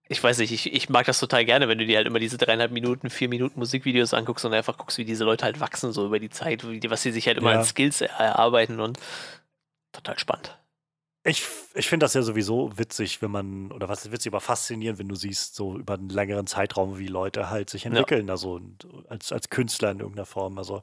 [0.09, 2.37] ich weiß nicht, ich, ich mag das total gerne, wenn du dir halt immer diese
[2.37, 6.05] dreieinhalb Minuten, vier Minuten Musikvideos anguckst und einfach guckst, wie diese Leute halt wachsen, so
[6.05, 7.59] über die Zeit, wie, was sie sich halt immer ja.
[7.59, 8.99] an Skills erarbeiten und
[9.91, 10.57] total spannend.
[11.25, 11.43] Ich,
[11.73, 15.07] ich finde das ja sowieso witzig, wenn man, oder was ist witzig, aber faszinierend, wenn
[15.07, 18.33] du siehst, so über einen längeren Zeitraum, wie Leute halt sich entwickeln, ja.
[18.33, 18.59] also
[19.07, 20.57] als, als Künstler in irgendeiner Form.
[20.57, 20.81] Also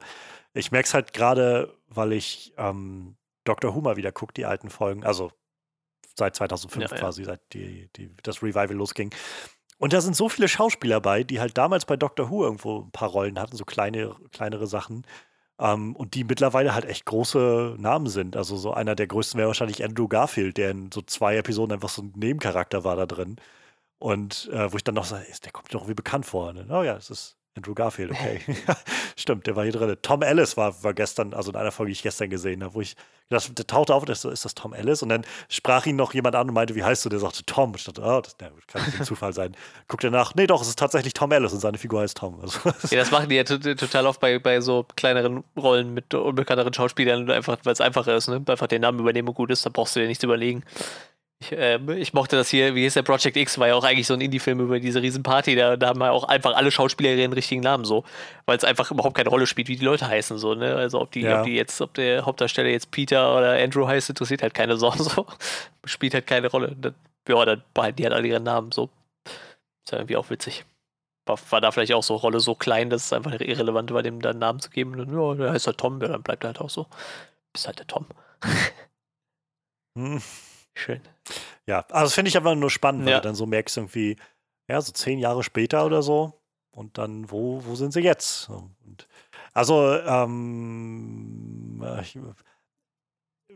[0.53, 3.17] ich merke es halt gerade, weil ich ähm,
[3.51, 3.75] Dr.
[3.75, 5.31] Who mal wieder gucke, die alten Folgen, also
[6.15, 7.27] seit 2005 ja, quasi, ja.
[7.27, 9.13] seit die, die, das Revival losging.
[9.77, 12.29] Und da sind so viele Schauspieler bei, die halt damals bei Dr.
[12.29, 15.05] Who irgendwo ein paar Rollen hatten, so kleine, kleinere Sachen.
[15.59, 18.37] Ähm, und die mittlerweile halt echt große Namen sind.
[18.37, 21.89] Also so einer der größten wäre wahrscheinlich Andrew Garfield, der in so zwei Episoden einfach
[21.89, 23.37] so ein Nebencharakter war da drin.
[23.97, 26.53] Und äh, wo ich dann noch sage, der kommt mir doch wie bekannt vor.
[26.53, 26.67] Ne?
[26.69, 28.39] Oh ja, es ist Andrew Garfield, okay.
[29.17, 29.97] Stimmt, der war hier drin.
[30.01, 32.81] Tom Ellis war, war gestern, also in einer Folge, die ich gestern gesehen habe, wo
[32.81, 32.95] ich,
[33.29, 35.03] das, der tauchte auf und ist, ist das Tom Ellis?
[35.03, 37.09] Und dann sprach ihn noch jemand an und meinte, wie heißt du?
[37.09, 37.73] Der sagte Tom.
[37.75, 39.55] Ich dachte, oh, das na, kann nicht ein Zufall sein.
[39.89, 42.39] Guckt nach, nee, doch, es ist tatsächlich Tom Ellis und seine Figur heißt Tom.
[42.41, 42.57] Also,
[42.89, 47.29] ja, das machen die ja total oft bei, bei so kleineren Rollen mit unbekannteren Schauspielern,
[47.29, 48.41] einfach, weil es einfacher ist, ne?
[48.47, 50.63] Einfach den Namen übernehmen und gut ist, da brauchst du dir nichts überlegen.
[51.41, 54.05] Ich, äh, ich, mochte das hier, wie hieß der Project X, war ja auch eigentlich
[54.05, 55.55] so ein Indie-Film über diese Riesenparty.
[55.55, 58.03] Da, da haben wir auch einfach alle Schauspieler ihren richtigen Namen so,
[58.45, 60.37] weil es einfach überhaupt keine Rolle spielt, wie die Leute heißen.
[60.37, 60.75] So, ne?
[60.75, 61.39] Also ob die, ja.
[61.39, 64.91] ob die jetzt, ob der Hauptdarsteller jetzt Peter oder Andrew heißt, interessiert halt keine Sau.
[65.01, 65.25] So.
[65.85, 66.75] Spielt halt keine Rolle.
[66.79, 66.93] Das,
[67.27, 68.71] ja, dann behalten die halt alle ihren Namen.
[68.71, 68.89] So.
[69.25, 70.63] Ist ja irgendwie auch witzig.
[71.25, 74.21] War, war, da vielleicht auch so Rolle so klein, dass es einfach irrelevant war, dem
[74.21, 74.99] dann einen Namen zu geben.
[74.99, 76.85] Und, ja, der heißt halt Tom, ja, dann bleibt er halt auch so.
[77.51, 78.05] Bist halt der Tom.
[79.97, 80.21] hm.
[80.73, 81.01] Schön.
[81.67, 83.19] Ja, also das finde ich einfach nur spannend, weil ja.
[83.19, 84.15] du dann so merkst, irgendwie,
[84.67, 86.33] ja, so zehn Jahre später oder so.
[86.71, 88.49] Und dann, wo, wo sind sie jetzt?
[88.49, 89.07] Und
[89.53, 92.17] also, ähm, ich,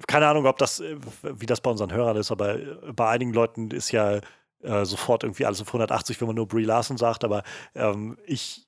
[0.07, 0.83] keine Ahnung, ob das,
[1.21, 2.57] wie das bei unseren Hörern ist, aber
[2.93, 4.19] bei einigen Leuten ist ja
[4.61, 7.43] äh, sofort irgendwie alles auf 180, wenn man nur Brie Larson sagt, aber
[7.75, 8.64] ähm, ich,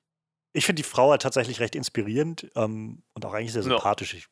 [0.52, 4.14] ich finde die Frau halt tatsächlich recht inspirierend ähm, und auch eigentlich sehr sympathisch.
[4.14, 4.18] Ja.
[4.18, 4.28] Ich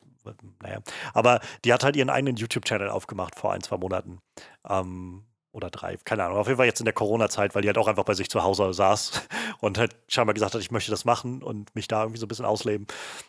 [0.61, 0.79] naja.
[1.13, 4.19] Aber die hat halt ihren eigenen YouTube-Channel aufgemacht vor ein, zwei Monaten.
[4.67, 5.23] Ähm,
[5.57, 6.37] oder drei, keine Ahnung.
[6.37, 8.43] Auf jeden Fall jetzt in der Corona-Zeit, weil die halt auch einfach bei sich zu
[8.43, 9.23] Hause saß
[9.59, 12.29] und halt scheinbar gesagt hat, ich möchte das machen und mich da irgendwie so ein
[12.29, 12.85] bisschen ausleben.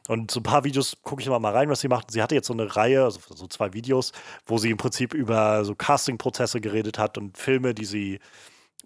[0.09, 2.11] Und so ein paar Videos gucke ich immer mal rein, was sie macht.
[2.11, 4.13] Sie hatte jetzt so eine Reihe, also so zwei Videos,
[4.45, 8.19] wo sie im Prinzip über so Casting-Prozesse geredet hat und Filme, die sie,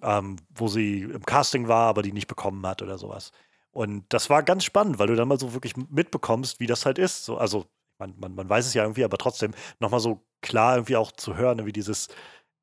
[0.02, 3.32] ähm, wo sie im Casting war, aber die nicht bekommen hat oder sowas.
[3.72, 6.98] Und das war ganz spannend, weil du dann mal so wirklich mitbekommst, wie das halt
[6.98, 7.24] ist.
[7.24, 7.66] So, also
[7.98, 11.36] man, man, man weiß es ja irgendwie, aber trotzdem nochmal so klar irgendwie auch zu
[11.36, 12.08] hören, wie dieses,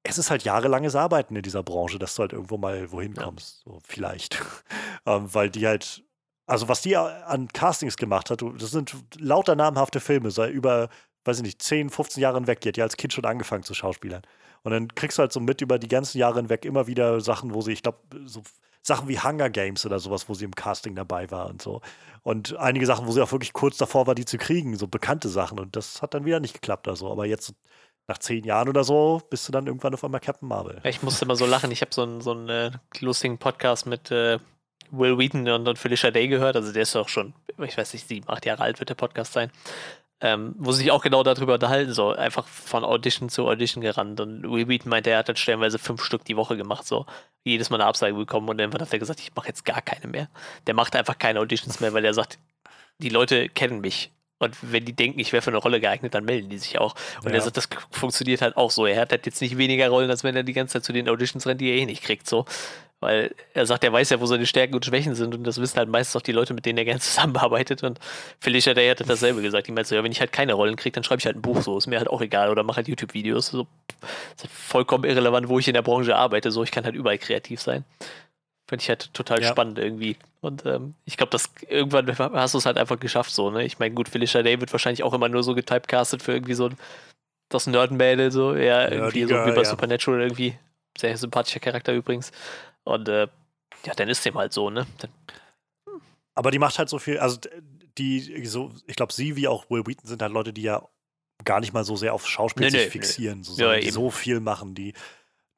[0.04, 3.64] es ist halt jahrelanges Arbeiten in dieser Branche, dass du halt irgendwo mal wohin kommst,
[3.66, 3.72] ja.
[3.72, 4.40] so vielleicht.
[5.06, 6.04] ähm, weil die halt,
[6.46, 10.90] also was die an Castings gemacht hat, das sind lauter namhafte Filme, sei über,
[11.26, 13.74] weiß ich nicht, 10, 15 Jahre hinweg, die hat ja als Kind schon angefangen zu
[13.74, 14.22] Schauspielern.
[14.64, 17.54] Und dann kriegst du halt so mit über die ganzen Jahre hinweg immer wieder Sachen,
[17.54, 18.44] wo sie, ich glaube, so
[18.90, 21.82] Sachen wie Hunger Games oder sowas, wo sie im Casting dabei war und so.
[22.24, 25.30] Und einige Sachen, wo sie auch wirklich kurz davor war, die zu kriegen, so bekannte
[25.30, 25.60] Sachen.
[25.60, 27.10] Und das hat dann wieder nicht geklappt oder so.
[27.10, 27.54] Aber jetzt
[28.08, 30.82] nach zehn Jahren oder so bist du dann irgendwann auf einmal Captain Marvel.
[30.84, 31.72] Ich musste immer so lachen.
[31.72, 34.40] Ich habe so einen so äh, lustigen Podcast mit äh,
[34.92, 36.56] Will Wheaton und, und Felicia Day gehört.
[36.56, 39.34] Also der ist auch schon, ich weiß nicht, sieben, acht Jahre alt wird der Podcast
[39.34, 39.52] sein
[40.22, 44.20] ähm, wo sie sich auch genau darüber unterhalten, so einfach von Audition zu Audition gerannt.
[44.20, 47.06] Und Will Wheaton meinte, er hat dann stellenweise fünf Stück die Woche gemacht, so
[47.44, 50.08] jedes Mal eine Absage bekommen und dann hat er gesagt, ich mache jetzt gar keine
[50.08, 50.30] mehr.
[50.68, 52.38] Der macht einfach keine Auditions mehr, weil er sagt,
[52.98, 54.12] die Leute kennen mich.
[54.40, 56.96] Und wenn die denken, ich wäre für eine Rolle geeignet, dann melden die sich auch.
[57.24, 57.36] Und ja.
[57.36, 58.86] er sagt, das funktioniert halt auch so.
[58.86, 61.10] Er hat halt jetzt nicht weniger Rollen, als wenn er die ganze Zeit zu den
[61.10, 62.28] Auditions rennt, die er eh nicht kriegt.
[62.28, 62.46] So.
[63.02, 65.78] Weil er sagt, er weiß ja, wo seine Stärken und Schwächen sind und das wissen
[65.78, 67.82] halt meistens auch die Leute, mit denen er gerne zusammenarbeitet.
[67.84, 68.00] Und
[68.40, 69.68] Felicia Day hatte dasselbe gesagt.
[69.68, 71.42] Die meinte so, ja, wenn ich halt keine Rollen kriege, dann schreibe ich halt ein
[71.42, 71.78] Buch so.
[71.78, 72.50] Ist mir halt auch egal.
[72.50, 73.48] Oder mache halt YouTube-Videos.
[73.48, 73.68] So,
[74.36, 76.52] ist halt vollkommen irrelevant, wo ich in der Branche arbeite.
[76.52, 77.86] So, ich kann halt überall kreativ sein.
[78.68, 79.48] Finde ich halt total ja.
[79.48, 80.18] spannend irgendwie.
[80.42, 83.64] Und ähm, ich glaube, dass irgendwann hast du es halt einfach geschafft so, ne?
[83.64, 86.70] Ich meine, gut, Felicia Day wird wahrscheinlich auch immer nur so getypecastet für irgendwie so
[87.50, 89.66] das Nerd-Mädel, so, ja, irgendwie so wie bei ja.
[89.66, 90.58] Supernatural irgendwie.
[90.98, 92.32] Sehr sympathischer Charakter übrigens.
[92.90, 93.28] Und äh,
[93.86, 94.86] ja, dann ist dem halt so, ne?
[94.98, 95.12] Dann,
[96.36, 97.40] Aber die macht halt so viel, also
[97.98, 100.82] die, so, ich glaube, sie wie auch Will Wheaton sind halt Leute, die ja
[101.46, 103.44] gar nicht mal so sehr auf Schauspiel nee, sich nee, fixieren, nee.
[103.44, 104.94] So, ja, die so viel machen, die,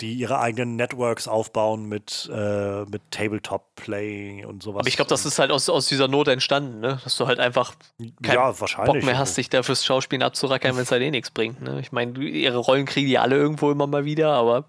[0.01, 4.81] die ihre eigenen Networks aufbauen mit, äh, mit Tabletop-Play und sowas.
[4.81, 6.99] Aber ich glaube, das ist halt aus, aus dieser Not entstanden, ne?
[7.03, 7.75] Dass du halt einfach
[8.21, 8.51] keinen ja.
[8.51, 11.61] Bock mehr hast, dich da fürs Schauspielen abzurackern, wenn es halt eh nichts bringt.
[11.61, 11.79] Ne?
[11.79, 14.65] Ich meine, ihre Rollen kriegen die alle irgendwo immer mal wieder, aber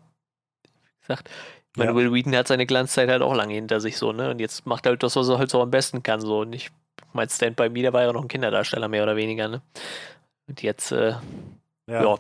[0.63, 1.31] wie gesagt,
[1.73, 1.97] ich meine, Ja.
[1.97, 4.31] Will Wheaton hat seine Glanzzeit halt auch lange hinter sich so, ne?
[4.31, 6.21] Und jetzt macht er halt das, was er halt so am besten kann.
[6.21, 6.41] So.
[6.41, 6.71] Und ich
[7.15, 9.63] mein Stand by Me, der war ja noch ein Kinderdarsteller, mehr oder weniger, ne?
[10.49, 11.15] Und jetzt, äh,
[11.87, 12.03] ja.
[12.05, 12.19] ja.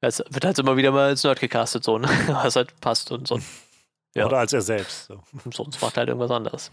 [0.00, 2.08] Es wird halt immer wieder mal als Nerd gecastet, so, ne?
[2.28, 3.40] Was halt passt und so.
[4.14, 4.26] ja.
[4.26, 5.06] Oder als er selbst.
[5.06, 5.22] So.
[5.44, 6.70] Und sonst macht er halt irgendwas anderes.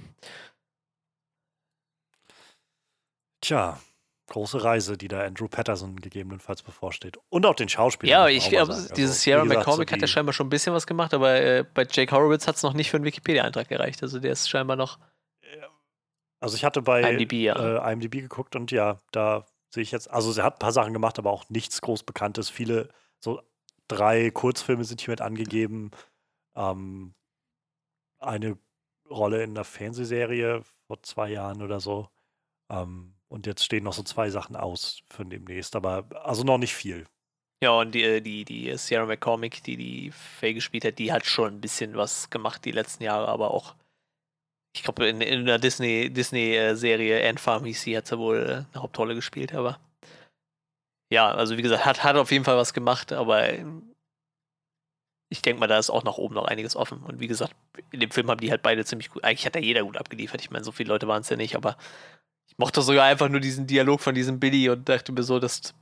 [3.41, 3.79] Tja,
[4.27, 7.17] große Reise, die da Andrew Patterson gegebenenfalls bevorsteht.
[7.29, 8.11] Und auch den Schauspielern.
[8.11, 8.73] Ja, ich glaube.
[8.73, 11.35] Also, dieses Sierra gesagt, McCormick so hat ja scheinbar schon ein bisschen was gemacht, aber
[11.35, 14.01] äh, bei Jake Horowitz hat es noch nicht für einen Wikipedia-Eintrag gereicht.
[14.01, 14.97] Also der ist scheinbar noch
[16.45, 17.87] Also ich hatte bei IMDb, ja.
[17.87, 20.93] äh, IMDb geguckt und ja, da sehe ich jetzt, also sie hat ein paar Sachen
[20.93, 22.51] gemacht, aber auch nichts groß Bekanntes.
[22.51, 22.89] Viele,
[23.19, 23.41] so
[23.87, 25.89] drei Kurzfilme sind hier mit angegeben.
[26.55, 27.15] Ähm,
[28.19, 28.59] eine
[29.09, 32.09] Rolle in einer Fernsehserie vor zwei Jahren oder so.
[32.69, 36.73] Ähm, und jetzt stehen noch so zwei Sachen aus für demnächst, aber also noch nicht
[36.73, 37.05] viel.
[37.61, 41.25] Ja, und die, äh, die, die Sierra McCormick, die die Faye gespielt hat, die hat
[41.25, 43.75] schon ein bisschen was gemacht die letzten Jahre, aber auch,
[44.75, 48.83] ich glaube, in, in Disney- Disney-Serie, Ant Farm hieß sie, hat sie wohl äh, eine
[48.83, 49.79] Hauptrolle gespielt, aber
[51.11, 53.93] ja, also wie gesagt, hat, hat auf jeden Fall was gemacht, aber ähm,
[55.29, 57.03] ich denke mal, da ist auch nach oben noch einiges offen.
[57.03, 57.53] Und wie gesagt,
[57.91, 60.41] in dem Film haben die halt beide ziemlich gut, eigentlich hat da jeder gut abgeliefert.
[60.41, 61.77] Ich meine, so viele Leute waren es ja nicht, aber
[62.57, 65.73] mochte sogar einfach nur diesen Dialog von diesem Billy und dachte mir so, dass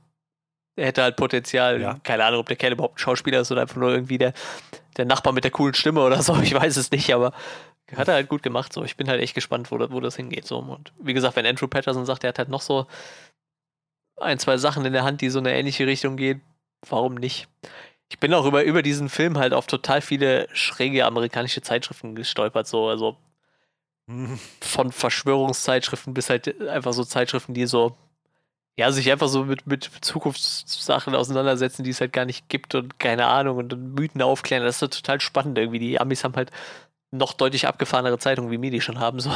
[0.76, 1.80] er hätte halt Potenzial.
[1.80, 1.98] Ja.
[2.02, 4.32] Keine Ahnung, ob der Kerl überhaupt ein Schauspieler ist oder einfach nur irgendwie der,
[4.96, 6.34] der Nachbar mit der coolen Stimme oder so.
[6.42, 7.32] Ich weiß es nicht, aber
[7.94, 8.72] hat er halt gut gemacht.
[8.72, 10.46] So, ich bin halt echt gespannt, wo, das- wo das hingeht.
[10.46, 10.58] So.
[10.58, 12.86] Und wie gesagt, wenn Andrew Patterson sagt, er hat halt noch so
[14.20, 16.40] ein, zwei Sachen in der Hand, die so in eine ähnliche Richtung gehen,
[16.88, 17.48] warum nicht?
[18.10, 22.66] Ich bin auch über, über diesen Film halt auf total viele schräge amerikanische Zeitschriften gestolpert.
[22.66, 23.16] So, also
[24.60, 27.96] von Verschwörungszeitschriften bis halt einfach so Zeitschriften, die so,
[28.76, 32.98] ja, sich einfach so mit, mit Zukunftssachen auseinandersetzen, die es halt gar nicht gibt und
[32.98, 34.64] keine Ahnung und, und Mythen aufklären.
[34.64, 35.78] Das ist so total spannend irgendwie.
[35.78, 36.50] Die Amis haben halt
[37.10, 39.20] noch deutlich abgefahrenere Zeitungen, wie wir die schon haben.
[39.20, 39.30] So.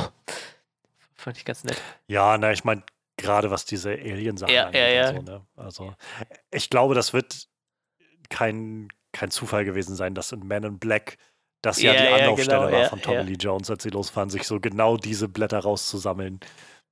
[1.15, 1.81] Fand ich ganz nett.
[2.09, 2.82] Ja, na, ich meine,
[3.16, 4.81] gerade was diese Alien-Sachen Ja, angeht.
[4.81, 5.15] ja, ja.
[5.15, 5.47] So, ne?
[5.57, 5.95] Also,
[6.51, 7.49] ich glaube, das wird
[8.28, 11.16] kein, kein Zufall gewesen sein, dass in Man in Black
[11.63, 13.23] das ja, Ja, die Anlaufstelle genau, war ja, von Tommy ja.
[13.23, 16.41] Lee Jones, als sie losfahren, sich so genau diese Blätter rauszusammeln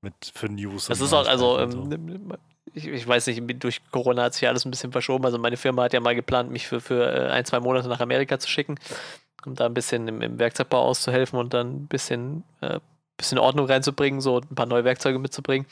[0.00, 0.86] mit für News.
[0.86, 2.32] Das ist auch, also, ähm,
[2.74, 5.24] ich, ich weiß nicht, durch Corona hat sich alles ein bisschen verschoben.
[5.24, 8.00] Also, meine Firma hat ja mal geplant, mich für, für äh, ein, zwei Monate nach
[8.00, 8.76] Amerika zu schicken,
[9.44, 12.80] um da ein bisschen im, im Werkzeugbau auszuhelfen und dann ein bisschen, äh,
[13.16, 15.66] bisschen Ordnung reinzubringen, so ein paar neue Werkzeuge mitzubringen.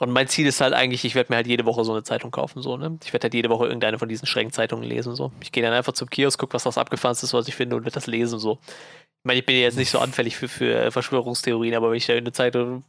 [0.00, 2.30] Und mein Ziel ist halt eigentlich, ich werde mir halt jede Woche so eine Zeitung
[2.30, 2.98] kaufen, so, ne?
[3.04, 5.30] Ich werde halt jede Woche irgendeine von diesen Schränkzeitungen lesen, so.
[5.42, 7.84] Ich gehe dann einfach zum Kiosk, gucke, was das abgefahrenste ist, was ich finde und
[7.84, 8.58] werde das lesen, so.
[8.62, 11.98] Ich meine, ich bin ja jetzt nicht so anfällig für, für äh, Verschwörungstheorien, aber wenn
[11.98, 12.82] ich da eine Zeitung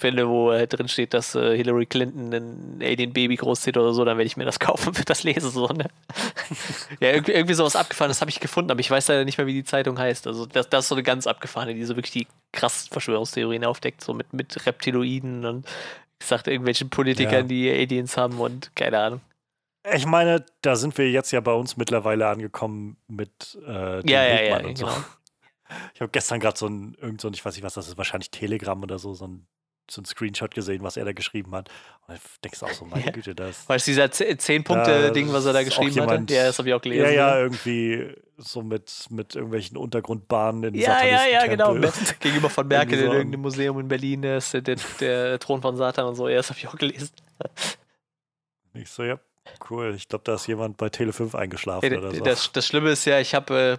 [0.00, 4.18] finde, wo halt drin steht, dass äh, Hillary Clinton ein Alien-Baby großzieht oder so, dann
[4.18, 5.86] werde ich mir das kaufen und das lesen, so, ne?
[7.00, 9.46] ja, irgendwie, irgendwie sowas abgefahren, das habe ich gefunden, aber ich weiß leider nicht mehr,
[9.46, 10.26] wie die Zeitung heißt.
[10.26, 14.02] Also, das, das ist so eine ganz abgefahrene, die so wirklich die krassen Verschwörungstheorien aufdeckt,
[14.02, 15.66] so mit, mit Reptiloiden und
[16.18, 17.42] gesagt, irgendwelchen Politikern, Ja.
[17.42, 19.20] die Aliens haben und keine Ahnung.
[19.94, 24.24] Ich meine, da sind wir jetzt ja bei uns mittlerweile angekommen mit äh, dem Ja,
[24.24, 24.86] ja, ja, und so.
[24.86, 24.96] genau.
[25.94, 27.96] Ich habe gestern gerade so ein, irgend so ein, ich weiß nicht, was das ist,
[27.98, 29.48] wahrscheinlich Telegram oder so, so ein,
[29.90, 31.68] so ein Screenshot gesehen, was er da geschrieben hat.
[32.06, 33.12] Und ich denkst auch so, meine Ja.
[33.12, 33.68] Güte, das.
[33.68, 36.80] Weißt du, dieser Da 10-Punkte-Ding, was er da geschrieben jemand- Ja, das habe ich auch
[36.80, 37.04] gelesen.
[37.04, 37.40] Ja, ja, ne?
[37.40, 41.74] irgendwie so mit, mit irgendwelchen Untergrundbahnen in Ja, ja, ja, genau.
[42.20, 45.76] Gegenüber von Merkel in irgendeinem Museum in Berlin, der, ist der, der, der Thron von
[45.76, 46.28] Satan und so.
[46.28, 47.10] Ja, das habe ich auch gelesen.
[48.74, 49.18] Ich so, ja,
[49.70, 49.94] cool.
[49.96, 52.22] Ich glaube, da ist jemand bei Tele 5 eingeschlafen Ey, oder so.
[52.24, 53.78] das, das Schlimme ist ja, ich habe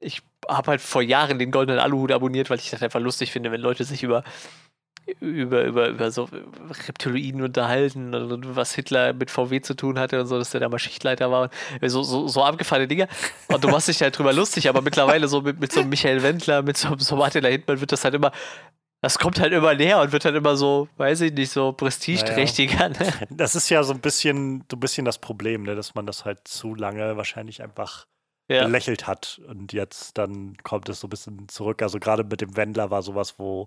[0.00, 3.50] ich habe halt vor Jahren den goldenen Aluhut abonniert, weil ich das einfach lustig finde,
[3.50, 4.22] wenn Leute sich über
[5.20, 6.28] über, über, über so
[6.86, 10.68] Reptiloiden unterhalten und was Hitler mit VW zu tun hatte und so, dass der da
[10.68, 13.08] mal Schichtleiter war und so, so, so abgefahrene Dinge.
[13.48, 16.22] Und du machst dich halt drüber lustig, aber mittlerweile so mit, mit so einem Michael
[16.22, 18.32] Wendler, mit so, so Martin da Hindmann wird das halt immer,
[19.00, 22.88] das kommt halt immer näher und wird halt immer so, weiß ich nicht, so prestigeträchtiger.
[22.88, 22.96] Ne?
[23.30, 26.24] Das ist ja so ein bisschen, so ein bisschen das Problem, ne, dass man das
[26.24, 28.06] halt zu lange wahrscheinlich einfach
[28.48, 28.64] Ja.
[28.64, 29.40] belächelt hat.
[29.46, 31.80] Und jetzt dann kommt es so ein bisschen zurück.
[31.82, 33.66] Also gerade mit dem Wendler war sowas, wo,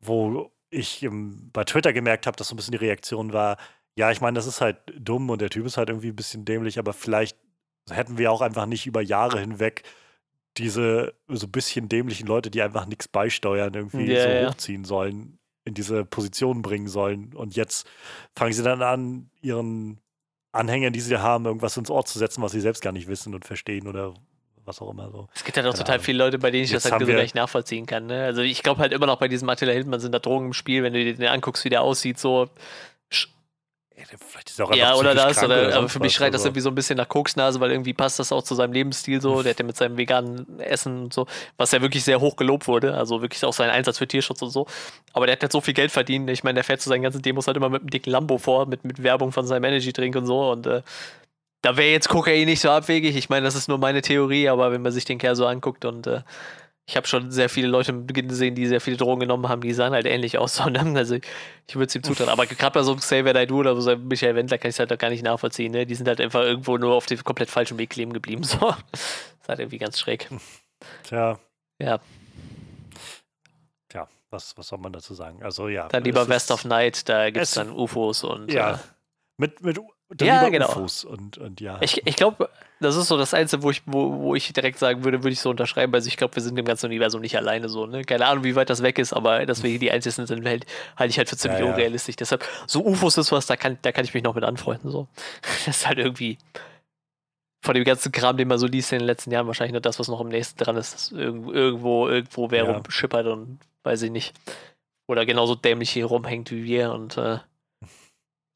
[0.00, 3.56] wo ich im, bei Twitter gemerkt habe, dass so ein bisschen die Reaktion war,
[3.96, 6.44] ja, ich meine, das ist halt dumm und der Typ ist halt irgendwie ein bisschen
[6.44, 7.36] dämlich, aber vielleicht
[7.90, 9.82] hätten wir auch einfach nicht über Jahre hinweg
[10.56, 14.48] diese so ein bisschen dämlichen Leute, die einfach nichts beisteuern, irgendwie Ja, so ja.
[14.50, 17.34] hochziehen sollen, in diese Position bringen sollen.
[17.34, 17.86] Und jetzt
[18.34, 20.00] fangen sie dann an, ihren
[20.52, 23.34] Anhängern, die sie haben, irgendwas ins Ohr zu setzen, was sie selbst gar nicht wissen
[23.34, 24.14] und verstehen oder
[24.70, 25.28] was auch immer so.
[25.34, 27.34] Es gibt halt auch total viele Leute, bei denen ich Jetzt das halt so nicht
[27.34, 28.06] nachvollziehen kann.
[28.06, 28.24] Ne?
[28.24, 30.82] Also ich glaube halt immer noch bei diesem Attila Hildmann sind da Drogen im Spiel,
[30.82, 32.48] wenn du dir den anguckst, wie der aussieht, so.
[34.00, 36.40] Ja, vielleicht ist er auch Ja, oder das, krank oder, aber für mich schreit das
[36.40, 36.48] also.
[36.48, 39.42] irgendwie so ein bisschen nach Koksnase, weil irgendwie passt das auch zu seinem Lebensstil so.
[39.42, 41.26] Der hat ja mit seinem veganen Essen und so,
[41.58, 44.50] was ja wirklich sehr hoch gelobt wurde, also wirklich auch sein Einsatz für Tierschutz und
[44.50, 44.66] so.
[45.12, 46.30] Aber der hat halt so viel Geld verdient.
[46.30, 48.66] Ich meine, der fährt zu seinen ganzen Demos halt immer mit einem dicken Lambo vor,
[48.66, 50.50] mit, mit Werbung von seinem Energy-Drink und so.
[50.50, 50.82] Und äh,
[51.62, 53.16] da wäre jetzt Kokain nicht so abwegig.
[53.16, 55.84] Ich meine, das ist nur meine Theorie, aber wenn man sich den Kerl so anguckt
[55.84, 56.22] und äh,
[56.86, 59.60] ich habe schon sehr viele Leute im Beginn gesehen, die sehr viele Drogen genommen haben,
[59.60, 60.54] die sahen halt ähnlich aus.
[60.64, 60.80] So, ne?
[60.96, 62.30] Also ich würde es ihm zutrauen.
[62.30, 64.80] Aber gerade bei so einem Xavier Naidoo oder so einem Michael Wendler kann ich es
[64.80, 65.70] halt auch gar nicht nachvollziehen.
[65.70, 65.86] Ne?
[65.86, 68.42] Die sind halt einfach irgendwo nur auf dem komplett falschen Weg kleben geblieben.
[68.44, 68.58] So.
[68.90, 69.00] Das
[69.42, 70.28] ist halt irgendwie ganz schräg.
[71.04, 71.38] Tja,
[71.80, 72.00] Ja,
[73.88, 75.42] tja, was, was soll man dazu sagen?
[75.42, 75.88] Also ja.
[75.88, 78.74] dann lieber es West of Night, da gibt es es- dann UFOs und Ja.
[78.74, 78.78] äh,
[79.36, 79.78] Mit, mit
[80.10, 80.68] dann Ja, genau.
[80.68, 81.78] UFOs und, und ja.
[81.80, 82.48] Ich, ich glaube,
[82.80, 85.40] das ist so das Einzige, wo ich, wo, wo ich direkt sagen würde, würde ich
[85.40, 85.94] so unterschreiben.
[85.94, 87.86] Also ich glaube, wir sind im ganzen Universum nicht alleine so.
[87.86, 88.04] Ne?
[88.04, 90.66] Keine Ahnung, wie weit das weg ist, aber dass wir hier die Einzigen sind, halt,
[90.96, 91.72] halte ich halt für ziemlich Ja, ja.
[91.72, 92.16] unrealistisch.
[92.16, 94.90] Deshalb, so UFOs ist was, da kann, da kann ich mich noch mit anfreunden.
[94.90, 95.06] So.
[95.66, 96.38] Das ist halt irgendwie
[97.62, 99.98] von dem ganzen Kram, den man so liest in den letzten Jahren, wahrscheinlich nur das,
[99.98, 102.72] was noch am nächsten dran ist, dass irgendwo, irgendwo, irgendwo wer Ja.
[102.72, 104.34] rumschippert und weiß ich nicht.
[105.06, 107.38] Oder genauso dämlich hier rumhängt wie wir und äh,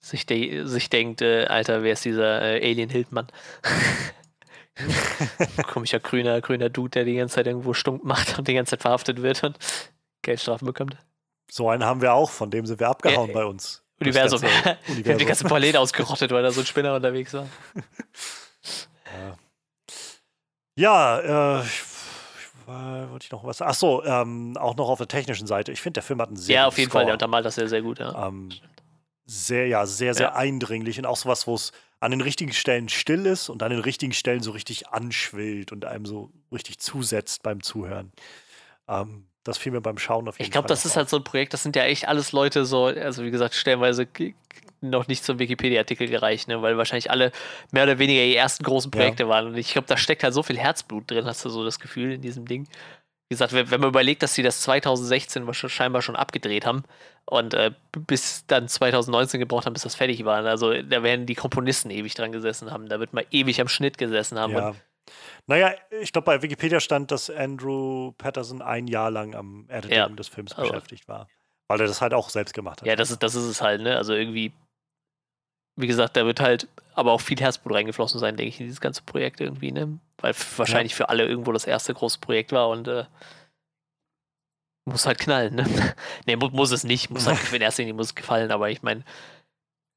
[0.05, 3.27] sich, de sich denkt, äh, Alter, wer ist dieser äh, Alien Hildmann?
[5.69, 8.83] Komischer grüner, grüner Dude, der die ganze Zeit irgendwo stunk macht und die ganze Zeit
[8.83, 9.57] verhaftet wird und
[10.23, 10.97] Geldstrafen bekommt.
[11.51, 13.83] so einen haben wir auch, von dem sind wir abgehauen Äh, bei uns.
[14.01, 14.41] Universum.
[14.41, 15.27] ganze Wir haben die Universum.
[15.29, 17.47] ganze Planet ausgerottet, weil da so ein Spinner unterwegs war.
[20.77, 21.71] Ja, äh, ich,
[22.67, 23.63] äh, wollte ich noch was?
[23.63, 25.71] Ach so, ähm, auch noch auf der technischen Seite.
[25.71, 27.01] Ich finde, der Film hat einen sehr ja, guten auf jeden Score.
[27.03, 28.01] Fall, der untermalt das sehr, sehr gut.
[28.01, 28.27] Ja.
[28.27, 28.49] ähm,
[29.27, 30.35] sehr, ja, sehr, sehr Ja.
[30.35, 33.81] eindringlich und auch sowas, wo es an den richtigen Stellen still ist und an den
[33.81, 38.13] richtigen Stellen so richtig anschwillt und einem so richtig zusetzt beim Zuhören.
[38.89, 40.75] Ähm, das fiel mir beim Schauen auf jeden Ich glaube, Fall.
[40.75, 43.25] das noch ist halt so ein Projekt, das sind ja echt alles Leute so, also
[43.25, 44.07] wie gesagt, stellenweise
[44.81, 46.61] noch nicht zum Wikipedia-Artikel gereicht, ne?
[46.61, 47.33] weil wahrscheinlich alle
[47.71, 48.99] mehr oder weniger die ersten großen Ja.
[48.99, 49.47] Projekte waren.
[49.49, 52.13] Und ich glaube, da steckt halt so viel Herzblut drin, hast du so das Gefühl
[52.13, 52.65] in diesem Ding.
[53.31, 56.85] Wie gesagt, wenn wenn man überlegt, dass sie das 2016 wahrsch- scheinbar schon abgedreht haben
[57.27, 57.73] und äh,
[58.07, 60.45] bis dann 2019 gebraucht haben, bis das fertig war.
[60.45, 62.89] Also da werden die Komponisten ewig dran gesessen haben.
[62.89, 64.53] Da wird man ewig am Schnitt gesessen haben.
[64.53, 64.75] Ja.
[65.47, 70.09] Naja, ich glaube, bei Wikipedia stand, dass Andrew Patterson ein Jahr lang am Editing Ja,
[70.09, 71.29] des Films also- beschäftigt war.
[71.69, 72.87] Weil er das halt auch selbst gemacht hat.
[72.89, 73.97] Ja, das ist, das ist es halt, ne?
[73.97, 74.53] Also irgendwie,
[75.77, 78.83] wie gesagt, da wird halt aber auch viel Herzblut reingeflossen sein, denke ich, in dieses
[78.83, 79.99] ganze Projekt irgendwie, ne?
[80.19, 83.05] Weil wahrscheinlich für alle irgendwo das erste große Projekt war und äh,
[84.85, 85.65] muss halt knallen, ne?
[86.27, 88.82] ne, mu muss es nicht, muss halt in erster Linie muss es gefallen, aber ich
[88.82, 89.02] meine,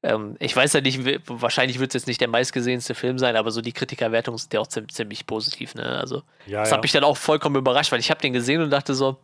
[0.02, 3.50] ähm, ich weiß ja nicht, wahrscheinlich wird es jetzt nicht der meistgesehenste Film sein, aber
[3.50, 5.98] so die Kritikerwertungen sind ja auch ziem- ziemlich positiv, ne?
[5.98, 6.76] Also ja, das ja.
[6.76, 9.16] hat mich dann auch vollkommen überrascht, weil ich habe den gesehen und dachte so,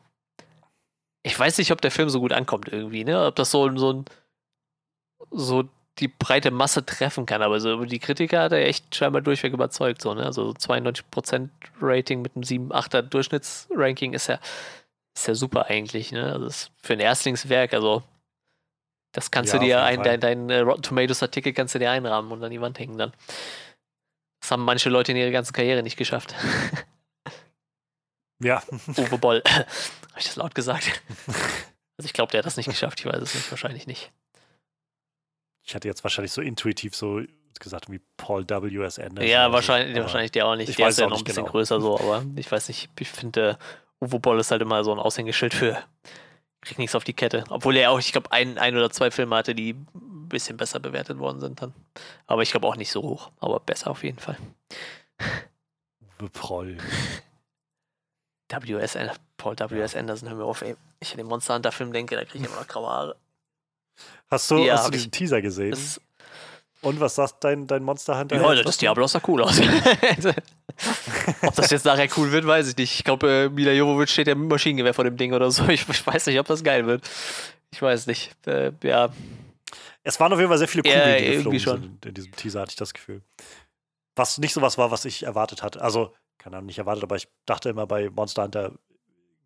[1.23, 3.25] ich weiß nicht, ob der Film so gut ankommt irgendwie, ne?
[3.27, 4.05] Ob das so, so ein
[5.31, 5.65] so
[6.01, 10.03] die breite Masse treffen kann, aber so die Kritiker hat er echt scheinbar durchweg überzeugt,
[10.03, 10.25] so, ne?
[10.27, 11.49] Also 92%
[11.81, 14.41] Rating mit einem 7-8er Durchschnittsranking ist ja,
[15.15, 16.33] ist ja super eigentlich, ne?
[16.33, 18.03] Also das ist für ein Erstlingswerk, also
[19.13, 21.91] das kannst Ja, du dir ein, dein, dein äh, Rotten Tomatoes Artikel kannst du dir
[21.91, 23.13] einrahmen und an die Wand hängen dann.
[24.41, 26.35] Das haben manche Leute in ihrer ganzen Karriere nicht geschafft.
[28.41, 28.63] ja.
[28.89, 29.43] Uwe Boll.
[29.49, 29.67] Habe
[30.19, 31.01] ich das laut gesagt?
[31.27, 33.01] Also ich glaube, der hat das nicht geschafft.
[33.01, 33.51] Ich weiß es nicht.
[33.51, 34.13] Wahrscheinlich nicht.
[35.63, 37.23] Ich hatte jetzt wahrscheinlich so intuitiv so
[37.61, 38.99] gesagt wie Paul W.S.
[38.99, 39.31] Anderson.
[39.31, 40.69] ja, so, wahrscheinlich, wahrscheinlich der auch nicht.
[40.69, 41.53] ich Der weiß ist ja noch ein bisschen genau.
[41.53, 42.91] größer so, aber ich weiß nicht.
[42.99, 43.57] Ich finde, äh,
[44.05, 45.83] Uwe Boll ist halt immer so ein Aushängeschild für
[46.65, 47.45] kriegt nichts auf die Kette.
[47.51, 50.81] Obwohl er auch, ich glaube, ein, ein oder zwei Filme hatte, die ein bisschen besser
[50.81, 51.73] bewertet worden sind dann.
[52.27, 53.31] Aber ich glaube auch nicht so hoch.
[53.41, 54.37] Aber besser auf jeden Fall.
[56.21, 56.79] Uwe Proll.
[58.49, 58.97] W.S.
[59.37, 59.95] Paul W.S.
[59.97, 60.77] Anderson, hör mir auf, ey.
[61.01, 63.17] Ich an den Monster Hunter Film denke, da kriege ich immer noch graue Haare.
[64.31, 65.01] Hast du, Ja, hast du hab ich.
[65.01, 65.73] diesen Teaser gesehen?
[65.73, 66.01] Ist,
[66.81, 68.37] Und was sagt dein, dein Monster Hunter?
[68.37, 68.79] Ja, das?
[68.79, 69.61] Diablo sah cool aus.
[71.43, 72.95] ob das jetzt nachher cool wird, weiß ich nicht.
[72.95, 75.67] Ich glaube, äh, Mila Jovovich steht ja mit Maschinengewehr vor dem Ding oder so.
[75.69, 77.09] Ich, ich weiß nicht, ob das geil wird.
[77.73, 78.31] Ich weiß nicht.
[78.47, 79.11] Äh, ja,
[80.03, 82.07] Es waren auf jeden Fall sehr viele Ja, Kugeln, die irgendwie geflogen sind.
[82.07, 83.23] In diesem Teaser hatte ich das Gefühl.
[84.17, 85.81] Was nicht so was war, was ich erwartet hatte.
[85.83, 88.73] Also, keine Ahnung, nicht erwartet, aber ich dachte immer, bei Monster Hunter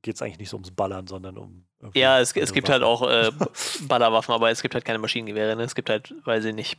[0.03, 1.65] geht es eigentlich nicht so ums Ballern, sondern um.
[1.95, 3.07] ja es, es gibt halt Waffen.
[3.07, 3.31] auch äh,
[3.89, 5.57] Ballerwaffen, aber es gibt halt keine Maschinengewehre.
[5.57, 5.63] Ne?
[5.65, 6.79] Es gibt halt, weiß ich nicht,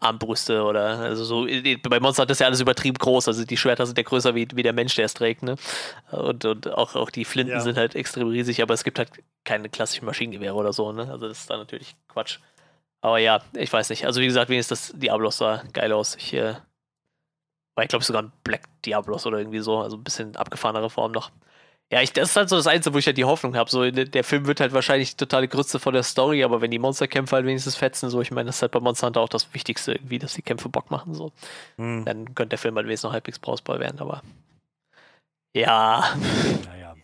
[0.00, 1.46] Armbrüste oder also so.
[1.88, 3.28] Bei Monster Hunter ist ja alles übertrieben groß.
[3.28, 5.42] Also die Schwerter sind ja größer wie, wie der Mensch, der es trägt.
[5.42, 5.56] Ne?
[6.10, 7.60] Und, und auch, auch die Flinten Ja.
[7.60, 9.10] sind halt extrem riesig, aber es gibt halt
[9.44, 10.92] keine klassischen Maschinengewehre oder so.
[10.92, 11.10] Ne?
[11.10, 12.38] Also das ist dann natürlich Quatsch.
[13.00, 14.06] Aber ja, ich weiß nicht.
[14.06, 16.16] Also wie gesagt, wenigstens das Diablos sah geil aus.
[16.16, 16.54] Ich, äh,
[17.74, 21.12] war ich glaube sogar ein Black Diablos oder irgendwie so, also ein bisschen abgefahrenere Form
[21.12, 21.30] noch.
[21.90, 23.70] Ja, ich, das ist halt so das Einzige, wo ich halt die Hoffnung habe.
[23.70, 27.36] So, der Film wird halt wahrscheinlich totale Grütze von der Story, aber wenn die Monsterkämpfe
[27.36, 29.92] halt wenigstens fetzen, so, ich meine, das ist halt bei Monster Hunter auch das Wichtigste
[29.92, 31.32] irgendwie, dass die Kämpfe Bock machen, so.
[31.76, 32.04] Hm.
[32.04, 34.22] Dann könnte der Film halt wenigstens noch halbwegs brauchbar werden, aber.
[35.56, 36.14] Ja.
[36.66, 36.94] Naja.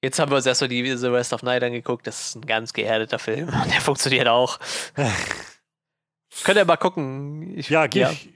[0.00, 2.06] Jetzt haben wir uns erstmal die The Rest of Night angeguckt.
[2.06, 3.50] Das ist ein ganz geerdeter Film.
[3.72, 4.60] Der funktioniert auch.
[6.44, 7.58] Könnt ihr mal gucken.
[7.58, 8.10] Ich, ja, geh, ja.
[8.10, 8.28] Ich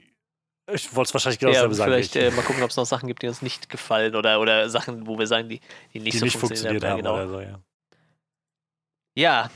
[0.67, 1.91] wollte es wahrscheinlich genau ja, sagen.
[1.91, 4.69] Vielleicht äh, mal gucken, ob es noch Sachen gibt, die uns nicht gefallen oder, oder
[4.69, 5.61] Sachen, wo wir sagen, die,
[5.93, 6.97] die nicht die so nicht funktioniert, haben.
[6.97, 7.13] Genau.
[7.13, 7.59] Oder so, ja.
[9.15, 9.51] ja.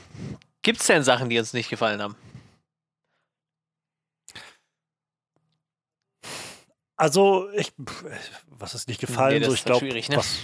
[0.62, 2.16] Gibt es denn Sachen, die uns nicht gefallen haben?
[6.96, 7.72] Also, ich,
[8.46, 9.40] was ist nicht gefallen?
[9.40, 10.02] Nee, so, ich glaube, ne?
[10.10, 10.38] was,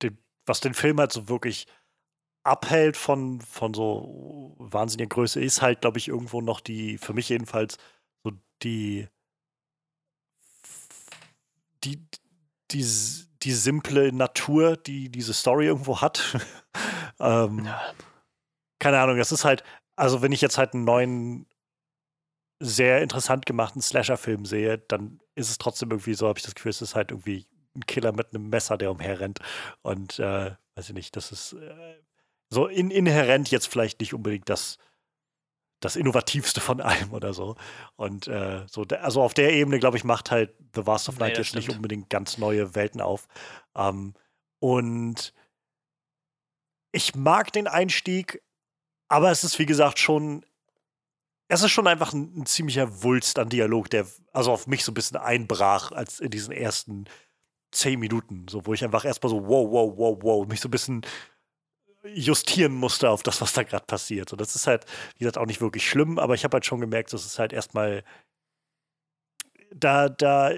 [0.00, 0.16] den,
[0.46, 1.66] was den Film halt so wirklich
[2.44, 7.28] abhält von, von so wahnsinniger Größe, ist halt, glaube ich, irgendwo noch die, für mich
[7.28, 7.78] jedenfalls,
[8.24, 8.32] so
[8.62, 9.08] die
[11.84, 12.06] die,
[12.70, 12.86] die,
[13.42, 16.36] die simple Natur, die diese Story irgendwo hat.
[17.20, 17.80] ähm, ja.
[18.78, 19.62] Keine Ahnung, das ist halt,
[19.96, 21.46] also wenn ich jetzt halt einen neuen,
[22.60, 26.70] sehr interessant gemachten Slasher-Film sehe, dann ist es trotzdem irgendwie so, habe ich das Gefühl,
[26.70, 29.40] es ist halt irgendwie ein Killer mit einem Messer, der umherrennt.
[29.82, 31.96] Und äh, weiß ich nicht, das ist äh,
[32.50, 34.78] so in, inhärent jetzt vielleicht nicht unbedingt das
[35.82, 37.56] das Innovativste von allem oder so.
[37.96, 41.32] Und äh, so, also auf der Ebene, glaube ich, macht halt The Vast of Night
[41.32, 43.26] nee, jetzt nicht unbedingt ganz neue Welten auf.
[43.74, 44.14] Ähm,
[44.60, 45.34] und
[46.92, 48.42] ich mag den Einstieg,
[49.08, 50.46] aber es ist, wie gesagt, schon.
[51.48, 54.92] Es ist schon einfach ein, ein ziemlicher Wulst an Dialog, der also auf mich so
[54.92, 57.04] ein bisschen einbrach, als in diesen ersten
[57.72, 60.70] zehn Minuten, so wo ich einfach erstmal so wow, wow, wow, wow, mich so ein
[60.70, 61.02] bisschen
[62.04, 64.32] justieren musste auf das, was da gerade passiert.
[64.32, 64.84] Und das ist halt,
[65.14, 67.52] wie gesagt, auch nicht wirklich schlimm, aber ich habe halt schon gemerkt, dass es halt
[67.52, 68.02] erstmal
[69.74, 70.52] da, da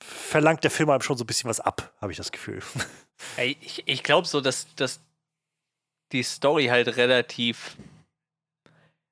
[0.00, 2.62] verlangt der Film einem schon so ein bisschen was ab, habe ich das Gefühl.
[3.38, 5.00] Ich, ich glaube so, dass, dass
[6.12, 7.76] die Story halt relativ.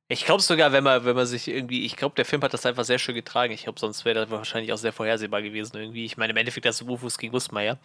[0.09, 2.67] Ich glaube sogar, wenn man, wenn man sich irgendwie, ich glaube, der Film hat das
[2.67, 3.53] einfach sehr schön getragen.
[3.53, 6.05] Ich glaube, sonst wäre das wahrscheinlich auch sehr vorhersehbar gewesen irgendwie.
[6.05, 7.79] Ich meine, im Endeffekt, das Rufus gegen Wusmeier.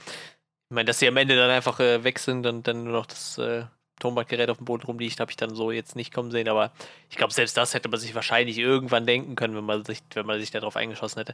[0.69, 3.05] Ich meine, dass sie am Ende dann einfach äh, weg sind und dann nur noch
[3.05, 3.65] das äh,
[3.99, 6.71] Tonbandgerät auf dem Boden rumliegt, habe ich dann so jetzt nicht kommen sehen, aber
[7.09, 10.25] ich glaube, selbst das hätte man sich wahrscheinlich irgendwann denken können, wenn man sich, wenn
[10.25, 11.33] man sich darauf eingeschossen hätte.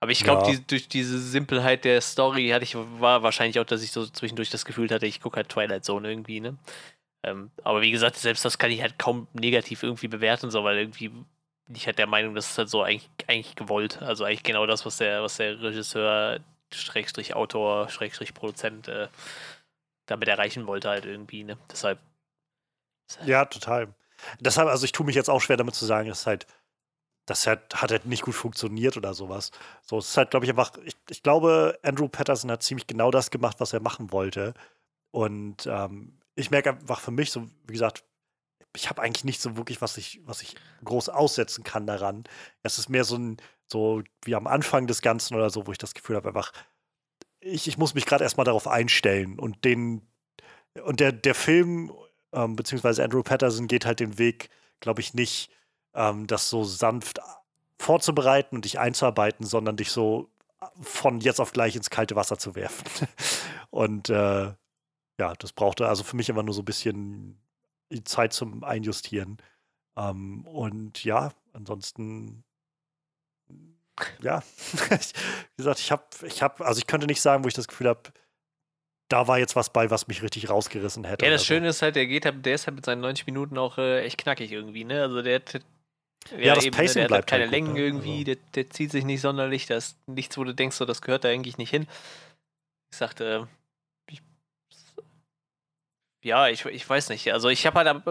[0.00, 0.52] Aber ich glaube, ja.
[0.52, 4.50] die, durch diese Simpelheit der Story hatte ich, war wahrscheinlich auch, dass ich so zwischendurch
[4.50, 6.56] das Gefühl hatte, ich gucke halt Twilight Zone irgendwie, ne?
[7.22, 10.78] Ähm, aber wie gesagt, selbst das kann ich halt kaum negativ irgendwie bewerten, so, weil
[10.78, 14.00] irgendwie bin ich halt der Meinung, das ist halt so eigentlich, eigentlich gewollt.
[14.00, 16.40] Also eigentlich genau das, was der, was der Regisseur,
[16.72, 19.08] Schrägstrich Autor, Schrägstrich Produzent äh,
[20.10, 21.44] damit erreichen wollte, halt irgendwie.
[21.44, 21.56] Ne?
[21.70, 22.00] Deshalb.
[23.24, 23.94] Ja, total.
[24.40, 26.46] Deshalb, also ich tue mich jetzt auch schwer damit zu sagen, dass halt,
[27.26, 29.50] das hat, hat halt nicht gut funktioniert oder sowas.
[29.82, 33.10] So, es ist halt, glaube ich, einfach, ich, ich glaube, Andrew Patterson hat ziemlich genau
[33.10, 34.54] das gemacht, was er machen wollte.
[35.10, 38.04] Und ähm, ich merke einfach für mich, so wie gesagt,
[38.76, 40.54] ich habe eigentlich nicht so wirklich, was ich, was ich
[40.84, 42.24] groß aussetzen kann daran.
[42.62, 45.78] Es ist mehr so ein, so wie am Anfang des Ganzen oder so, wo ich
[45.78, 46.52] das Gefühl habe, einfach,
[47.40, 50.02] ich, ich muss mich gerade erstmal darauf einstellen und den
[50.84, 51.92] und der, der Film,
[52.32, 55.50] ähm, beziehungsweise Andrew Patterson geht halt den Weg, glaube ich, nicht,
[55.94, 57.20] ähm, das so sanft
[57.78, 60.30] vorzubereiten und dich einzuarbeiten, sondern dich so
[60.80, 62.84] von jetzt auf gleich ins kalte Wasser zu werfen.
[63.70, 64.52] und äh,
[65.18, 67.40] ja, das brauchte also für mich immer nur so ein bisschen
[68.04, 69.38] Zeit zum Einjustieren.
[69.96, 72.44] Ähm, und ja, ansonsten
[74.22, 77.68] ja, wie gesagt, ich habe, ich habe, also ich könnte nicht sagen, wo ich das
[77.68, 78.02] Gefühl habe,
[79.08, 81.24] da war jetzt was bei, was mich richtig rausgerissen hätte.
[81.24, 81.70] Ja, das Schöne so.
[81.70, 84.18] ist halt, der geht halt, der ist halt mit seinen 90 Minuten auch äh, echt
[84.18, 85.02] knackig irgendwie, ne?
[85.02, 85.54] Also der hat,
[86.32, 87.82] ja, ja das eben, ne, Pacing der bleibt hat keine halt Längen gut, ne?
[87.82, 88.24] irgendwie, also.
[88.24, 91.24] der, der, zieht sich nicht sonderlich, da ist nichts, wo du denkst, so, das gehört
[91.24, 91.86] da eigentlich nicht hin.
[92.92, 93.60] Ich sagte, äh,
[96.22, 97.32] ja, ich, ich weiß nicht.
[97.32, 98.06] Also ich habe halt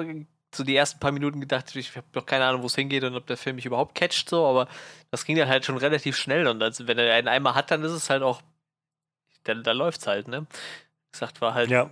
[0.54, 3.16] so die ersten paar Minuten gedacht, ich habe doch keine Ahnung, wo es hingeht und
[3.16, 4.68] ob der Film mich überhaupt catcht, so, aber
[5.12, 7.84] das ging dann halt schon relativ schnell und als, wenn er einen einmal hat, dann
[7.84, 8.42] ist es halt auch,
[9.44, 10.42] da, da läuft es halt, ne?
[10.42, 11.70] Wie gesagt, war halt.
[11.70, 11.90] Ja.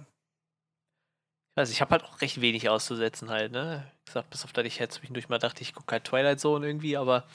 [1.51, 3.91] Ich weiß, ich habe halt auch recht wenig auszusetzen halt, ne?
[4.05, 6.67] Wie gesagt, bis auf das ich jetzt zwischendurch mal dachte, ich gucke halt Twilight Zone
[6.67, 7.27] irgendwie, aber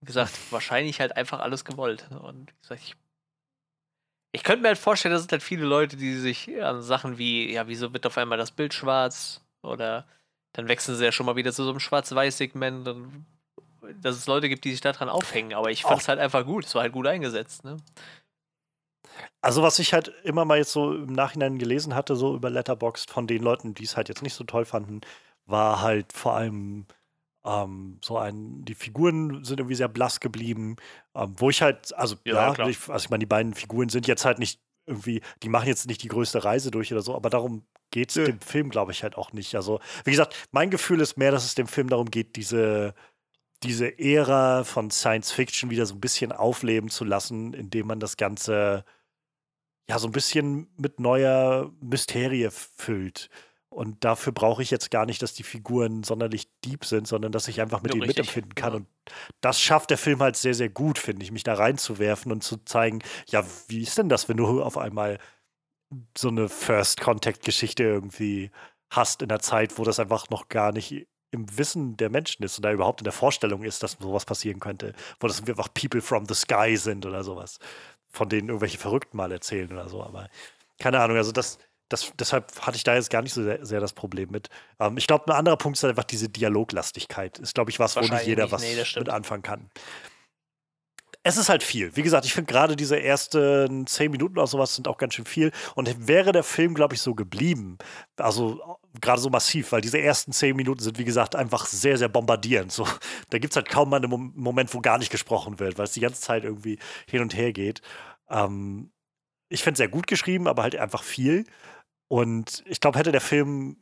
[0.00, 2.06] wie gesagt, wahrscheinlich halt einfach alles gewollt.
[2.10, 2.96] Und wie gesagt, ich
[4.32, 7.52] ich könnte mir halt vorstellen, dass es halt viele Leute, die sich an Sachen wie,
[7.52, 9.44] ja, wieso wird auf einmal das Bild schwarz?
[9.62, 10.06] Oder
[10.52, 12.88] dann wechseln sie ja schon mal wieder zu so einem Schwarz-Weiß-Segment.
[14.02, 15.54] Dass es Leute gibt, die sich daran aufhängen.
[15.54, 16.64] Aber ich fand es halt einfach gut.
[16.64, 17.64] Es war halt gut eingesetzt.
[17.64, 17.76] Ne?
[19.42, 23.10] Also, was ich halt immer mal jetzt so im Nachhinein gelesen hatte, so über Letterboxd
[23.10, 25.00] von den Leuten, die es halt jetzt nicht so toll fanden,
[25.46, 26.86] war halt vor allem
[27.44, 30.76] Ähm, so ein, die Figuren sind irgendwie sehr blass geblieben,
[31.14, 34.06] ähm, wo ich halt, also ja, Ja, ich, also ich meine, die beiden Figuren sind
[34.06, 37.30] jetzt halt nicht irgendwie, die machen jetzt nicht die größte Reise durch oder so, aber
[37.30, 39.54] darum geht es dem Film, glaube ich, halt auch nicht.
[39.54, 42.94] Also, wie gesagt, mein Gefühl ist mehr, dass es dem Film darum geht, diese,
[43.62, 48.16] diese Ära von Science Fiction wieder so ein bisschen aufleben zu lassen, indem man das
[48.16, 48.84] Ganze
[49.88, 53.28] ja so ein bisschen mit neuer Mysterie füllt.
[53.72, 57.46] Und dafür brauche ich jetzt gar nicht, dass die Figuren sonderlich deep sind, sondern dass
[57.48, 58.72] ich einfach mit Ja, ihnen richtig, mitempfinden kann.
[58.72, 58.76] genau.
[58.76, 58.88] Und
[59.40, 62.56] das schafft der Film halt sehr, sehr gut, finde ich, mich da reinzuwerfen und zu
[62.64, 65.18] zeigen, ja, wie ist denn das, wenn du auf einmal
[66.16, 68.50] so eine First-Contact-Geschichte irgendwie
[68.90, 72.58] hast in der Zeit, wo das einfach noch gar nicht im Wissen der Menschen ist
[72.58, 76.26] oder überhaupt in der Vorstellung ist, dass sowas passieren könnte, wo das einfach People from
[76.26, 77.58] the Sky sind oder sowas,
[78.08, 80.02] von denen irgendwelche Verrückten mal erzählen oder so.
[80.02, 80.28] Aber
[80.80, 81.58] keine Ahnung, also das,
[81.88, 84.48] das, deshalb hatte ich da jetzt gar nicht so sehr, sehr das Problem mit.
[84.80, 87.38] Ähm, ich glaube, ein anderer Punkt ist halt einfach diese Dialoglastigkeit.
[87.38, 89.70] Ist, glaube ich, was, wo nicht jeder nicht, was nee, mit anfangen kann.
[91.22, 91.94] Es ist halt viel.
[91.96, 95.26] Wie gesagt, ich finde gerade diese ersten zehn Minuten oder sowas sind auch ganz schön
[95.26, 95.52] viel.
[95.74, 97.76] Und wäre der Film, glaube ich, so geblieben,
[98.16, 102.08] also gerade so massiv, weil diese ersten zehn Minuten sind, wie gesagt, einfach sehr, sehr
[102.08, 102.72] bombardierend.
[102.72, 102.86] So,
[103.28, 105.84] da gibt es halt kaum mal einen Mom- Moment, wo gar nicht gesprochen wird, weil
[105.84, 107.82] es die ganze Zeit irgendwie hin und her geht.
[108.30, 108.90] Ähm,
[109.50, 111.44] ich finde es sehr gut geschrieben, aber halt einfach viel.
[112.08, 113.76] Und ich glaube, hätte der Film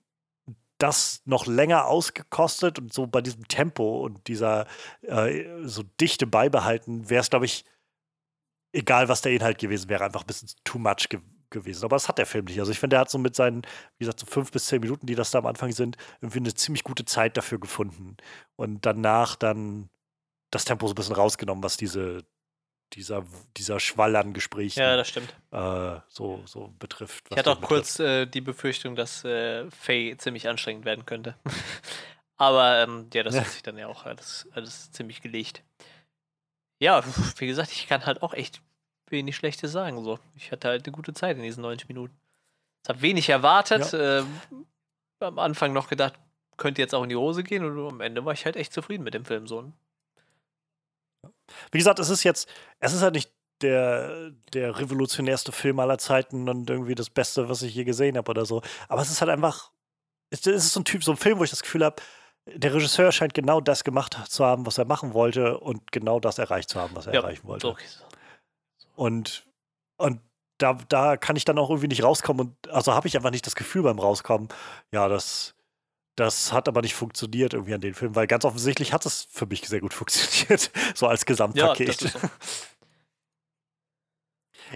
[0.79, 4.67] das noch länger ausgekostet und so bei diesem Tempo und dieser
[5.03, 7.65] äh, so Dichte beibehalten, wäre es, glaube ich,
[8.73, 11.85] egal was der Inhalt gewesen wäre, einfach ein bisschen too much ge gewesen.
[11.85, 12.61] Aber das hat der Film nicht.
[12.61, 13.63] Also ich finde, der hat so mit seinen,
[13.97, 16.53] wie gesagt, so fünf bis zehn Minuten, die das da am Anfang sind, irgendwie eine
[16.53, 18.19] ziemlich gute Zeit dafür gefunden.
[18.57, 19.89] Und danach dann
[20.51, 22.25] das Tempo so ein bisschen rausgenommen, was diese,
[22.95, 23.25] dieser,
[23.57, 25.35] dieser Schwall an Gesprächen Ja, das stimmt.
[25.53, 27.25] äh, so, so betrifft.
[27.31, 27.69] Ich hatte auch betrifft.
[27.97, 31.37] kurz äh, die Befürchtung, dass äh, Faye ziemlich anstrengend werden könnte.
[32.37, 33.41] Aber ähm, ja, das Ja.
[33.43, 35.63] hat sich dann ja auch alles, alles ziemlich gelegt.
[36.81, 37.03] Ja,
[37.39, 38.63] wie gesagt, ich kann halt auch echt
[39.11, 40.05] wenig Schlechtes sagen.
[40.05, 40.19] So.
[40.37, 42.17] Ich hatte halt eine gute Zeit in diesen 90 Minuten.
[42.85, 43.93] Ich habe wenig erwartet.
[43.93, 44.41] Ähm,
[45.21, 46.15] am Anfang noch gedacht,
[46.57, 49.03] könnte jetzt auch in die Hose gehen und am Ende war ich halt echt zufrieden
[49.03, 49.49] mit dem Film.
[49.49, 49.73] So.
[51.71, 52.49] Wie gesagt, es ist jetzt,
[52.81, 57.63] es ist halt nicht der, der revolutionärste Film aller Zeiten und irgendwie das Beste, was
[57.63, 58.63] ich je gesehen habe oder so.
[58.89, 59.73] Aber es ist halt einfach,
[60.31, 61.97] es ist so ein Typ, so ein Film, wo ich das Gefühl habe,
[62.47, 66.39] der Regisseur scheint genau das gemacht zu haben, was er machen wollte und genau das
[66.39, 67.69] erreicht zu haben, was er erreichen wollte.
[67.69, 67.85] okay.
[68.97, 69.45] Und,
[69.97, 70.21] und
[70.59, 73.47] da, da kann ich dann auch irgendwie nicht rauskommen und also habe ich einfach nicht
[73.47, 74.49] das Gefühl beim Rauskommen,
[74.91, 75.55] ja, das,
[76.19, 79.47] das hat aber nicht funktioniert irgendwie an den Film, weil ganz offensichtlich hat es für
[79.47, 81.93] mich sehr gut funktioniert, so als Ja, Gesamtpaket.
[82.01, 82.09] so.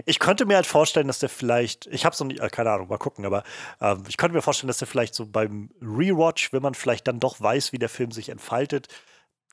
[0.05, 2.87] Ich könnte mir halt vorstellen, dass der vielleicht, ich habe so nicht, äh, keine Ahnung,
[2.87, 3.43] mal gucken, aber
[3.79, 7.19] ähm, ich könnte mir vorstellen, dass der vielleicht so beim Rewatch, wenn man vielleicht dann
[7.19, 8.87] doch weiß, wie der Film sich entfaltet,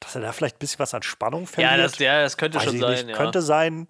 [0.01, 1.73] dass er da vielleicht ein bisschen was an Spannung verliert.
[1.73, 3.09] Ja, das, ja, das könnte weiß schon ich sein.
[3.11, 3.17] ja.
[3.17, 3.87] könnte sein.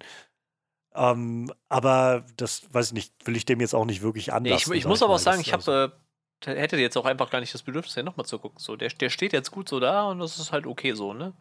[0.93, 4.73] Ähm, aber das weiß ich nicht, will ich dem jetzt auch nicht wirklich Nee, anlassen.
[4.73, 6.00] ich, ich sag muss aber auch sagen, ich habe äh,
[6.45, 8.59] hätte jetzt auch einfach gar nicht das Bedürfnis, den nochmal zu gucken.
[8.59, 11.33] So, der, der steht jetzt gut so da und das ist halt okay so, ne?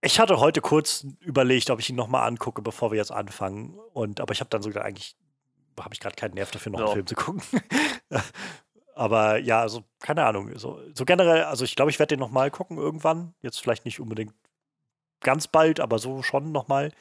[0.00, 3.78] Ich hatte heute kurz überlegt, ob ich ihn nochmal angucke, bevor wir jetzt anfangen.
[3.94, 5.16] Und, aber ich habe dann sogar eigentlich,
[5.80, 6.92] habe ich gerade keinen Nerv dafür, noch einen Ja.
[6.92, 7.42] Film zu gucken.
[8.94, 10.56] aber ja, also keine Ahnung.
[10.58, 13.34] So, so generell, also ich glaube, ich werde den nochmal gucken irgendwann.
[13.40, 14.34] Jetzt vielleicht nicht unbedingt
[15.20, 16.92] ganz bald, aber so schon nochmal.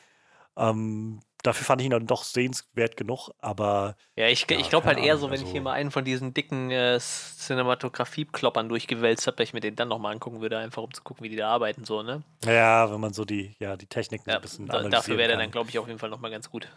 [0.55, 4.87] Ähm, dafür fand ich ihn dann doch sehenswert genug, aber Ja, ich, Ja, ich glaube
[4.87, 8.69] halt eher Ahnung, so, wenn ich hier also- mal einen von diesen dicken äh, Cinematografie-Kloppern
[8.69, 11.29] durchgewälzt habe, dass ich mir den dann nochmal angucken würde, einfach um zu gucken, wie
[11.29, 12.23] die da arbeiten, so, ne?
[12.45, 15.29] ja, wenn man so die, ja, die Techniken so Ja, ein bisschen da, dafür wäre
[15.29, 16.67] der dann, glaube ich, auf jeden Fall nochmal ganz gut.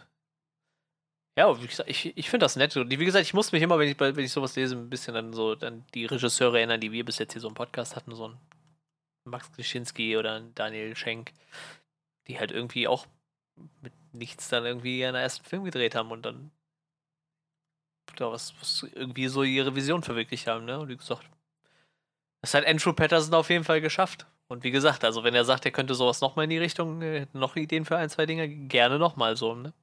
[1.37, 2.75] Ja, wie gesagt, ich, ich finde das nett.
[2.75, 5.33] Wie gesagt, ich muss mich immer, wenn ich, wenn ich sowas lese, ein bisschen an
[5.33, 8.29] so dann die Regisseure erinnern, die wir bis jetzt hier so im Podcast hatten, so
[8.29, 8.37] ein
[9.23, 11.33] Max Klischinski oder ein Daniel Schenk,
[12.27, 13.05] die halt irgendwie auch
[13.81, 16.51] mit nichts dann irgendwie ihren ersten Film gedreht haben und dann
[18.15, 20.79] da was, was irgendwie so ihre Vision verwirklicht haben, ne?
[20.79, 21.29] Und wie gesagt,
[22.41, 24.25] das hat Andrew Patterson auf jeden Fall geschafft.
[24.47, 27.21] Und wie gesagt, also wenn er sagt, er könnte sowas nochmal in die Richtung, äh,
[27.21, 29.73] hätte noch Ideen für ein, zwei Dinge, gerne nochmal so, ne?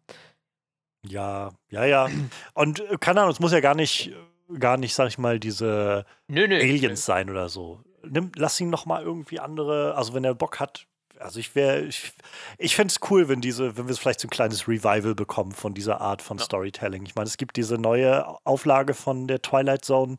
[1.07, 2.09] Ja, ja, ja.
[2.55, 5.39] Und äh, keine Ahnung, es muss ja gar nicht, äh, gar nicht, sag ich mal,
[5.39, 6.57] diese Nö, nö.
[6.57, 7.83] Aliens sein oder so.
[8.03, 10.87] Nimm, lass ihn noch mal irgendwie andere, also wenn er Bock hat.
[11.25, 12.13] Also ich wäre, ich,
[12.59, 15.73] ich fände es cool, wenn diese, wenn wir vielleicht so ein kleines Revival bekommen von
[15.73, 16.45] dieser Art von Ja.
[16.45, 17.07] Storytelling.
[17.07, 20.17] Ich meine, es gibt diese neue Auflage von der Twilight Zone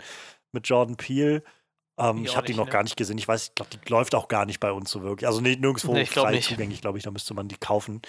[0.52, 1.44] mit Jordan Peele.
[2.00, 2.72] Ähm, ich habe die noch ne?
[2.72, 3.20] gar nicht gesehen.
[3.20, 5.28] Ich weiß, ich glaube, die läuft auch gar nicht bei uns so wirklich.
[5.28, 6.50] Also nee, nirgendwo Nee, frei nicht.
[6.50, 7.04] zugänglich, glaube ich.
[7.04, 8.02] Da müsste man die kaufen.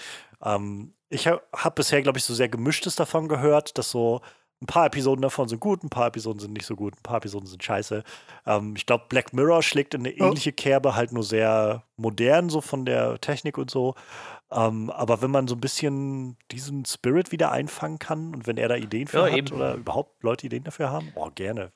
[0.43, 4.23] Ähm, ich habe bisher, glaube ich, so sehr Gemischtes davon gehört, dass so
[4.63, 7.19] ein paar Episoden davon sind gut, ein paar Episoden sind nicht so gut, ein paar
[7.19, 8.03] Episoden sind scheiße.
[8.47, 10.27] Ähm, ich glaube, Black Mirror schlägt in eine oh.
[10.27, 13.95] ähnliche Kerbe, halt nur sehr modern, so von der Technik und so.
[14.51, 18.69] Ähm, aber wenn man so ein bisschen diesen Spirit wieder einfangen kann und wenn er
[18.69, 19.55] da Ideen für ja, hat eben.
[19.55, 21.73] oder überhaupt Leute Ideen dafür haben, boah, gerne.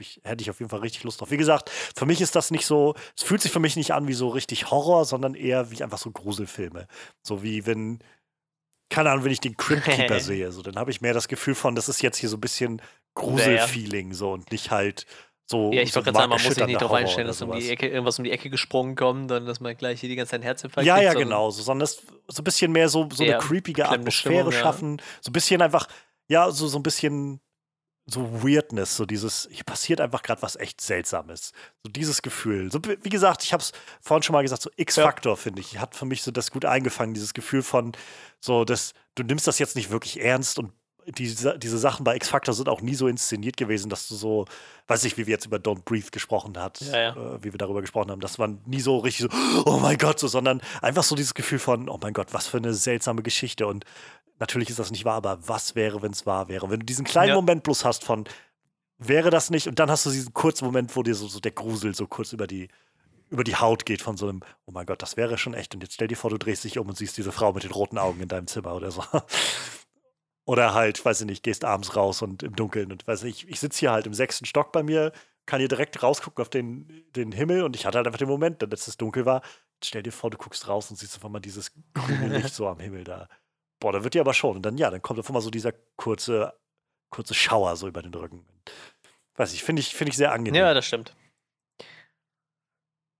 [0.00, 1.30] Ich, hätte ich auf jeden Fall richtig Lust drauf.
[1.30, 4.08] Wie gesagt, für mich ist das nicht so, es fühlt sich für mich nicht an
[4.08, 6.88] wie so richtig Horror, sondern eher wie einfach so Gruselfilme.
[7.22, 8.00] So wie wenn,
[8.94, 11.54] keine Ahnung, wenn ich den Crypt Keeper sehe, so, dann habe ich mehr das Gefühl
[11.56, 12.80] von, das ist jetzt hier so ein bisschen
[13.14, 15.06] Gruselfeeling so und nicht halt
[15.46, 15.72] so.
[15.72, 17.70] Ja, ich so wollte gerade sagen, man muss sich nicht darauf einstellen, dass um die
[17.70, 20.40] Ecke, irgendwas um die Ecke gesprungen kommt und dass man gleich hier die ganze Zeit
[20.40, 21.50] ein Herzinfarkt Ja, ja, genau.
[21.50, 24.98] So, sondern das, so ein bisschen mehr so, so eine creepige Atmosphäre Stimmung, schaffen.
[24.98, 25.04] Ja.
[25.20, 25.88] So ein bisschen einfach,
[26.28, 27.40] ja, so, so ein bisschen
[28.06, 31.52] so Weirdness, so dieses, hier passiert einfach gerade was echt Seltsames.
[31.82, 32.70] So dieses Gefühl.
[32.70, 35.36] So, wie gesagt, ich habe es vorhin schon mal gesagt, so X-Faktor, ja.
[35.36, 37.92] finde ich, hat für mich so das gut eingefangen, dieses Gefühl von,
[38.40, 40.72] so, dass du nimmst das jetzt nicht wirklich ernst und
[41.06, 44.46] diese, diese Sachen bei X-Factor sind auch nie so inszeniert gewesen, dass du so,
[44.86, 47.10] weiß ich, wie wir jetzt über Don't Breathe gesprochen hat, ja, ja.
[47.10, 50.18] Äh, wie wir darüber gesprochen haben, dass man nie so richtig so, oh mein Gott,
[50.18, 53.66] so, sondern einfach so dieses Gefühl von, oh mein Gott, was für eine seltsame Geschichte.
[53.66, 53.84] Und
[54.38, 56.70] natürlich ist das nicht wahr, aber was wäre, wenn es wahr wäre?
[56.70, 57.34] Wenn du diesen kleinen ja.
[57.34, 58.24] Moment bloß hast von,
[58.98, 61.52] wäre das nicht, und dann hast du diesen kurzen Moment, wo dir so, so der
[61.52, 62.68] Grusel so kurz über die,
[63.30, 65.74] über die Haut geht von so einem, oh mein Gott, das wäre schon echt.
[65.74, 67.72] Und jetzt stell dir vor, du drehst dich um und siehst diese Frau mit den
[67.72, 69.02] roten Augen in deinem Zimmer oder so.
[70.46, 73.60] Oder halt, weiß ich nicht, gehst abends raus und im Dunkeln und weiß ich, ich
[73.60, 75.10] sitze hier halt im sechsten Stock bei mir,
[75.46, 78.62] kann hier direkt rausgucken auf den, den Himmel und ich hatte halt einfach den Moment,
[78.62, 79.40] als es dunkel war,
[79.82, 82.78] stell dir vor, du guckst raus und siehst einfach mal dieses grüne Licht so am
[82.78, 83.26] Himmel da.
[83.84, 84.56] Boah, da wird dir aber schon.
[84.56, 86.58] Und dann, ja, dann kommt einfach mal so dieser kurze,
[87.10, 88.46] kurze Schauer so über den Rücken.
[89.36, 90.58] Weiß ich, finde ich, find ich sehr angenehm.
[90.58, 91.14] Ja, das stimmt.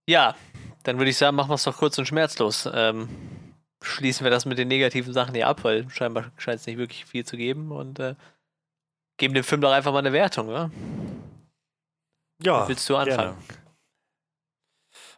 [0.09, 0.35] Ja,
[0.81, 2.67] dann würde ich sagen, machen wir es doch kurz und schmerzlos.
[2.73, 3.09] Ähm,
[3.83, 7.05] schließen wir das mit den negativen Sachen hier ab, weil scheinbar scheint es nicht wirklich
[7.05, 8.15] viel zu geben und äh,
[9.17, 10.71] geben dem Film doch einfach mal eine Wertung, oder?
[12.41, 12.63] Ja.
[12.63, 13.37] Wie willst du anfangen?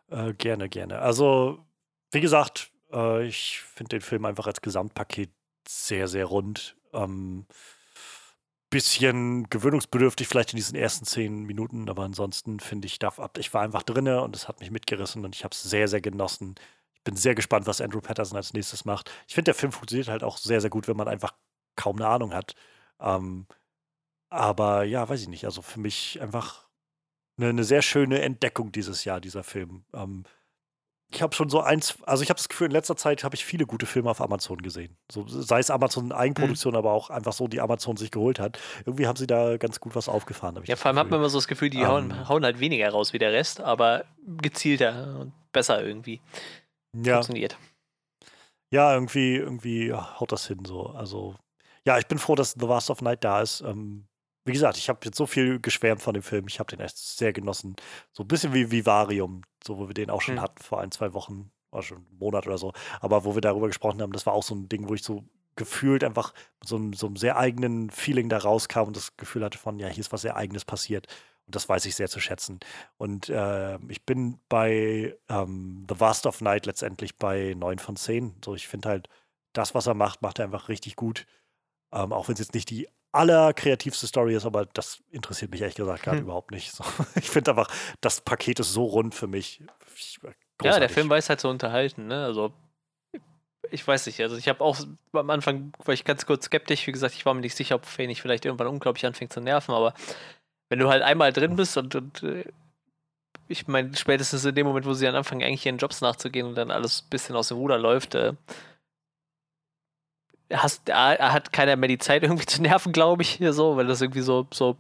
[0.10, 0.68] Gerne, äh, gerne.
[0.68, 1.00] gerne.
[1.00, 1.66] Also,
[2.12, 5.32] wie gesagt, äh, ich finde den Film einfach als Gesamtpaket
[5.70, 6.76] sehr, sehr rund.
[6.94, 7.46] Ähm,
[8.70, 13.00] bisschen gewöhnungsbedürftig vielleicht in diesen ersten zehn Minuten, aber ansonsten finde ich,
[13.38, 16.02] ich war einfach drinne und es hat mich mitgerissen und ich habe es sehr, sehr
[16.02, 16.56] genossen
[17.08, 19.10] bin sehr gespannt, was Andrew Patterson als nächstes macht.
[19.30, 21.34] Ich finde, der Film funktioniert halt auch sehr, sehr gut, wenn man einfach
[21.78, 22.54] kaum eine Ahnung hat.
[23.00, 23.48] Ähm,
[24.30, 25.46] aber ja, weiß ich nicht.
[25.46, 26.68] Also für mich einfach
[27.38, 29.86] eine, eine sehr schöne Entdeckung dieses Jahr, dieser Film.
[29.94, 30.26] Ähm,
[31.10, 33.46] ich habe schon so eins, also ich habe das Gefühl, in letzter Zeit habe ich
[33.46, 34.98] viele gute Filme auf Amazon gesehen.
[35.10, 36.80] So, sei es Amazon Eigenproduktion, mhm.
[36.80, 38.60] aber auch einfach so, die Amazon sich geholt hat.
[38.86, 40.62] Irgendwie haben sie da ganz gut was aufgefahren.
[40.66, 42.90] Ja, vor allem hat man immer so das Gefühl, die ähm, hauen, hauen, halt weniger
[42.90, 46.20] raus wie der Rest, aber gezielter und besser irgendwie
[46.94, 47.16] ja.
[47.16, 47.58] funktioniert.
[48.70, 50.88] Ja, irgendwie, irgendwie haut das hin so.
[50.88, 51.36] Also,
[51.86, 53.62] ja, ich bin froh, dass The Last of Night da ist.
[53.62, 54.07] Ähm,
[54.48, 56.46] wie gesagt, ich habe jetzt so viel geschwärmt von dem Film.
[56.48, 57.76] Ich habe den echt sehr genossen.
[58.12, 60.42] So ein bisschen wie Vivarium, so wo wir den auch schon hm.
[60.42, 62.74] hatten vor ein, zwei Wochen, war schon einen Monat oder so.
[63.02, 65.26] Aber wo wir darüber gesprochen haben, das war auch so ein Ding, wo ich so
[65.56, 69.44] gefühlt einfach mit so einem, so einem sehr eigenen Feeling da rauskam und das Gefühl
[69.44, 71.08] hatte von, ja, hier ist was sehr Eigenes passiert.
[71.46, 72.60] Und das weiß ich sehr zu schätzen.
[72.98, 78.36] Und äh, ich bin bei ähm, The Vast of Night letztendlich bei 9 von 10.
[78.44, 79.10] So, ich finde halt,
[79.54, 81.26] das, was er macht, macht er einfach richtig gut.
[81.92, 85.76] Ähm, auch wenn es jetzt nicht die allerkreativste Story ist, aber das interessiert mich ehrlich
[85.76, 86.26] gesagt gerade hm.
[86.26, 86.72] überhaupt nicht.
[86.72, 86.84] So,
[87.16, 87.70] ich finde einfach,
[88.02, 89.62] das Paket ist so rund für mich.
[90.60, 90.64] Großartig.
[90.64, 92.26] Ja, der Film weiß halt zu unterhalten, ne?
[92.26, 92.54] Also
[93.72, 94.78] ich weiß nicht, also ich habe auch
[95.14, 97.86] am Anfang war ich ganz kurz skeptisch, wie gesagt, ich war mir nicht sicher, ob
[97.98, 99.94] nicht vielleicht irgendwann unglaublich anfängt zu nerven, aber
[100.70, 102.46] wenn du halt einmal drin bist und, und äh,
[103.48, 106.56] ich meine, spätestens in dem Moment, wo sie dann anfangen, eigentlich ihren Jobs nachzugehen und
[106.56, 108.34] dann alles ein bisschen aus dem Ruder läuft, äh,
[110.52, 113.88] hast, er hat keiner mehr die Zeit irgendwie zu nerven, glaube ich, hier so, weil
[113.88, 114.78] das irgendwie so, so,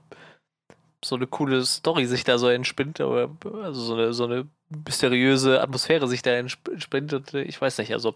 [1.04, 3.30] so eine coole Story sich da so entspinnt, aber
[3.64, 7.94] also so eine, so eine mysteriöse Atmosphäre sich da entspinnt und äh, ich weiß nicht,
[7.94, 8.16] also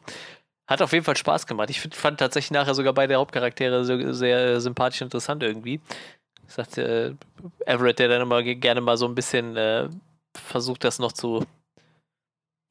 [0.67, 1.69] hat auf jeden Fall Spaß gemacht.
[1.69, 5.81] Ich fand tatsächlich nachher sogar beide Hauptcharaktere so, sehr sympathisch und interessant irgendwie
[6.51, 7.13] sagt äh,
[7.65, 9.89] Everett, der dann immer gerne mal so ein bisschen äh,
[10.35, 11.45] versucht, das noch zu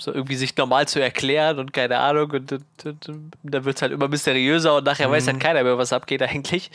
[0.01, 3.77] so irgendwie sich normal zu erklären und keine Ahnung und, und, und, und dann wird
[3.77, 5.12] es halt immer mysteriöser und nachher mhm.
[5.12, 5.40] weiß halt mhm.
[5.40, 6.70] keiner mehr, was abgeht eigentlich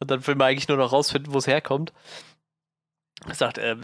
[0.00, 1.92] und dann will man eigentlich nur noch rausfinden, wo es herkommt.
[3.28, 3.76] Er sagt, äh,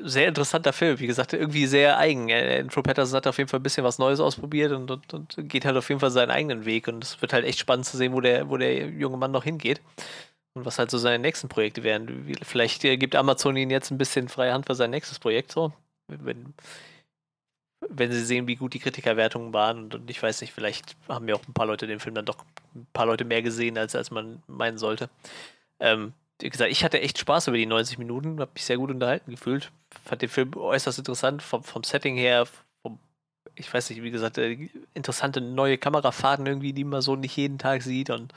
[0.00, 2.30] sehr interessanter Film, wie gesagt, irgendwie sehr eigen.
[2.30, 5.64] Andrew Patterson hat auf jeden Fall ein bisschen was Neues ausprobiert und, und, und geht
[5.64, 8.12] halt auf jeden Fall seinen eigenen Weg und es wird halt echt spannend zu sehen,
[8.12, 9.80] wo der, wo der junge Mann noch hingeht
[10.54, 12.32] und was halt so seine nächsten Projekte wären.
[12.42, 15.72] Vielleicht äh, gibt Amazon ihnen jetzt ein bisschen freie Hand für sein nächstes Projekt, so.
[16.06, 16.54] Wenn,
[17.88, 19.78] wenn sie sehen, wie gut die Kritikerwertungen waren.
[19.78, 22.24] Und, und, ich weiß nicht, vielleicht haben ja auch ein paar Leute den Film dann
[22.24, 22.44] doch
[22.74, 25.08] ein paar Leute mehr gesehen, als, als man meinen sollte.
[25.80, 28.90] Ähm, wie gesagt, ich hatte echt Spaß über die 90 Minuten, habe mich sehr gut
[28.90, 29.70] unterhalten gefühlt.
[30.04, 32.46] Fand den Film äußerst interessant, vom, vom Setting her,
[32.82, 32.98] vom,
[33.54, 37.58] ich weiß nicht, wie gesagt, äh, interessante neue Kamerafahrten irgendwie, die man so nicht jeden
[37.58, 38.32] Tag sieht und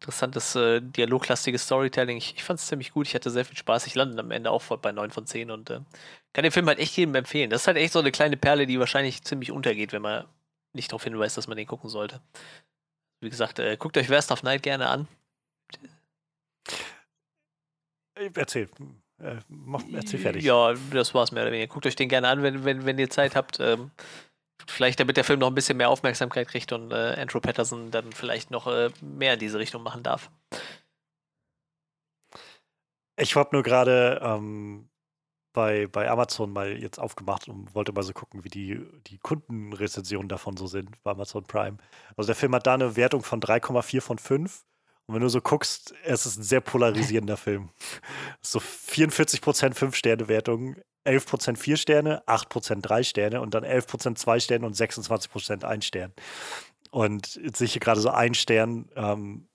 [0.00, 2.16] interessantes, äh, dialoglastiges Storytelling.
[2.16, 3.86] Ich, ich fand es ziemlich gut, ich hatte sehr viel Spaß.
[3.86, 5.80] Ich lande am Ende auch bei 9 von 10 und äh,
[6.32, 7.50] kann den Film halt echt jedem empfehlen.
[7.50, 10.24] Das ist halt echt so eine kleine Perle, die wahrscheinlich ziemlich untergeht, wenn man
[10.72, 12.20] nicht darauf hinweist, dass man den gucken sollte.
[13.20, 15.06] Wie gesagt, äh, guckt euch West of Night gerne an.
[18.34, 18.68] Erzähl.
[19.18, 20.44] Äh, mach, erzähl fertig.
[20.44, 21.72] Ja, das war's mehr oder weniger.
[21.72, 23.60] Guckt euch den gerne an, wenn, wenn, wenn ihr Zeit habt.
[23.60, 23.90] Ähm,
[24.66, 28.12] vielleicht damit der Film noch ein bisschen mehr Aufmerksamkeit kriegt und äh, Andrew Patterson dann
[28.12, 30.30] vielleicht noch äh, mehr in diese Richtung machen darf.
[33.16, 34.88] Ich habe nur gerade ähm,
[35.52, 40.28] bei, bei Amazon mal jetzt aufgemacht und wollte mal so gucken, wie die, die Kundenrezensionen
[40.28, 41.76] davon so sind bei Amazon Prime.
[42.16, 44.64] Also der Film hat da eine Wertung von 3,4 von 5
[45.10, 47.70] und wenn du so guckst, es ist ein sehr polarisierender Film.
[48.40, 54.76] So 44% 5-Sterne-Wertung, 11% 4 Sterne, 8% 3 Sterne und dann 11% 2 Sterne und
[54.76, 56.12] 26% 1 Stern.
[56.92, 59.48] Und jetzt sehe ich hier gerade so ein Stern, ähm,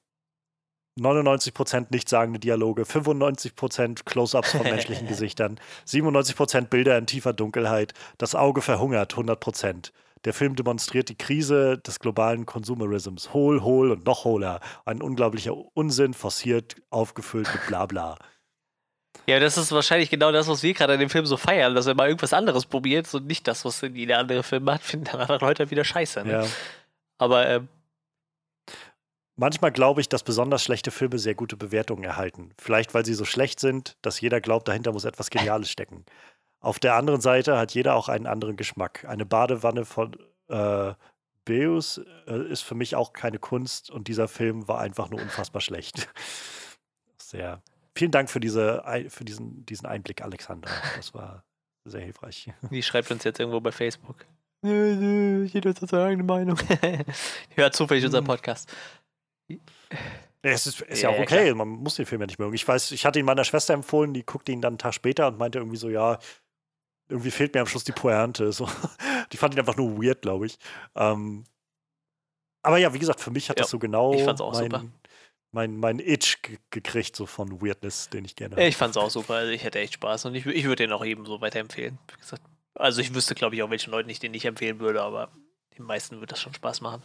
[1.00, 5.58] 99% nichtssagende Dialoge, 95% Close-ups von menschlichen Gesichtern,
[5.88, 9.94] 97% Bilder in tiefer Dunkelheit, das Auge verhungert, 100%.
[10.26, 13.34] Der Film demonstriert die Krise des globalen Consumerisms.
[13.34, 14.60] Hohl, hohl und noch hohler.
[14.84, 18.18] Ein unglaublicher Unsinn, forciert, aufgefüllt mit Blabla.
[19.28, 21.88] Ja, das ist wahrscheinlich genau das, was wir gerade in dem Film so feiern, dass
[21.88, 25.22] er mal irgendwas anderes probiert und nicht das, was jeder andere Film macht, finden dann
[25.22, 26.24] andere Leute wieder scheiße.
[26.24, 26.32] Ne?
[26.32, 26.46] Ja.
[27.18, 27.68] Aber ähm,
[29.38, 32.52] Manchmal glaube ich, dass besonders schlechte Filme sehr gute Bewertungen erhalten.
[32.58, 36.06] Vielleicht, weil sie so schlecht sind, dass jeder glaubt, dahinter muss etwas Geniales stecken.
[36.66, 39.06] Auf der anderen Seite hat jeder auch einen anderen Geschmack.
[39.08, 40.18] Eine Badewanne von
[40.48, 40.94] äh,
[41.46, 45.62] Beus äh, ist für mich auch keine Kunst und dieser Film war einfach nur unfassbar
[45.62, 46.10] schlecht.
[47.22, 47.62] Sehr.
[47.96, 50.68] Vielen Dank für, diese, für diesen, diesen Einblick, Alexander.
[50.96, 51.44] Das war
[51.86, 52.52] sehr hilfreich.
[52.72, 54.26] Die schreibt uns jetzt irgendwo bei Facebook.
[54.64, 56.58] Jeder hat seine eigene Meinung.
[57.56, 58.28] Hört zufällig unseren hm.
[58.28, 58.74] Podcast.
[59.48, 59.58] Ja,
[60.42, 61.56] es ist, ist ja, ja, auch okay, klar.
[61.56, 62.56] man muss den Film ja nicht mögen.
[62.56, 65.28] Ich weiß, ich hatte ihn meiner Schwester empfohlen, die guckte ihn dann einen Tag später
[65.28, 66.18] und meinte irgendwie so, ja,
[67.10, 68.52] irgendwie fehlt mir am Schluss die Pointe.
[68.52, 68.68] So.
[69.32, 70.58] Die fand ihn einfach nur weird, glaube ich.
[70.96, 71.46] Ähm,
[72.62, 74.14] aber ja, wie gesagt, für mich hat ja, das so genau
[74.52, 74.92] mein,
[75.52, 76.38] mein, mein Itch
[76.72, 78.66] gekriegt, so von Weirdness, den ich gerne habe.
[78.66, 79.36] Ich fand es auch super.
[79.36, 82.00] Also ich hätte echt Spaß und ich, ich würde den auch eben so weiterempfehlen.
[82.74, 85.30] Also ich wüsste, glaube ich, auch welchen Leuten ich den nicht empfehlen würde, aber
[85.78, 87.04] den meisten wird das schon Spaß machen.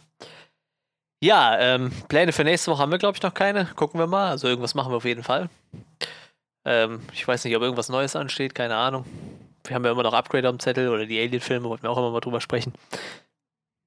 [1.23, 3.65] Ja, ähm, Pläne für nächste Woche haben wir, glaube ich, noch keine.
[3.75, 4.29] Gucken wir mal.
[4.29, 5.49] Also irgendwas machen wir auf jeden Fall.
[6.65, 9.05] Ähm, ich weiß nicht, ob irgendwas Neues ansteht, keine Ahnung
[9.65, 12.11] wir haben ja immer noch Upgrade am Zettel oder die Alien-Filme, wollten wir auch immer
[12.11, 12.73] mal drüber sprechen.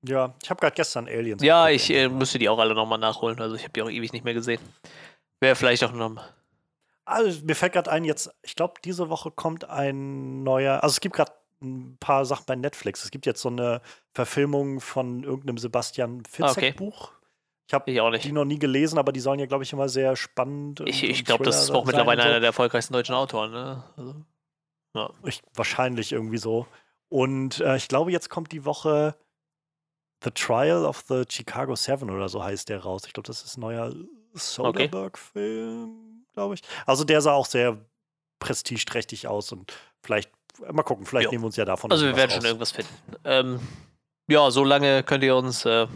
[0.07, 1.43] Ja, ich habe gerade gestern Aliens.
[1.43, 3.41] Ja, ich äh, müsste die auch alle nochmal nachholen.
[3.41, 4.61] Also ich habe die auch ewig nicht mehr gesehen.
[5.41, 6.23] Wäre vielleicht auch noch.
[7.07, 10.83] Also mir fällt gerade ein, jetzt, ich glaube, diese Woche kommt ein neuer.
[10.83, 11.33] Also es gibt gerade
[11.63, 13.05] ein paar Sachen bei Netflix.
[13.05, 13.81] Es gibt jetzt so eine
[14.13, 17.09] Verfilmung von irgendeinem Sebastian Fitzek-Buch.
[17.09, 17.25] Okay.
[17.67, 20.83] Ich habe die noch nie gelesen, aber die sollen ja, glaube ich, immer sehr spannend.
[20.85, 22.29] Ich, ich glaube, das ist auch mittlerweile so.
[22.29, 23.53] einer der erfolgreichsten deutschen Autoren.
[23.53, 23.83] Ne?
[23.97, 24.15] Also.
[24.95, 25.11] Ja.
[25.25, 26.66] Ich, wahrscheinlich irgendwie so.
[27.09, 29.16] Und äh, ich glaube, jetzt kommt die Woche
[30.23, 33.03] The Trial of the Chicago Seven oder so heißt der raus.
[33.07, 33.95] Ich glaube, das ist ein neuer
[34.33, 36.33] Soderbergh-Film, okay.
[36.33, 36.62] glaube ich.
[36.87, 37.79] Also der sah auch sehr
[38.39, 39.73] prestigeträchtig aus und
[40.03, 40.31] vielleicht,
[40.73, 41.31] mal gucken, vielleicht jo.
[41.33, 41.91] nehmen wir uns ja davon.
[41.91, 42.37] Also wir werden raus.
[42.37, 42.95] schon irgendwas finden.
[43.25, 43.61] Ähm,
[44.29, 45.87] ja, so lange könnt ihr uns äh,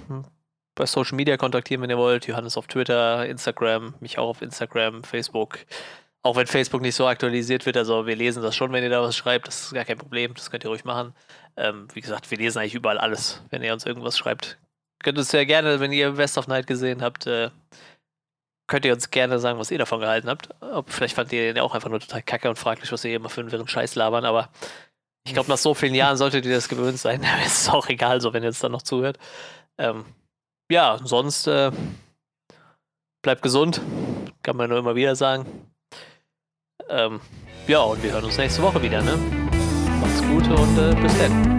[0.75, 2.27] bei Social Media kontaktieren, wenn ihr wollt.
[2.27, 5.59] Johannes auf Twitter, Instagram, mich auch auf Instagram, Facebook.
[6.29, 9.01] Auch wenn Facebook nicht so aktualisiert wird, also wir lesen das schon, wenn ihr da
[9.01, 11.15] was schreibt, das ist gar kein Problem, das könnt ihr ruhig machen.
[11.57, 14.59] Ähm, wie gesagt, wir lesen eigentlich überall alles, wenn ihr uns irgendwas schreibt.
[15.03, 17.49] Könnt uns ja gerne, wenn ihr West of Night gesehen habt, äh,
[18.67, 20.51] könnt ihr uns gerne sagen, was ihr davon gehalten habt.
[20.61, 23.17] Ob, vielleicht fand ihr den ja auch einfach nur total kacke und fraglich, was ihr
[23.17, 24.51] immer für einen wirren Scheiß labern, aber
[25.27, 27.25] ich glaube, nach so vielen Jahren solltet ihr das gewöhnt sein.
[27.47, 29.19] es ist auch egal, so wenn ihr jetzt dann noch zuhört.
[29.79, 30.05] Ähm,
[30.71, 31.73] ja, sonst äh,
[33.23, 33.81] bleibt gesund,
[34.43, 35.47] kann man nur immer wieder sagen.
[36.89, 37.21] Ähm,
[37.67, 39.15] ja, und wir hören uns nächste Woche wieder, ne?
[40.01, 41.58] Macht's gut und äh, bis dann.